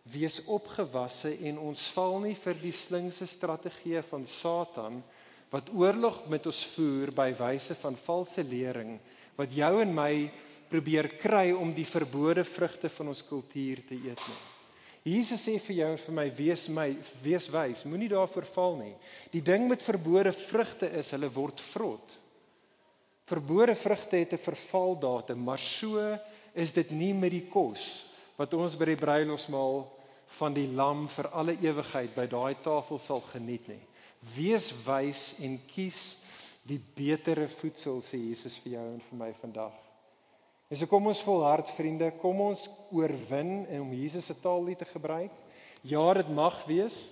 wees 0.05 0.41
opgewasse 0.47 1.37
en 1.45 1.59
ons 1.59 1.89
val 1.93 2.21
nie 2.21 2.35
vir 2.35 2.55
die 2.55 2.73
slinkse 2.73 3.27
strategieë 3.27 4.03
van 4.03 4.25
Satan 4.25 5.03
wat 5.51 5.71
oorlog 5.75 6.29
met 6.31 6.47
ons 6.47 6.64
voer 6.75 7.11
by 7.14 7.35
wyse 7.39 7.75
van 7.75 7.97
valse 7.97 8.43
lering 8.43 8.99
wat 9.41 9.57
jou 9.57 9.72
en 9.80 9.93
my 9.97 10.12
probeer 10.70 11.09
kry 11.18 11.51
om 11.57 11.72
die 11.74 11.88
verbode 11.88 12.45
vrugte 12.47 12.91
van 12.93 13.11
ons 13.11 13.24
kultuur 13.26 13.82
te 13.88 13.97
eet 13.99 14.20
nie. 14.28 14.41
Jesus 15.11 15.41
sê 15.47 15.55
vir 15.64 15.78
jou 15.78 15.88
en 15.95 16.01
vir 16.03 16.14
my 16.18 16.26
wees 16.36 16.66
my 16.68 16.88
wees 17.24 17.49
wys, 17.49 17.86
moenie 17.88 18.11
daarvoor 18.12 18.47
val 18.53 18.76
nie. 18.82 18.93
Die 19.32 19.41
ding 19.41 19.64
met 19.68 19.82
verbode 19.82 20.32
vrugte 20.36 20.91
is 21.01 21.14
hulle 21.16 21.30
word 21.32 21.62
vrot. 21.72 22.16
Verbode 23.30 23.74
vrugte 23.78 24.16
het 24.20 24.32
'n 24.32 24.45
vervaldatum, 24.45 25.38
maar 25.43 25.59
so 25.59 26.18
is 26.55 26.72
dit 26.72 26.91
nie 26.91 27.14
met 27.14 27.30
die 27.30 27.47
kos 27.49 28.12
wat 28.36 28.55
ons 28.55 28.76
by 28.76 28.84
die 28.84 28.97
bruilofsmaal 28.97 29.88
van 30.38 30.55
die 30.55 30.68
lam 30.68 31.09
vir 31.09 31.28
alle 31.28 31.57
ewigheid 31.61 32.14
by 32.14 32.26
daai 32.26 32.55
tafel 32.62 32.99
sal 32.99 33.20
geniet 33.20 33.68
nie. 33.68 33.82
Wees 34.36 34.70
wys 34.86 35.34
en 35.41 35.61
kies 35.66 36.16
die 36.67 36.81
betere 36.97 37.49
voedsel 37.49 38.03
sê 38.05 38.19
Jesus 38.21 38.59
vir 38.63 38.77
jou 38.77 38.87
en 38.93 39.01
vir 39.09 39.19
my 39.19 39.31
vandag. 39.41 39.77
En 40.71 40.79
so 40.79 40.87
kom 40.87 41.09
ons 41.11 41.23
volhard 41.27 41.71
vriende, 41.75 42.13
kom 42.21 42.45
ons 42.45 42.69
oorwin 42.95 43.65
en 43.67 43.83
om 43.83 43.95
Jesus 43.97 44.29
se 44.31 44.37
taal 44.39 44.69
te 44.79 44.87
gebruik. 44.87 45.33
Ja, 45.83 46.05
dit 46.15 46.29
mag 46.31 46.61
wees. 46.69 47.09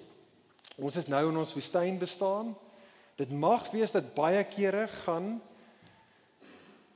Ons 0.78 0.98
is 1.00 1.08
nou 1.10 1.24
in 1.30 1.40
ons 1.40 1.54
woestyn 1.56 1.98
bestaan. 1.98 2.52
Dit 3.18 3.32
mag 3.34 3.66
wees 3.72 3.90
dat 3.90 4.14
baie 4.14 4.44
kere 4.46 4.86
gaan 5.02 5.40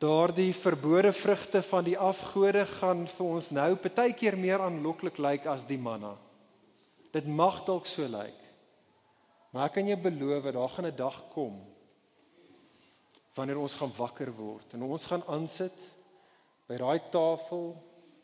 daardie 0.03 0.51
verbode 0.55 1.13
vrugte 1.15 1.63
van 1.63 1.85
die 1.87 1.99
afgode 1.99 2.65
gaan 2.67 3.05
vir 3.07 3.27
ons 3.27 3.51
nou 3.55 3.69
partykeer 3.79 4.35
meer 4.39 4.63
aanloklik 4.63 5.19
lyk 5.23 5.47
as 5.51 5.67
die 5.67 5.79
manna. 5.79 6.17
Dit 7.15 7.27
mag 7.27 7.61
dalk 7.67 7.87
so 7.87 8.07
lyk. 8.07 8.39
Maar 9.53 9.69
ek 9.69 9.77
kan 9.79 9.91
jou 9.91 9.99
beloof 10.03 10.49
dat 10.49 10.57
daar 10.59 10.75
gaan 10.75 10.87
'n 10.91 10.97
dag 10.97 11.19
kom 11.35 11.59
wanneer 13.35 13.61
ons 13.61 13.75
gaan 13.79 13.93
wakker 13.97 14.33
word 14.37 14.75
en 14.75 14.85
ons 14.87 15.07
gaan 15.09 15.25
aansit 15.33 15.77
by 16.69 16.79
daai 16.81 17.01
tafel 17.13 17.73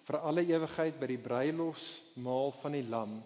vir 0.08 0.20
alle 0.24 0.44
ewigheid 0.48 0.96
by 1.00 1.08
die 1.10 1.20
bruilofsmaal 1.20 2.52
van 2.62 2.76
die 2.76 2.86
lam. 2.88 3.18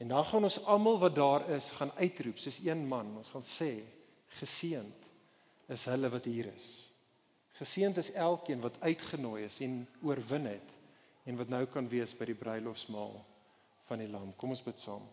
En 0.00 0.08
dan 0.10 0.24
gaan 0.24 0.46
ons 0.48 0.58
almal 0.64 0.98
wat 1.02 1.14
daar 1.14 1.44
is 1.54 1.70
gaan 1.76 1.92
uitroep 2.00 2.40
soos 2.40 2.58
een 2.64 2.86
man. 2.88 3.12
Ons 3.20 3.30
gaan 3.34 3.44
sê 3.46 3.72
geseënd 4.40 5.10
is 5.70 5.86
hulle 5.90 6.10
wat 6.10 6.26
hier 6.26 6.48
is. 6.54 6.88
Geseend 7.60 8.00
is 8.00 8.12
elkeen 8.16 8.62
wat 8.64 8.80
uitgenooi 8.80 9.44
is 9.44 9.60
en 9.60 9.82
oorwin 10.02 10.48
het 10.48 10.76
en 11.28 11.36
wat 11.36 11.52
nou 11.52 11.66
kan 11.70 11.88
wees 11.92 12.14
by 12.16 12.30
die 12.30 12.38
bruilofsmaal 12.38 13.18
van 13.86 14.00
die 14.02 14.08
lam. 14.10 14.32
Kom 14.40 14.54
ons 14.56 14.64
bid 14.64 14.80
saam. 14.80 15.04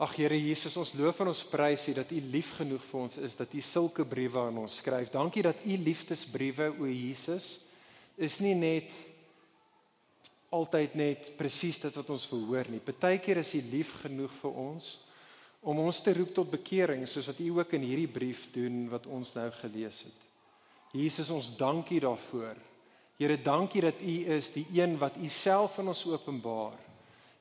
Ag 0.00 0.14
Here 0.16 0.36
Jesus, 0.38 0.78
ons 0.80 0.94
loof 0.96 1.18
en 1.20 1.28
ons 1.28 1.42
prys 1.44 1.82
U 1.90 1.92
dat 1.98 2.12
U 2.16 2.20
lief 2.32 2.54
genoeg 2.56 2.80
vir 2.88 3.00
ons 3.02 3.18
is 3.20 3.34
dat 3.36 3.52
U 3.52 3.60
sulke 3.60 4.06
briewe 4.08 4.40
aan 4.40 4.62
ons 4.62 4.78
skryf. 4.80 5.10
Dankie 5.12 5.44
dat 5.44 5.60
U 5.60 5.76
liefdesbriewe 5.76 6.70
o 6.80 6.88
Jesus 6.88 7.58
is 8.16 8.38
nie 8.40 8.54
net 8.56 8.94
altyd 10.56 10.96
net 10.96 11.30
presies 11.36 11.78
dit 11.84 12.00
wat 12.00 12.10
ons 12.16 12.24
verhoor 12.32 12.72
nie. 12.72 12.80
Partykeer 12.80 13.42
is 13.44 13.52
hy 13.58 13.60
lief 13.70 13.92
genoeg 14.00 14.32
vir 14.40 14.56
ons 14.64 14.88
om 15.60 15.84
ons 15.84 16.00
te 16.00 16.14
roep 16.16 16.32
tot 16.32 16.48
bekering 16.48 17.04
soos 17.04 17.28
wat 17.28 17.40
u 17.44 17.50
ook 17.58 17.76
in 17.76 17.84
hierdie 17.84 18.08
brief 18.08 18.46
doen 18.54 18.86
wat 18.88 19.04
ons 19.04 19.34
nou 19.36 19.46
gelees 19.60 20.06
het. 20.08 20.28
Jesus, 20.96 21.28
ons 21.28 21.52
dankie 21.60 22.00
daarvoor. 22.00 22.56
Here, 23.20 23.36
dankie 23.36 23.84
dat 23.84 24.00
u 24.00 24.14
is 24.32 24.48
die 24.56 24.64
een 24.80 24.96
wat 24.98 25.20
u 25.20 25.28
self 25.28 25.76
in 25.78 25.92
ons 25.92 26.06
openbaar 26.08 26.88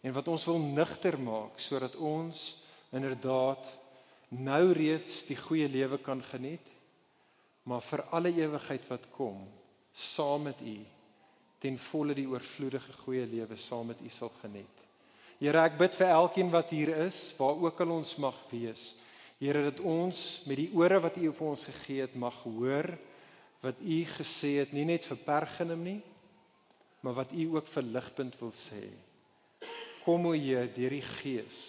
en 0.01 0.15
wat 0.15 0.27
ons 0.31 0.45
wil 0.47 0.59
nigter 0.59 1.17
maak 1.19 1.59
sodat 1.59 1.95
ons 1.95 2.63
inderdaad 2.95 3.67
nou 4.29 4.63
reeds 4.73 5.23
die 5.27 5.37
goeie 5.37 5.67
lewe 5.69 5.97
kan 5.97 6.21
geniet, 6.23 6.65
maar 7.63 7.81
vir 7.85 8.05
alle 8.15 8.31
ewigheid 8.33 8.85
wat 8.89 9.09
kom 9.15 9.41
saam 9.93 10.47
met 10.47 10.61
u 10.61 10.77
ten 11.59 11.77
volle 11.89 12.15
die 12.15 12.27
oorvloedige 12.27 12.93
goeie 13.03 13.25
lewe 13.27 13.57
saam 13.59 13.91
met 13.91 13.99
U 13.99 14.09
sal 14.09 14.31
geniet. 14.39 14.75
Here, 15.39 15.59
ek 15.63 15.77
bid 15.79 15.95
vir 15.95 16.11
elkeen 16.15 16.51
wat 16.51 16.71
hier 16.71 16.91
is, 17.05 17.19
waar 17.39 17.59
ook 17.59 17.79
al 17.83 17.97
ons 17.99 18.15
mag 18.19 18.37
wees. 18.51 18.93
Here, 19.39 19.63
dat 19.69 19.79
ons 19.83 20.43
met 20.47 20.59
die 20.59 20.69
ore 20.75 20.99
wat 21.03 21.19
U 21.19 21.31
vir 21.31 21.47
ons 21.47 21.65
gegee 21.67 22.03
het 22.07 22.15
mag 22.19 22.37
hoor 22.45 22.93
wat 23.59 23.79
U 23.83 23.99
gesê 24.07 24.53
het, 24.61 24.71
nie 24.71 24.85
net 24.87 25.03
vir 25.03 25.19
Pergenum 25.19 25.81
nie, 25.83 25.99
maar 27.03 27.17
wat 27.17 27.35
U 27.35 27.47
ook 27.57 27.67
vir 27.67 27.87
Ligpunt 27.91 28.37
wil 28.39 28.53
sê. 28.55 28.85
Kom 30.03 30.29
o 30.29 30.33
Heer, 30.33 30.69
deur 30.75 30.95
die 30.95 31.05
Gees 31.05 31.65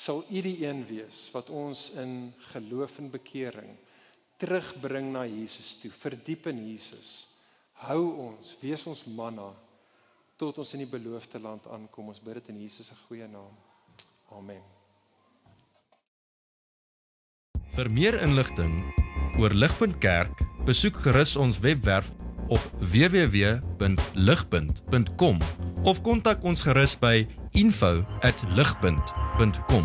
sal 0.00 0.22
U 0.32 0.40
die 0.40 0.64
een 0.64 0.80
wees 0.88 1.26
wat 1.34 1.50
ons 1.52 1.90
in 2.00 2.30
geloof 2.54 2.96
en 3.02 3.10
bekering 3.12 3.74
terugbring 4.40 5.10
na 5.12 5.26
Jesus 5.28 5.74
toe, 5.76 5.90
verdiep 5.92 6.46
in 6.48 6.62
Jesus 6.70 7.30
hou 7.88 8.04
ons, 8.28 8.52
wees 8.60 8.84
ons 8.88 9.00
manna 9.08 9.48
tot 10.40 10.58
ons 10.60 10.74
in 10.76 10.82
die 10.84 10.88
beloofde 10.88 11.38
land 11.40 11.64
aankom. 11.68 12.08
Ons 12.12 12.20
bid 12.24 12.34
dit 12.40 12.48
in 12.54 12.60
Jesus 12.64 12.86
se 12.88 12.94
goeie 13.06 13.28
naam. 13.28 13.54
Amen. 14.36 14.62
Vir 17.76 17.88
meer 17.92 18.16
inligting 18.24 18.74
oor 19.40 19.52
Ligpunt 19.54 19.96
Kerk, 20.02 20.36
besoek 20.68 20.96
gerus 21.04 21.36
ons 21.40 21.60
webwerf 21.64 22.08
op 22.50 22.60
www.ligpunt.com 22.80 25.38
of 25.86 26.02
kontak 26.04 26.44
ons 26.44 26.62
gerus 26.66 26.98
by 27.00 27.26
info@ligpunt.com. 27.52 29.84